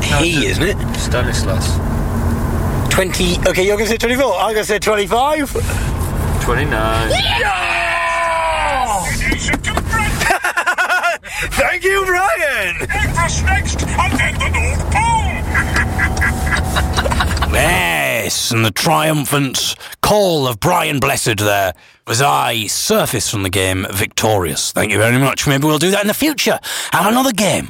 He, 0.05 0.47
isn't 0.47 0.63
it? 0.63 0.77
Stanislas. 0.97 1.77
20. 2.91 3.39
Okay, 3.49 3.65
you're 3.67 3.77
going 3.77 3.87
to 3.87 3.93
say 3.93 3.97
24. 3.97 4.35
I'm 4.35 4.53
going 4.55 4.57
to 4.57 4.65
say 4.65 4.79
25. 4.79 5.53
29. 6.43 7.09
Nation 9.31 9.61
to 9.63 9.73
bread. 9.73 10.13
Thank 11.53 11.85
you, 11.85 12.05
Brian. 12.07 12.77
Breakfast 12.79 13.45
next, 13.45 13.83
and 13.87 14.13
then 14.19 14.35
the 14.35 14.49
North 14.49 14.91
Pole. 14.93 14.98
Yes, 17.53 18.51
and 18.51 18.65
the 18.65 18.71
triumphant 18.71 19.75
call 20.03 20.47
of 20.47 20.61
Brian 20.61 21.01
Blessed 21.01 21.39
there 21.39 21.73
as 22.07 22.21
I 22.21 22.67
surface 22.67 23.31
from 23.31 23.43
the 23.43 23.51
game 23.51 23.87
victorious. 23.91 24.71
Thank 24.73 24.93
you 24.93 24.99
very 24.99 25.19
much. 25.19 25.47
Maybe 25.47 25.67
we'll 25.67 25.79
do 25.79 25.91
that 25.91 26.03
in 26.03 26.09
the 26.09 26.15
future. 26.15 26.59
Have 26.93 27.07
another 27.07 27.33
game. 27.33 27.69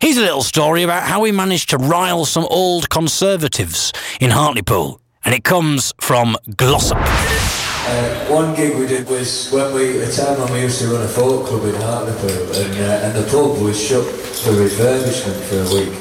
Here's 0.00 0.16
a 0.16 0.22
little 0.22 0.42
story 0.42 0.82
about 0.82 1.04
how 1.04 1.20
we 1.20 1.30
managed 1.30 1.70
to 1.70 1.78
rile 1.78 2.24
some 2.24 2.46
old 2.50 2.90
conservatives 2.90 3.92
in 4.20 4.30
Hartlepool. 4.30 5.00
And 5.24 5.34
it 5.34 5.44
comes 5.44 5.92
from 6.00 6.36
Glossop. 6.56 6.98
Uh, 7.84 8.26
one 8.30 8.54
gig 8.54 8.78
we 8.78 8.86
did 8.86 9.08
was 9.08 9.50
when 9.50 9.74
we 9.74 9.98
a 10.00 10.10
time 10.10 10.38
when 10.40 10.52
we 10.52 10.60
used 10.62 10.80
to 10.80 10.88
run 10.88 11.02
a 11.02 11.08
folk 11.08 11.46
club 11.46 11.64
in 11.64 11.74
Hartlepool 11.74 12.30
and, 12.30 12.72
uh, 12.78 13.04
and 13.04 13.16
the 13.16 13.28
pub 13.30 13.60
was 13.60 13.76
shut 13.80 14.04
for 14.04 14.52
refurbishment 14.52 15.38
for 15.48 15.58
a 15.66 15.68
week. 15.74 15.92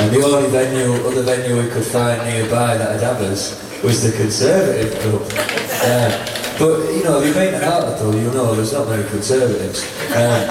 And 0.00 0.14
the 0.14 0.22
only 0.24 0.50
venue 0.50 0.94
other 1.06 1.22
venue 1.22 1.62
we 1.62 1.70
could 1.70 1.84
find 1.84 2.22
nearby 2.24 2.76
that 2.76 3.00
had 3.00 3.22
us 3.22 3.82
was 3.82 4.02
the 4.02 4.16
Conservative 4.16 4.98
club. 5.00 5.22
Uh, 5.84 6.34
But, 6.58 6.90
you 6.92 7.04
know, 7.04 7.20
if 7.20 7.26
you've 7.26 7.36
been 7.36 7.54
to 7.54 7.64
Hartlepool, 7.64 8.16
you'll 8.18 8.34
know 8.34 8.52
there's 8.56 8.72
not 8.72 8.88
many 8.88 9.04
Conservatives. 9.08 9.86
Um, 10.10 10.42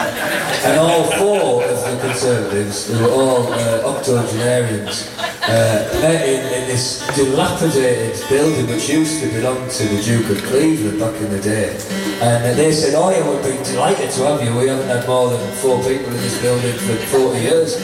and 0.64 0.80
all 0.80 1.04
four 1.20 1.66
of 1.66 1.84
the 1.84 2.00
Conservatives, 2.00 2.90
were 2.96 3.12
all 3.12 3.52
uh, 3.52 3.84
octogenarians, 3.84 5.12
uh, 5.48 5.88
met 6.02 6.28
in, 6.28 6.68
this 6.68 7.00
dilapidated 7.16 8.22
building 8.30 8.68
which 8.68 8.90
used 8.90 9.22
to 9.24 9.28
belong 9.30 9.70
to 9.70 9.84
the 9.88 10.02
Duke 10.04 10.30
of 10.30 10.44
Cleveland 10.44 11.00
back 11.00 11.16
in 11.22 11.32
the 11.32 11.40
day. 11.40 11.72
And 12.20 12.58
they 12.58 12.72
said, 12.74 12.94
oh 12.96 13.10
yeah, 13.10 13.24
we'd 13.30 13.44
be 13.44 13.64
delighted 13.64 14.10
to 14.12 14.22
have 14.26 14.44
you. 14.44 14.56
We 14.58 14.68
haven't 14.68 14.88
had 14.88 15.08
more 15.08 15.30
than 15.30 15.56
four 15.58 15.78
people 15.84 16.12
in 16.12 16.18
this 16.20 16.42
building 16.42 16.76
for 16.80 16.96
40 17.32 17.40
years. 17.40 17.76
Um, 17.78 17.84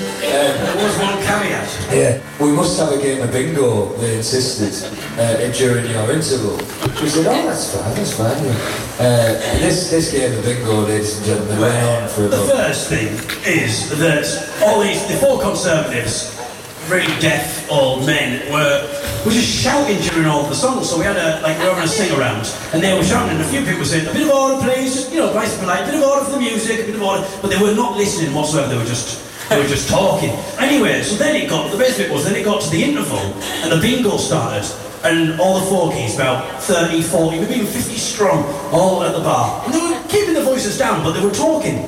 There 0.75 0.83
was 0.83 0.97
one 0.99 1.17
caveat. 1.23 1.69
yeah, 1.93 2.21
we 2.43 2.51
must 2.51 2.77
have 2.79 2.91
a 2.91 2.97
game 3.01 3.21
of 3.21 3.31
bingo, 3.31 3.93
they 3.97 4.17
insisted, 4.17 4.73
uh, 5.19 5.37
during 5.53 5.85
your 5.89 6.11
interval. 6.11 6.57
We 7.01 7.07
said, 7.09 7.27
oh, 7.27 7.47
that's 7.47 7.73
fine, 7.75 7.95
that's 7.95 8.13
fine. 8.17 8.43
Uh, 8.99 9.39
this, 9.63 9.89
this 9.89 10.11
game 10.11 10.33
of 10.37 10.43
bingo, 10.43 10.81
ladies 10.81 11.17
and 11.17 11.25
gentlemen, 11.25 11.59
went 11.61 11.85
on 11.87 12.09
for 12.09 12.21
The 12.27 12.43
about... 12.43 12.67
first 12.67 12.89
thing 12.89 13.13
is 13.45 13.89
that 13.99 14.25
all 14.63 14.81
these, 14.81 15.07
the 15.07 15.15
four 15.17 15.39
Conservatives, 15.41 16.35
really 16.89 17.13
deaf 17.19 17.69
old 17.69 18.05
men, 18.05 18.51
were 18.51 18.81
were 19.25 19.31
just 19.31 19.47
shouting 19.47 19.99
during 20.01 20.27
all 20.27 20.43
the 20.43 20.55
songs. 20.55 20.89
So 20.89 20.97
we 20.97 21.05
had 21.05 21.17
a 21.17 21.41
like 21.41 21.57
we 21.59 21.65
were 21.65 21.71
having 21.71 21.85
a 21.85 21.87
sing 21.87 22.11
around, 22.17 22.47
and 22.73 22.83
they 22.83 22.95
were 22.95 23.03
shouting, 23.03 23.37
and 23.37 23.41
a 23.41 23.49
few 23.49 23.63
people 23.63 23.85
said, 23.85 24.07
"A 24.07 24.13
bit 24.13 24.23
of 24.23 24.31
order, 24.31 24.61
please." 24.61 25.11
You 25.11 25.19
know, 25.19 25.33
nice 25.33 25.53
and 25.53 25.61
polite. 25.61 25.83
A 25.83 25.85
bit 25.85 25.95
of 25.95 26.03
order 26.03 26.25
for 26.25 26.31
the 26.31 26.39
music, 26.39 26.81
a 26.81 26.85
bit 26.85 26.95
of 26.95 27.01
order, 27.01 27.25
but 27.41 27.49
they 27.51 27.57
were 27.57 27.73
not 27.73 27.97
listening 27.97 28.33
whatsoever. 28.33 28.69
They 28.69 28.77
were 28.77 28.85
just. 28.85 29.21
They 29.49 29.61
were 29.61 29.67
just 29.67 29.89
talking. 29.89 30.31
Anyway, 30.57 31.03
so 31.03 31.15
then 31.15 31.35
it 31.35 31.49
got, 31.49 31.69
the 31.69 31.77
best 31.77 31.97
bit 31.97 32.09
was, 32.09 32.23
then 32.23 32.33
it 32.33 32.45
got 32.45 32.61
to 32.61 32.69
the 32.69 32.81
interval, 32.81 33.19
and 33.19 33.71
the 33.73 33.77
bingo 33.77 34.15
started, 34.15 34.65
and 35.03 35.37
all 35.39 35.59
the 35.59 35.65
forkies, 35.67 36.15
about 36.15 36.63
30, 36.63 37.01
40, 37.03 37.41
maybe 37.41 37.55
even 37.55 37.67
50 37.67 37.97
strong, 37.97 38.45
all 38.71 39.03
at 39.03 39.11
the 39.11 39.19
bar. 39.19 39.61
And 39.65 39.73
they 39.73 39.79
were 39.79 40.01
keeping 40.07 40.33
the 40.33 40.41
voices 40.41 40.77
down, 40.77 41.03
but 41.03 41.11
they 41.11 41.21
were 41.21 41.35
talking. 41.35 41.85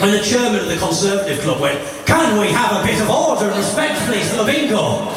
And 0.00 0.14
the 0.14 0.24
chairman 0.24 0.60
of 0.60 0.66
the 0.66 0.78
Conservative 0.78 1.40
Club 1.40 1.60
went, 1.60 1.78
Can 2.06 2.40
we 2.40 2.48
have 2.48 2.72
a 2.72 2.86
bit 2.86 2.98
of 3.02 3.10
order 3.10 3.44
and 3.52 3.56
respect, 3.58 4.00
please, 4.08 4.30
for 4.30 4.44
the 4.44 4.44
bingo? 4.50 5.12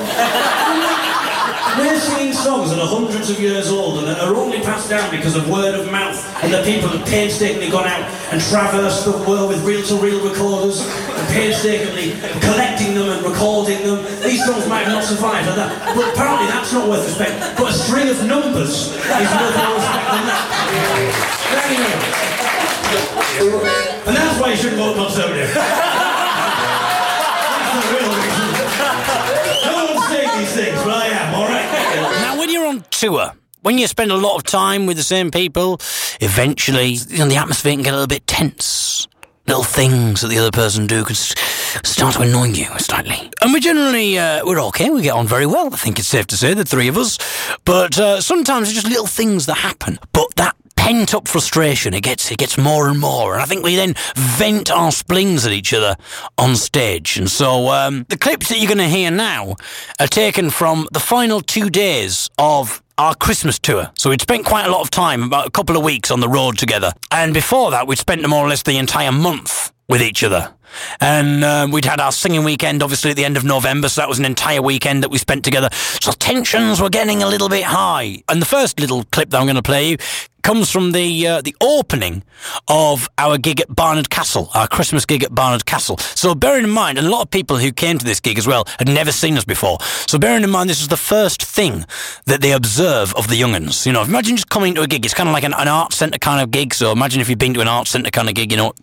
We're 1.79 1.97
singing 1.97 2.33
songs 2.33 2.69
that 2.69 2.79
are 2.79 2.87
hundreds 2.87 3.29
of 3.29 3.39
years 3.39 3.71
old 3.71 3.99
and 3.99 4.07
that 4.07 4.19
are 4.19 4.35
only 4.35 4.59
passed 4.59 4.89
down 4.89 5.09
because 5.09 5.37
of 5.37 5.49
word 5.49 5.73
of 5.73 5.89
mouth 5.89 6.19
and 6.43 6.53
the 6.53 6.61
people 6.63 6.89
have 6.89 7.07
painstakingly 7.07 7.71
gone 7.71 7.87
out 7.87 8.03
and 8.31 8.41
traversed 8.41 9.05
the 9.05 9.17
world 9.23 9.49
with 9.49 9.63
reel-to-reel 9.63 10.21
recorders 10.27 10.81
and 10.85 11.27
painstakingly 11.29 12.19
collecting 12.41 12.93
them 12.93 13.07
and 13.07 13.25
recording 13.25 13.81
them. 13.87 14.03
These 14.21 14.45
songs 14.45 14.67
might 14.67 14.85
not 14.85 15.03
survived 15.05 15.47
and 15.47 15.57
that, 15.57 15.95
but 15.95 16.13
apparently 16.13 16.47
that's 16.47 16.73
not 16.73 16.89
worth 16.89 17.07
respect. 17.07 17.57
But 17.57 17.71
a 17.71 17.73
string 17.73 18.09
of 18.09 18.19
numbers 18.27 18.91
is 18.91 18.99
worth 18.99 19.55
more 19.55 19.73
respect 19.79 20.11
than 20.11 20.27
that. 20.27 20.45
Anyway. 21.71 22.62
And 24.07 24.15
that's 24.15 24.39
why 24.39 24.51
you 24.51 24.57
shouldn't 24.57 24.77
vote 24.77 24.95
Conservative. 24.95 25.49
These 30.37 30.55
things, 30.55 30.83
but 30.83 30.95
I 30.95 31.07
am, 31.07 31.33
alright? 31.35 32.21
Now, 32.21 32.39
when 32.39 32.49
you're 32.49 32.65
on 32.65 32.83
tour, 32.89 33.33
when 33.61 33.77
you 33.77 33.87
spend 33.87 34.11
a 34.11 34.17
lot 34.17 34.35
of 34.35 34.43
time 34.43 34.87
with 34.87 34.97
the 34.97 35.03
same 35.03 35.29
people, 35.31 35.79
eventually 36.21 36.97
you 37.09 37.19
know, 37.19 37.27
the 37.27 37.35
atmosphere 37.35 37.73
can 37.73 37.83
get 37.83 37.93
a 37.93 37.97
little 37.97 38.07
bit 38.07 38.25
tense. 38.25 39.07
Little 39.47 39.63
things 39.63 40.21
that 40.21 40.29
the 40.29 40.39
other 40.39 40.51
person 40.51 40.87
do 40.87 41.03
can 41.03 41.15
start 41.15 42.15
to 42.15 42.21
annoy 42.21 42.45
you 42.47 42.65
slightly. 42.79 43.29
And 43.41 43.53
we 43.53 43.59
generally, 43.59 44.17
uh, 44.17 44.41
we're 44.43 44.61
okay, 44.67 44.89
we 44.89 45.01
get 45.01 45.13
on 45.13 45.27
very 45.27 45.45
well, 45.45 45.71
I 45.73 45.77
think 45.77 45.99
it's 45.99 46.07
safe 46.07 46.27
to 46.27 46.37
say, 46.37 46.53
the 46.53 46.65
three 46.65 46.87
of 46.87 46.97
us. 46.97 47.17
But 47.63 47.99
uh, 47.99 48.21
sometimes 48.21 48.69
it's 48.69 48.75
just 48.81 48.89
little 48.89 49.05
things 49.05 49.45
that 49.45 49.57
happen. 49.57 49.99
But 50.13 50.35
that 50.37 50.55
pent 50.83 51.13
up 51.13 51.29
frustration, 51.29 51.93
it 51.93 52.01
gets, 52.01 52.29
it 52.29 52.37
gets 52.37 52.57
more 52.57 52.89
and 52.89 52.99
more. 52.99 53.33
And 53.33 53.41
I 53.41 53.45
think 53.45 53.63
we 53.63 53.77
then 53.77 53.95
vent 54.15 54.69
our 54.69 54.91
spleens 54.91 55.45
at 55.45 55.53
each 55.53 55.73
other 55.73 55.95
on 56.37 56.57
stage. 56.57 57.17
And 57.17 57.31
so 57.31 57.69
um, 57.69 58.05
the 58.09 58.17
clips 58.17 58.49
that 58.49 58.57
you're 58.57 58.67
going 58.67 58.79
to 58.79 58.89
hear 58.89 59.09
now 59.09 59.55
are 60.01 60.07
taken 60.07 60.49
from 60.49 60.89
the 60.91 60.99
final 60.99 61.39
two 61.39 61.69
days 61.69 62.29
of 62.37 62.83
our 62.97 63.15
Christmas 63.15 63.57
tour. 63.59 63.91
So 63.97 64.09
we'd 64.09 64.21
spent 64.21 64.45
quite 64.45 64.65
a 64.65 64.71
lot 64.71 64.81
of 64.81 64.89
time, 64.89 65.23
about 65.23 65.47
a 65.47 65.51
couple 65.51 65.77
of 65.77 65.85
weeks 65.85 66.11
on 66.11 66.19
the 66.19 66.27
road 66.27 66.57
together. 66.57 66.91
And 67.11 67.33
before 67.33 67.71
that, 67.71 67.87
we'd 67.87 67.97
spent 67.97 68.27
more 68.27 68.45
or 68.45 68.49
less 68.49 68.63
the 68.63 68.77
entire 68.77 69.13
month 69.13 69.71
with 69.87 70.01
each 70.01 70.21
other. 70.21 70.53
And 70.99 71.43
um, 71.43 71.71
we'd 71.71 71.85
had 71.85 71.99
our 71.99 72.11
singing 72.11 72.43
weekend, 72.43 72.83
obviously, 72.83 73.11
at 73.11 73.17
the 73.17 73.25
end 73.25 73.37
of 73.37 73.43
November, 73.43 73.89
so 73.89 74.01
that 74.01 74.09
was 74.09 74.19
an 74.19 74.25
entire 74.25 74.61
weekend 74.61 75.03
that 75.03 75.09
we 75.09 75.17
spent 75.17 75.43
together. 75.43 75.69
So 75.71 76.11
tensions 76.11 76.81
were 76.81 76.89
getting 76.89 77.23
a 77.23 77.27
little 77.27 77.49
bit 77.49 77.63
high. 77.63 78.23
And 78.29 78.41
the 78.41 78.45
first 78.45 78.79
little 78.79 79.03
clip 79.11 79.29
that 79.31 79.39
I'm 79.39 79.45
going 79.45 79.55
to 79.55 79.63
play 79.63 79.89
you 79.89 79.97
comes 80.43 80.69
from 80.69 80.91
the 80.91 81.27
uh, 81.27 81.41
the 81.41 81.55
opening 81.61 82.21
of 82.67 83.09
our 83.17 83.37
gig 83.37 83.61
at 83.61 83.73
Barnard 83.73 84.09
Castle, 84.09 84.49
our 84.53 84.67
Christmas 84.67 85.05
gig 85.05 85.23
at 85.23 85.33
Barnard 85.33 85.65
Castle. 85.65 85.97
So 85.97 86.35
bearing 86.35 86.65
in 86.65 86.69
mind, 86.69 86.97
and 86.97 87.07
a 87.07 87.09
lot 87.09 87.21
of 87.21 87.31
people 87.31 87.57
who 87.57 87.71
came 87.71 87.97
to 87.97 88.05
this 88.05 88.19
gig 88.19 88.37
as 88.37 88.45
well 88.45 88.65
had 88.77 88.87
never 88.87 89.11
seen 89.11 89.37
us 89.37 89.45
before. 89.45 89.77
So 90.05 90.19
bearing 90.19 90.43
in 90.43 90.49
mind, 90.49 90.69
this 90.69 90.81
is 90.81 90.89
the 90.89 90.97
first 90.97 91.41
thing 91.41 91.85
that 92.25 92.41
they 92.41 92.51
observe 92.51 93.13
of 93.15 93.29
the 93.29 93.35
Young'uns. 93.35 93.85
You 93.85 93.93
know, 93.93 94.03
imagine 94.03 94.35
just 94.35 94.49
coming 94.49 94.75
to 94.75 94.81
a 94.81 94.87
gig. 94.87 95.05
It's 95.05 95.13
kind 95.13 95.29
of 95.29 95.33
like 95.33 95.45
an, 95.45 95.53
an 95.53 95.67
art 95.67 95.93
centre 95.93 96.19
kind 96.19 96.41
of 96.41 96.51
gig. 96.51 96.73
So 96.73 96.91
imagine 96.91 97.21
if 97.21 97.29
you've 97.29 97.39
been 97.39 97.53
to 97.53 97.61
an 97.61 97.67
art 97.67 97.87
centre 97.87 98.11
kind 98.11 98.27
of 98.29 98.35
gig, 98.35 98.51
you 98.51 98.57
know, 98.57 98.73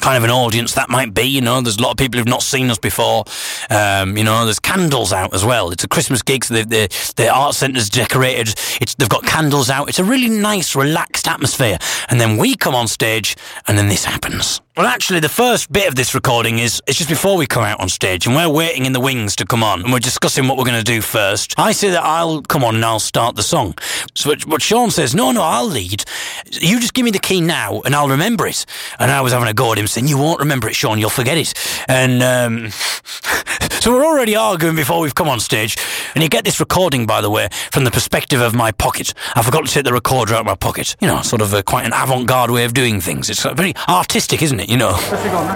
kind 0.00 0.16
of 0.18 0.24
an 0.24 0.30
audience 0.30 0.74
that 0.74 0.90
might 0.90 1.14
be. 1.14 1.19
You 1.24 1.40
know, 1.40 1.60
there's 1.60 1.76
a 1.76 1.82
lot 1.82 1.92
of 1.92 1.96
people 1.96 2.18
who've 2.18 2.28
not 2.28 2.42
seen 2.42 2.70
us 2.70 2.78
before. 2.78 3.24
Um, 3.70 4.16
you 4.16 4.24
know, 4.24 4.44
there's 4.44 4.60
candles 4.60 5.12
out 5.12 5.34
as 5.34 5.44
well. 5.44 5.70
It's 5.70 5.84
a 5.84 5.88
Christmas 5.88 6.22
gig, 6.22 6.44
so 6.44 6.54
the, 6.54 7.12
the 7.16 7.28
art 7.28 7.54
centre's 7.54 7.90
decorated. 7.90 8.54
It's 8.80 8.94
they've 8.94 9.08
got 9.08 9.24
candles 9.24 9.70
out. 9.70 9.88
It's 9.88 9.98
a 9.98 10.04
really 10.04 10.28
nice, 10.28 10.74
relaxed 10.74 11.28
atmosphere. 11.28 11.78
And 12.08 12.20
then 12.20 12.36
we 12.36 12.56
come 12.56 12.74
on 12.74 12.88
stage, 12.88 13.36
and 13.66 13.76
then 13.76 13.88
this 13.88 14.04
happens. 14.04 14.60
Well, 14.76 14.86
actually, 14.86 15.18
the 15.18 15.28
first 15.28 15.72
bit 15.72 15.88
of 15.88 15.96
this 15.96 16.14
recording 16.14 16.60
is 16.60 16.80
it's 16.86 16.96
just 16.96 17.10
before 17.10 17.36
we 17.36 17.44
come 17.44 17.64
out 17.64 17.80
on 17.80 17.88
stage, 17.88 18.28
and 18.28 18.36
we're 18.36 18.48
waiting 18.48 18.86
in 18.86 18.92
the 18.92 19.00
wings 19.00 19.34
to 19.36 19.44
come 19.44 19.64
on, 19.64 19.82
and 19.82 19.92
we're 19.92 19.98
discussing 19.98 20.46
what 20.46 20.56
we're 20.56 20.64
going 20.64 20.78
to 20.78 20.84
do 20.84 21.00
first. 21.00 21.54
I 21.58 21.72
say 21.72 21.90
that 21.90 22.04
I'll 22.04 22.40
come 22.42 22.62
on 22.62 22.76
and 22.76 22.84
I'll 22.84 23.00
start 23.00 23.34
the 23.34 23.42
song. 23.42 23.76
So, 24.14 24.32
what 24.46 24.62
Sean 24.62 24.92
says, 24.92 25.12
no, 25.12 25.32
no, 25.32 25.42
I'll 25.42 25.66
lead. 25.66 26.04
You 26.52 26.78
just 26.78 26.94
give 26.94 27.04
me 27.04 27.10
the 27.10 27.18
key 27.18 27.40
now, 27.40 27.80
and 27.84 27.96
I'll 27.96 28.08
remember 28.08 28.46
it. 28.46 28.64
And 29.00 29.10
I 29.10 29.22
was 29.22 29.32
having 29.32 29.48
a 29.48 29.52
go 29.52 29.72
at 29.72 29.78
him, 29.78 29.88
saying, 29.88 30.06
"You 30.06 30.18
won't 30.18 30.38
remember 30.38 30.68
it, 30.68 30.76
Sean. 30.76 31.00
You'll 31.00 31.10
forget 31.10 31.36
it." 31.36 31.52
And 31.88 32.22
um, 32.22 32.70
so 33.80 33.92
we're 33.92 34.06
already 34.06 34.36
arguing 34.36 34.76
before 34.76 35.00
we've 35.00 35.16
come 35.16 35.28
on 35.28 35.40
stage. 35.40 35.76
And 36.14 36.22
you 36.22 36.28
get 36.28 36.44
this 36.44 36.60
recording, 36.60 37.06
by 37.06 37.20
the 37.20 37.30
way, 37.30 37.48
from 37.72 37.82
the 37.82 37.90
perspective 37.90 38.40
of 38.40 38.54
my 38.54 38.70
pocket. 38.70 39.14
I 39.34 39.42
forgot 39.42 39.66
to 39.66 39.72
take 39.72 39.84
the 39.84 39.92
recorder 39.92 40.34
out 40.34 40.40
of 40.40 40.46
my 40.46 40.54
pocket. 40.54 40.94
You 41.00 41.08
know, 41.08 41.22
sort 41.22 41.42
of 41.42 41.52
a, 41.54 41.64
quite 41.64 41.86
an 41.86 41.92
avant-garde 41.92 42.52
way 42.52 42.64
of 42.64 42.72
doing 42.72 43.00
things. 43.00 43.28
It's 43.28 43.42
very 43.42 43.74
artistic, 43.88 44.42
isn't 44.42 44.59
it? 44.59 44.59
You 44.68 44.76
know. 44.76 44.92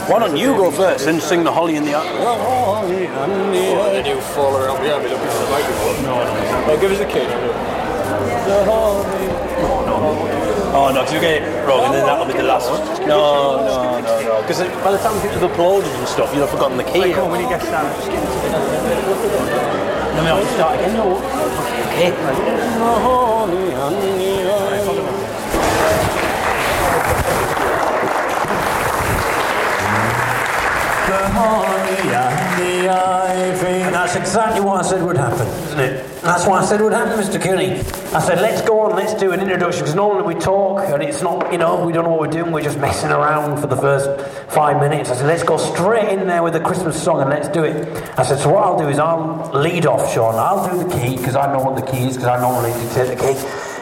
Why 0.08 0.18
don't 0.18 0.36
you 0.36 0.54
go 0.56 0.70
first 0.70 1.06
and 1.06 1.20
sing 1.20 1.44
the 1.44 1.52
Holly 1.52 1.76
and 1.76 1.84
the 1.84 1.94
Ivy? 1.94 2.06
Holly 2.06 3.04
and 3.04 3.12
the 3.52 3.64
Ivy. 3.76 4.08
you 4.08 4.20
fall 4.20 4.56
around 4.56 4.80
behind 4.80 5.04
me 5.04 5.10
looking 5.10 5.28
for 5.28 5.44
the 5.44 5.50
microphone. 5.50 6.02
No, 6.04 6.24
no. 6.24 6.66
no 6.68 6.80
give 6.80 6.90
us 6.92 7.00
a 7.00 7.06
key. 7.06 7.26
The 8.48 8.64
Holly. 8.64 9.14
Oh 10.74 10.90
no, 10.92 11.02
because 11.02 11.14
you 11.14 11.20
get 11.20 11.42
it 11.42 11.66
wrong 11.66 11.84
and 11.84 11.94
then 11.94 12.06
that'll 12.06 12.26
be 12.26 12.32
the 12.32 12.42
last 12.42 12.70
one. 12.70 12.82
No, 13.06 13.62
no, 13.62 14.00
no, 14.00 14.20
no. 14.22 14.42
Because 14.46 14.60
by 14.82 14.90
the 14.90 14.98
time 14.98 15.20
people 15.22 15.38
have 15.38 15.50
uploaded 15.52 15.92
and 15.98 16.08
stuff, 16.08 16.34
you'll 16.34 16.46
have 16.46 16.50
forgotten 16.50 16.76
the 16.76 16.84
key. 16.84 17.12
Come 17.12 17.26
on, 17.26 17.30
when 17.30 17.40
you 17.40 17.48
get 17.48 17.62
started, 17.62 17.94
just 17.96 18.10
give 18.10 18.18
it 18.18 18.26
to 18.26 18.50
Then 20.16 20.22
we 20.24 20.30
have 20.32 20.42
to 20.42 20.52
start 20.54 20.80
again. 20.80 20.94
No. 20.96 21.18
Okay. 21.94 22.10
And 31.14 32.58
the 32.58 33.94
that's 34.04 34.16
exactly 34.16 34.60
what 34.60 34.84
I 34.84 34.88
said 34.88 35.02
would 35.02 35.16
happen, 35.16 35.46
isn't 35.46 35.80
it? 35.80 36.20
That's 36.20 36.46
what 36.46 36.62
I 36.62 36.66
said 36.66 36.80
would 36.82 36.92
happen, 36.92 37.18
Mr. 37.18 37.42
Cooney. 37.42 37.80
I 38.14 38.20
said, 38.20 38.40
let's 38.40 38.60
go 38.60 38.80
on, 38.80 38.94
let's 38.96 39.14
do 39.14 39.32
an 39.32 39.40
introduction, 39.40 39.80
because 39.80 39.94
normally 39.94 40.34
we 40.34 40.40
talk 40.40 40.82
and 40.84 41.02
it's 41.02 41.22
not, 41.22 41.50
you 41.50 41.58
know, 41.58 41.84
we 41.84 41.92
don't 41.92 42.04
know 42.04 42.10
what 42.10 42.20
we're 42.20 42.26
doing, 42.26 42.52
we're 42.52 42.62
just 42.62 42.78
messing 42.78 43.10
around 43.10 43.60
for 43.60 43.66
the 43.66 43.76
first 43.76 44.20
five 44.52 44.78
minutes. 44.80 45.10
I 45.10 45.14
said, 45.16 45.26
let's 45.26 45.42
go 45.42 45.56
straight 45.56 46.10
in 46.10 46.26
there 46.26 46.42
with 46.42 46.54
a 46.54 46.60
Christmas 46.60 47.02
song 47.02 47.22
and 47.22 47.30
let's 47.30 47.48
do 47.48 47.64
it. 47.64 47.88
I 48.18 48.24
said, 48.24 48.38
so 48.38 48.50
what 48.50 48.62
I'll 48.62 48.78
do 48.78 48.88
is 48.88 48.98
I'll 48.98 49.50
lead 49.54 49.86
off, 49.86 50.12
Sean. 50.12 50.34
I'll 50.34 50.70
do 50.70 50.84
the 50.86 50.94
key, 50.94 51.16
because 51.16 51.34
I 51.34 51.50
know 51.50 51.64
what 51.64 51.76
the 51.76 51.90
key 51.90 52.06
is, 52.06 52.16
because 52.16 52.28
I 52.28 52.38
normally 52.40 52.72
dictate 52.72 53.08
the 53.08 53.16
key. 53.16 53.38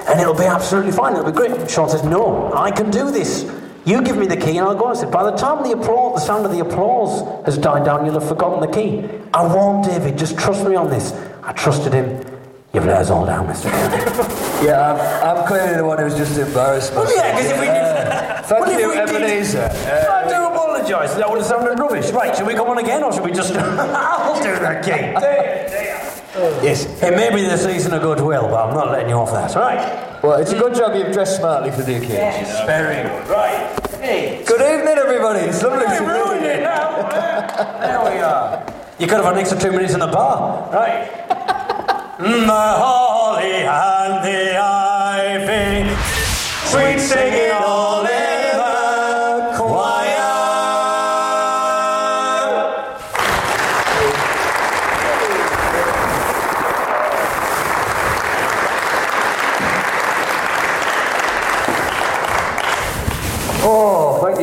And 0.09 0.21
it'll 0.21 0.35
be 0.35 0.45
absolutely 0.45 0.93
fine, 0.93 1.15
it'll 1.15 1.31
be 1.31 1.33
great. 1.33 1.69
Sean 1.69 1.89
says, 1.89 2.05
no, 2.05 2.53
I 2.55 2.71
can 2.71 2.91
do 2.91 3.11
this. 3.11 3.43
You 3.85 4.01
give 4.03 4.17
me 4.17 4.27
the 4.27 4.37
key 4.37 4.59
and 4.59 4.61
I'll 4.61 4.75
go. 4.77 4.87
I 4.87 4.95
said, 4.95 5.11
by 5.11 5.25
the 5.29 5.37
time 5.37 5.65
the 5.65 5.73
applause, 5.73 6.21
the 6.21 6.27
sound 6.27 6.47
of 6.47 6.53
the 6.53 6.61
applause 6.61 7.45
has 7.47 7.59
died 7.59 7.85
down, 7.85 8.05
you'll 8.05 8.19
have 8.21 8.29
forgotten 8.29 8.61
the 8.61 8.69
key. 8.73 9.09
I 9.35 9.43
won't, 9.43 9.85
David. 9.87 10.17
Just 10.17 10.39
trust 10.39 10.65
me 10.67 10.77
on 10.77 10.89
this. 10.89 11.13
I 11.43 11.53
trusted 11.53 11.93
him. 11.93 12.25
You've 12.73 12.87
let 12.87 13.03
us 13.03 13.11
all 13.11 13.27
down, 13.27 13.47
Mr. 13.49 13.65
Yeah, 14.65 14.93
I'm, 14.95 15.37
I'm 15.39 15.47
clearly 15.49 15.75
the 15.77 15.85
one 15.85 15.99
who's 15.99 16.15
just 16.15 16.39
embarrassed 16.39 16.93
Well, 16.95 17.05
myself. 17.05 17.25
yeah, 17.25 17.37
because 17.37 17.51
if 17.51 17.61
we 17.61 17.67
did... 17.67 18.47
Thank 18.47 18.67
Well, 18.67 18.81
you, 18.81 18.93
Ebenezer. 18.93 19.65
I 20.11 20.29
do 20.29 20.35
uh, 20.37 20.51
apologise. 20.53 21.15
That 21.15 21.29
would 21.29 21.39
have 21.39 21.47
sounded 21.47 21.79
rubbish. 21.79 22.11
Right, 22.13 22.35
shall 22.37 22.47
we 22.47 22.55
come 22.55 22.69
on 22.69 22.79
again 22.79 23.03
or 23.03 23.13
shall 23.13 23.25
we 23.25 23.33
just... 23.33 23.53
I'll 23.57 24.41
do 24.43 24.53
the 24.55 24.81
key. 24.85 26.02
Yes. 26.35 26.87
It 27.03 27.15
may 27.15 27.35
be 27.35 27.43
the 27.43 27.57
season 27.59 27.93
of 27.93 28.01
goodwill, 28.03 28.49
but 28.49 28.69
I'm 28.69 28.75
not 28.75 28.91
letting 28.91 29.11
you 29.11 29.17
off 29.17 29.33
that. 29.33 29.55
Right. 29.55 30.23
Well, 30.23 30.41
it's 30.41 30.53
a 30.53 30.59
good 30.59 30.75
job 30.75 30.95
you've 30.97 31.13
dressed 31.13 31.37
smartly 31.37 31.71
for 31.71 31.83
the 31.83 31.97
occasion. 31.97 32.15
Yes, 32.17 32.65
very 32.67 33.03
good. 33.03 33.29
Right. 33.29 33.79
Hey. 34.01 34.43
Good 34.47 34.61
evening, 34.63 34.97
everybody. 34.97 35.41
It's 35.41 35.63
lovely 35.63 35.87
Hey, 35.87 35.99
to 35.99 36.05
ruined 36.05 36.45
it 36.47 36.57
you. 36.57 36.63
now. 36.65 37.03
there 37.81 38.01
we 38.01 38.19
are. 38.21 38.65
You 38.99 39.07
could 39.07 39.17
have 39.17 39.25
had 39.25 39.35
an 39.35 39.41
extra 39.41 39.59
two 39.61 39.73
minutes 39.73 39.93
in 39.95 40.01
the 40.01 40.07
bar. 40.07 40.71
Right. 40.73 41.11
Mm, 42.19 42.47
the 42.47 42.53
holly 42.53 43.65
and 43.67 44.25
the 44.25 44.57
ivy, 44.57 45.91
sweet 46.71 47.01
singing 47.01 47.51
all 47.53 48.07
in 48.07 48.32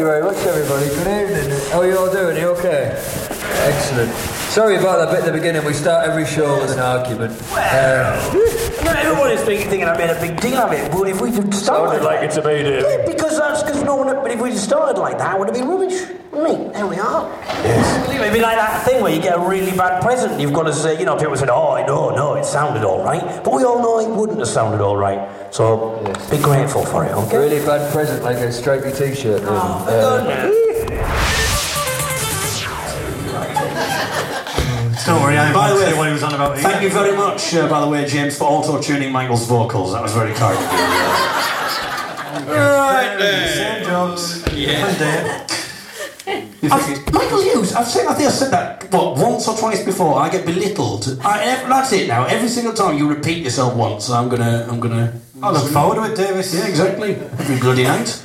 very 0.10 0.24
much, 0.24 0.43
everybody. 0.47 0.88
Good 0.88 1.05
evening. 1.22 1.60
How 1.70 1.82
are 1.82 1.88
you 1.88 1.95
all 1.99 2.12
doing? 2.12 2.36
Are 2.36 2.39
you 2.39 2.47
okay? 2.57 2.97
Excellent. 3.70 4.12
Sorry 4.49 4.76
about 4.78 4.97
that 4.97 5.12
bit 5.12 5.20
at 5.20 5.26
the 5.28 5.32
beginning. 5.32 5.64
We 5.64 5.74
start 5.74 6.10
every 6.10 6.26
show 6.26 6.60
with 6.60 6.72
an 6.72 6.80
argument. 6.80 7.32
Uh, 7.53 8.18
No, 8.84 8.91
everybody's 8.91 9.41
thinking, 9.43 9.70
thinking 9.70 9.88
I 9.88 9.95
made 9.95 10.10
a 10.10 10.20
big 10.20 10.41
deal 10.41 10.57
of 10.57 10.74
it, 10.74 10.91
but 10.91 11.07
if 11.07 11.22
we 11.22 11.30
just 11.30 11.64
started 11.64 12.01
Sounded 12.01 12.03
like 12.03 12.24
it 12.24 12.32
to 12.32 12.41
me, 12.41 12.64
Dave. 12.64 12.82
Yeah, 12.82 13.05
because 13.05 13.38
that's 13.38 13.62
because 13.62 13.84
no 13.84 13.97
one. 13.97 14.07
But 14.07 14.32
if 14.32 14.41
we 14.41 14.49
just 14.49 14.64
started 14.64 14.99
like 14.99 15.20
that, 15.20 15.36
it 15.36 15.39
would 15.39 15.49
have 15.49 15.55
been 15.55 15.68
rubbish. 15.68 16.01
Wouldn't 16.32 16.60
it? 16.60 16.74
There 16.74 16.88
we 16.88 16.97
are. 16.97 17.30
Yes. 17.62 18.10
It'd 18.10 18.29
be 18.40 18.44
like 18.44 18.56
that 18.56 18.86
thing 18.86 19.02
where 19.04 19.14
you 19.14 19.22
get 19.22 19.38
a 19.38 19.40
really 19.42 19.76
bad 19.76 20.02
present. 20.02 20.32
and 20.34 20.42
You've 20.42 20.54
got 20.54 20.64
to 20.64 20.74
say, 20.74 20.98
you 20.98 21.06
know, 21.06 21.18
people 21.18 21.36
said, 21.36 21.50
"Oh, 21.50 21.76
no, 21.86 22.10
no, 22.10 22.36
it 22.36 22.46
sounded 22.46 22.84
all 22.86 23.04
right," 23.04 23.22
but 23.44 23.54
we 23.54 23.64
all 23.64 23.82
know 23.82 24.00
it 24.00 24.10
wouldn't 24.10 24.40
have 24.40 24.48
sounded 24.48 24.82
all 24.82 24.96
right. 24.96 25.20
So 25.54 26.00
be 26.32 26.38
grateful 26.38 26.86
for 26.86 27.06
it, 27.06 27.12
okay? 27.12 27.38
really 27.38 27.66
bad 27.66 27.92
present, 27.92 28.24
like 28.24 28.38
a 28.38 28.52
stripy 28.52 28.92
t-shirt. 28.92 29.42
Oh, 29.46 29.86
Uh, 29.88 30.56
Don't 35.06 35.22
worry, 35.24 35.38
I 35.38 35.52
By 35.54 35.70
the 35.72 35.76
way, 35.76 35.98
what 35.98 36.08
he 36.08 36.14
was 36.14 36.24
on 36.24 36.34
about. 36.36 36.60
Thank 36.60 36.84
you 36.84 36.90
very 36.90 37.16
much, 37.18 37.54
uh, 37.56 37.68
by 37.68 37.80
the 37.82 37.88
way, 37.88 38.06
James, 38.06 38.38
for 38.38 38.44
auto 38.44 38.80
tuning 38.80 39.12
Michael's 39.12 39.48
vocals. 39.48 39.94
That 39.94 40.04
was 40.04 40.14
very 40.14 40.34
kind 40.34 40.56
of 40.56 40.62
you. 42.46 42.54
Right 42.54 43.18
Same 43.56 43.84
jokes. 43.86 44.44
Yeah. 44.54 45.46
I've, 46.64 47.14
Michael 47.14 47.41
Hughes, 47.41 47.74
I've 47.74 47.88
said, 47.88 48.05
I 48.07 48.14
think 48.14 48.28
I 48.28 48.32
said 48.32 48.51
that 48.51 48.91
what 48.91 49.18
once 49.18 49.47
or 49.47 49.57
twice 49.57 49.84
before. 49.84 50.20
I 50.20 50.30
get 50.30 50.45
belittled. 50.45 51.20
I, 51.24 51.43
ev- 51.45 51.70
that's 51.70 51.91
it 51.93 52.07
now. 52.07 52.26
Every 52.26 52.49
single 52.49 52.74
time 52.74 52.97
you 52.97 53.07
repeat 53.10 53.43
yourself 53.43 53.76
once, 53.76 54.10
I'm 54.10 54.28
gonna, 54.30 54.68
I'm 54.70 54.80
gonna. 54.80 55.14
I 55.41 55.51
look 55.51 55.72
forward 55.72 55.95
to 55.95 56.12
it, 56.12 56.18
Davis. 56.18 56.53
Yeah, 56.53 56.68
exactly. 56.68 57.16
Every 57.16 57.60
bloody 57.60 57.84
night. 57.84 58.24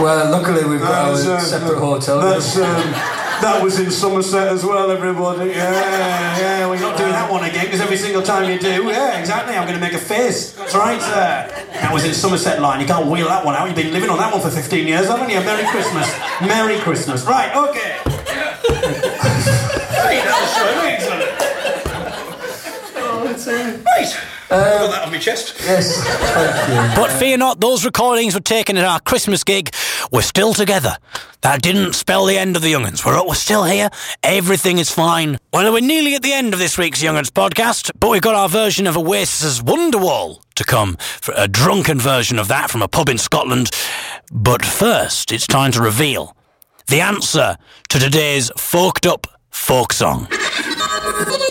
well, 0.00 0.30
luckily 0.30 0.64
we've 0.68 0.80
got 0.80 1.12
That's, 1.12 1.26
our 1.26 1.36
uh, 1.36 1.40
separate 1.40 1.78
hotel. 1.78 3.16
That 3.40 3.62
was 3.62 3.80
in 3.80 3.90
Somerset 3.90 4.48
as 4.48 4.64
well, 4.64 4.90
everybody. 4.90 5.50
Yeah, 5.50 6.38
yeah, 6.38 6.68
we're 6.68 6.78
not 6.78 6.98
doing 6.98 7.12
that 7.12 7.30
one 7.30 7.42
again 7.44 7.64
because 7.64 7.80
every 7.80 7.96
single 7.96 8.22
time 8.22 8.50
you 8.50 8.58
do, 8.58 8.84
yeah, 8.88 9.18
exactly. 9.18 9.56
I'm 9.56 9.66
going 9.66 9.74
to 9.74 9.80
make 9.80 9.94
a 9.94 9.98
face. 9.98 10.52
That's 10.52 10.74
right, 10.74 11.00
sir. 11.00 11.64
That 11.72 11.90
was 11.92 12.04
in 12.04 12.12
Somerset 12.12 12.60
line. 12.60 12.80
You 12.80 12.86
can't 12.86 13.06
wheel 13.06 13.28
that 13.28 13.44
one 13.44 13.54
out. 13.54 13.66
You've 13.66 13.76
been 13.76 13.92
living 13.92 14.10
on 14.10 14.18
that 14.18 14.32
one 14.32 14.42
for 14.42 14.50
15 14.50 14.86
years, 14.86 15.06
haven't 15.06 15.30
you? 15.30 15.40
Merry 15.40 15.66
Christmas. 15.68 16.06
Merry 16.42 16.78
Christmas. 16.80 17.24
Right, 17.24 17.54
okay. 17.56 17.96
Hey, 23.96 24.39
that 24.50 24.58
was 24.58 24.72
so 24.72 24.78
Got 24.78 24.82
um, 24.84 24.90
that 24.90 25.02
on 25.04 25.12
my 25.12 25.18
chest. 25.18 25.54
Yes, 25.60 26.02
thank 26.04 26.68
you. 26.68 26.96
But 26.96 27.10
fear 27.12 27.36
not, 27.36 27.60
those 27.60 27.84
recordings 27.84 28.34
were 28.34 28.40
taken 28.40 28.76
at 28.76 28.84
our 28.84 29.00
Christmas 29.00 29.44
gig. 29.44 29.70
We're 30.10 30.22
still 30.22 30.54
together. 30.54 30.96
That 31.42 31.62
didn't 31.62 31.94
spell 31.94 32.26
the 32.26 32.36
end 32.36 32.56
of 32.56 32.62
the 32.62 32.72
Young'uns. 32.72 33.04
We're, 33.04 33.24
we're 33.26 33.34
still 33.34 33.64
here. 33.64 33.90
Everything 34.22 34.78
is 34.78 34.90
fine. 34.90 35.38
Well, 35.52 35.72
we're 35.72 35.80
nearly 35.80 36.14
at 36.14 36.22
the 36.22 36.32
end 36.32 36.52
of 36.52 36.58
this 36.58 36.76
week's 36.76 37.02
Young'uns 37.02 37.30
podcast, 37.30 37.92
but 37.98 38.10
we've 38.10 38.20
got 38.20 38.34
our 38.34 38.48
version 38.48 38.86
of 38.86 38.96
Oasis's 38.96 39.62
Wonderwall 39.62 40.42
to 40.56 40.64
come, 40.64 40.96
for 40.96 41.32
a 41.36 41.48
drunken 41.48 41.98
version 41.98 42.38
of 42.38 42.48
that 42.48 42.70
from 42.70 42.82
a 42.82 42.88
pub 42.88 43.08
in 43.08 43.18
Scotland. 43.18 43.70
But 44.32 44.64
first, 44.64 45.32
it's 45.32 45.46
time 45.46 45.72
to 45.72 45.80
reveal 45.80 46.36
the 46.88 47.00
answer 47.00 47.56
to 47.88 47.98
today's 47.98 48.50
forked 48.56 49.06
up 49.06 49.26
folk 49.50 49.92
song. 49.92 50.28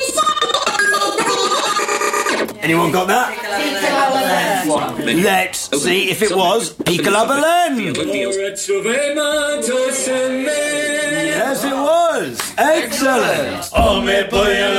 Anyone 2.70 2.92
got 2.92 3.08
that? 3.08 3.34
Let's 5.04 5.82
see 5.82 6.12
if 6.12 6.22
it 6.22 6.36
was 6.36 6.72
Piccola 6.74 7.26
Belen. 7.28 7.96
Yes, 10.46 11.64
it 11.64 11.74
was. 11.74 12.40
Excellent. 12.60 13.70
Oh, 13.76 14.02
me 14.02 14.22
voy 14.30 14.54
a 14.54 14.70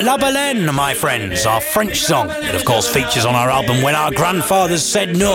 la 0.00 0.16
Baleine, 0.16 0.72
my 0.72 0.94
friends, 0.94 1.44
our 1.46 1.60
French 1.60 2.00
song. 2.00 2.28
that, 2.28 2.54
of 2.54 2.64
course, 2.64 2.88
features 2.88 3.24
on 3.24 3.34
our 3.34 3.50
album 3.50 3.82
When 3.82 3.96
Our 3.96 4.12
Grandfathers 4.12 4.84
Said 4.84 5.16
No. 5.16 5.34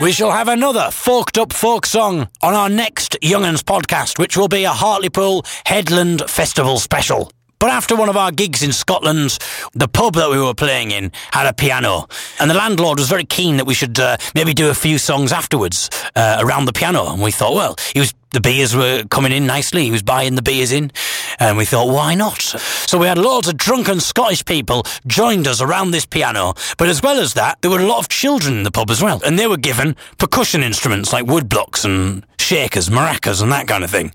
We 0.00 0.12
shall 0.12 0.30
have 0.30 0.48
another 0.48 0.90
forked 0.90 1.36
up 1.36 1.52
folk 1.52 1.84
song 1.84 2.30
on 2.40 2.54
our 2.54 2.70
next 2.70 3.18
Young'uns 3.20 3.62
podcast, 3.62 4.18
which 4.18 4.34
will 4.34 4.48
be 4.48 4.64
a 4.64 4.70
Hartlepool 4.70 5.44
Headland 5.66 6.22
Festival 6.26 6.78
special. 6.78 7.30
But 7.58 7.68
after 7.68 7.94
one 7.94 8.08
of 8.08 8.16
our 8.16 8.32
gigs 8.32 8.62
in 8.62 8.72
Scotland, 8.72 9.38
the 9.74 9.88
pub 9.88 10.14
that 10.14 10.30
we 10.30 10.40
were 10.40 10.54
playing 10.54 10.90
in 10.90 11.12
had 11.32 11.46
a 11.46 11.52
piano, 11.52 12.08
and 12.38 12.50
the 12.50 12.54
landlord 12.54 12.98
was 12.98 13.10
very 13.10 13.26
keen 13.26 13.58
that 13.58 13.66
we 13.66 13.74
should 13.74 14.00
uh, 14.00 14.16
maybe 14.34 14.54
do 14.54 14.70
a 14.70 14.74
few 14.74 14.96
songs 14.96 15.32
afterwards 15.32 15.90
uh, 16.16 16.38
around 16.40 16.64
the 16.64 16.72
piano. 16.72 17.12
And 17.12 17.20
we 17.20 17.30
thought, 17.30 17.54
well, 17.54 17.76
he 17.92 18.00
was 18.00 18.14
the 18.32 18.40
beers 18.40 18.76
were 18.76 19.02
coming 19.10 19.32
in 19.32 19.44
nicely. 19.44 19.84
He 19.84 19.90
was 19.90 20.02
buying 20.02 20.36
the 20.36 20.42
beers 20.42 20.72
in, 20.72 20.92
and 21.38 21.56
we 21.56 21.64
thought, 21.64 21.92
why 21.92 22.14
not? 22.14 22.40
So 22.40 22.98
we 22.98 23.06
had 23.06 23.18
loads 23.18 23.48
of 23.48 23.56
drunken 23.56 24.00
Scottish 24.00 24.44
people 24.44 24.84
joined 25.06 25.46
us 25.46 25.60
around 25.60 25.90
this 25.90 26.06
piano. 26.06 26.54
But 26.78 26.88
as 26.88 27.02
well 27.02 27.18
as 27.18 27.34
that, 27.34 27.60
there 27.62 27.70
were 27.70 27.80
a 27.80 27.86
lot 27.86 27.98
of 27.98 28.08
children 28.08 28.58
in 28.58 28.62
the 28.62 28.70
pub 28.70 28.90
as 28.90 29.02
well, 29.02 29.20
and 29.24 29.38
they 29.38 29.46
were 29.46 29.56
given 29.56 29.96
percussion 30.18 30.62
instruments 30.62 31.12
like 31.12 31.26
wood 31.26 31.48
blocks 31.48 31.84
and 31.84 32.24
shakers, 32.40 32.88
maracas, 32.88 33.42
and 33.42 33.52
that 33.52 33.68
kind 33.68 33.84
of 33.84 33.90
thing. 33.90 34.12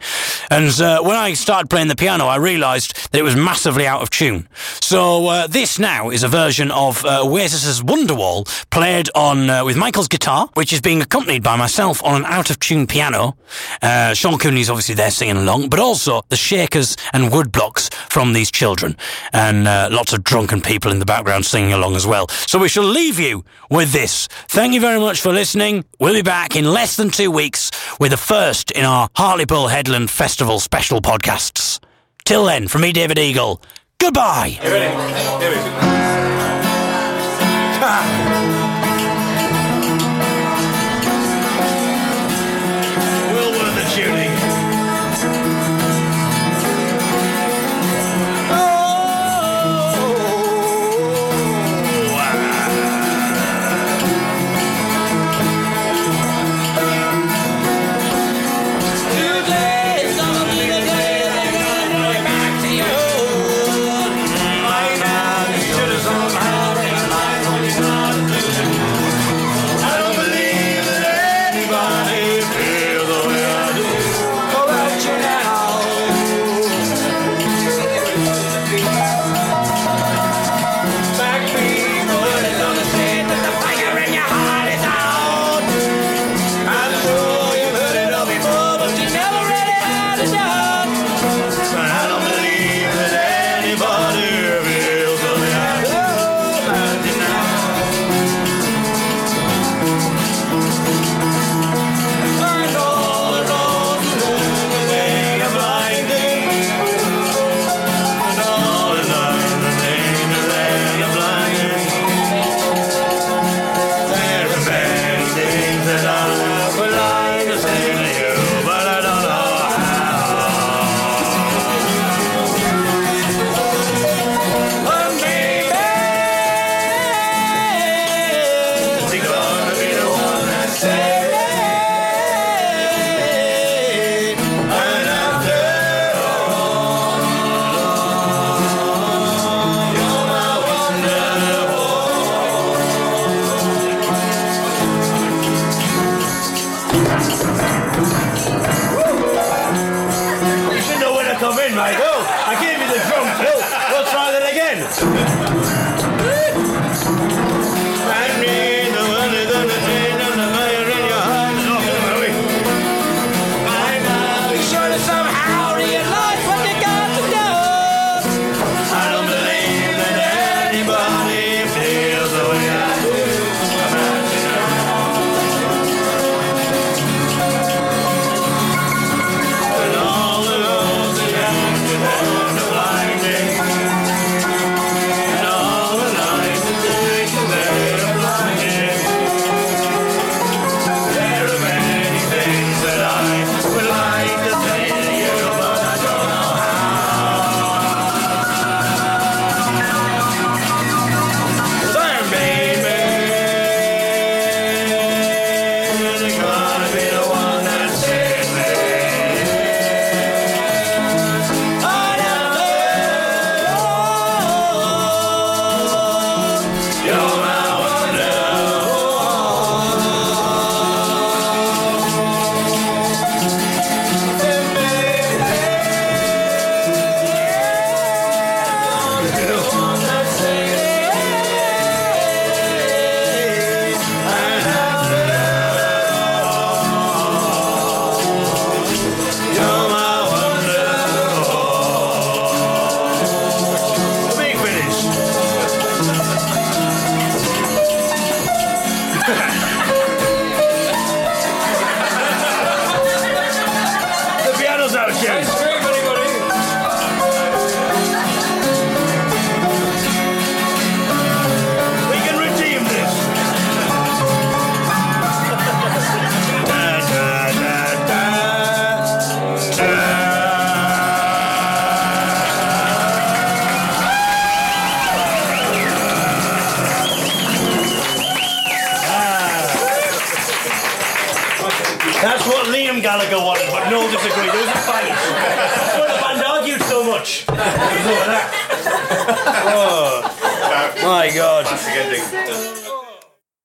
And 0.49 0.69
uh, 0.81 1.01
when 1.01 1.15
I 1.15 1.33
started 1.33 1.69
playing 1.69 1.87
the 1.87 1.95
piano, 1.95 2.25
I 2.25 2.37
realised 2.37 3.11
that 3.11 3.19
it 3.19 3.23
was 3.23 3.35
massively 3.35 3.87
out 3.87 4.01
of 4.01 4.09
tune. 4.09 4.47
So 4.81 5.27
uh, 5.27 5.47
this 5.47 5.79
now 5.79 6.09
is 6.09 6.23
a 6.23 6.27
version 6.27 6.71
of 6.71 7.05
uh, 7.05 7.23
Oasis's 7.23 7.81
Wonderwall 7.81 8.45
played 8.69 9.09
on 9.15 9.49
uh, 9.49 9.63
with 9.63 9.77
Michael's 9.77 10.07
guitar, 10.07 10.49
which 10.53 10.73
is 10.73 10.81
being 10.81 11.01
accompanied 11.01 11.43
by 11.43 11.55
myself 11.55 12.03
on 12.03 12.15
an 12.15 12.25
out 12.25 12.49
of 12.49 12.59
tune 12.59 12.87
piano. 12.87 13.37
Uh, 13.81 14.13
Sean 14.13 14.37
Cooney's 14.37 14.69
obviously 14.69 14.95
there 14.95 15.11
singing 15.11 15.37
along, 15.37 15.69
but 15.69 15.79
also 15.79 16.21
the 16.29 16.35
shakers 16.35 16.97
and 17.13 17.31
woodblocks 17.31 17.93
from 18.09 18.33
these 18.33 18.51
children, 18.51 18.95
and 19.33 19.67
uh, 19.67 19.89
lots 19.91 20.13
of 20.13 20.23
drunken 20.23 20.61
people 20.61 20.91
in 20.91 20.99
the 20.99 21.05
background 21.05 21.45
singing 21.45 21.73
along 21.73 21.95
as 21.95 22.07
well. 22.07 22.27
So 22.47 22.59
we 22.59 22.69
shall 22.69 22.83
leave 22.83 23.19
you 23.19 23.43
with 23.69 23.91
this. 23.91 24.27
Thank 24.47 24.73
you 24.73 24.81
very 24.81 24.99
much 24.99 25.21
for 25.21 25.31
listening. 25.31 25.85
We'll 25.99 26.13
be 26.13 26.21
back 26.21 26.55
in 26.55 26.65
less 26.65 26.95
than 26.95 27.09
two 27.09 27.31
weeks 27.31 27.71
with 27.99 28.13
the 28.15 28.21
first 28.21 28.71
in 28.71 28.85
our 28.85 29.09
Hartlepool 29.13 29.67
Headland 29.67 30.09
Festival 30.09 30.61
special 30.61 31.01
podcasts. 31.01 31.81
Till 32.23 32.45
then, 32.45 32.69
from 32.69 32.83
me, 32.83 32.93
David 32.93 33.19
Eagle. 33.19 33.61
Goodbye. 33.99 34.57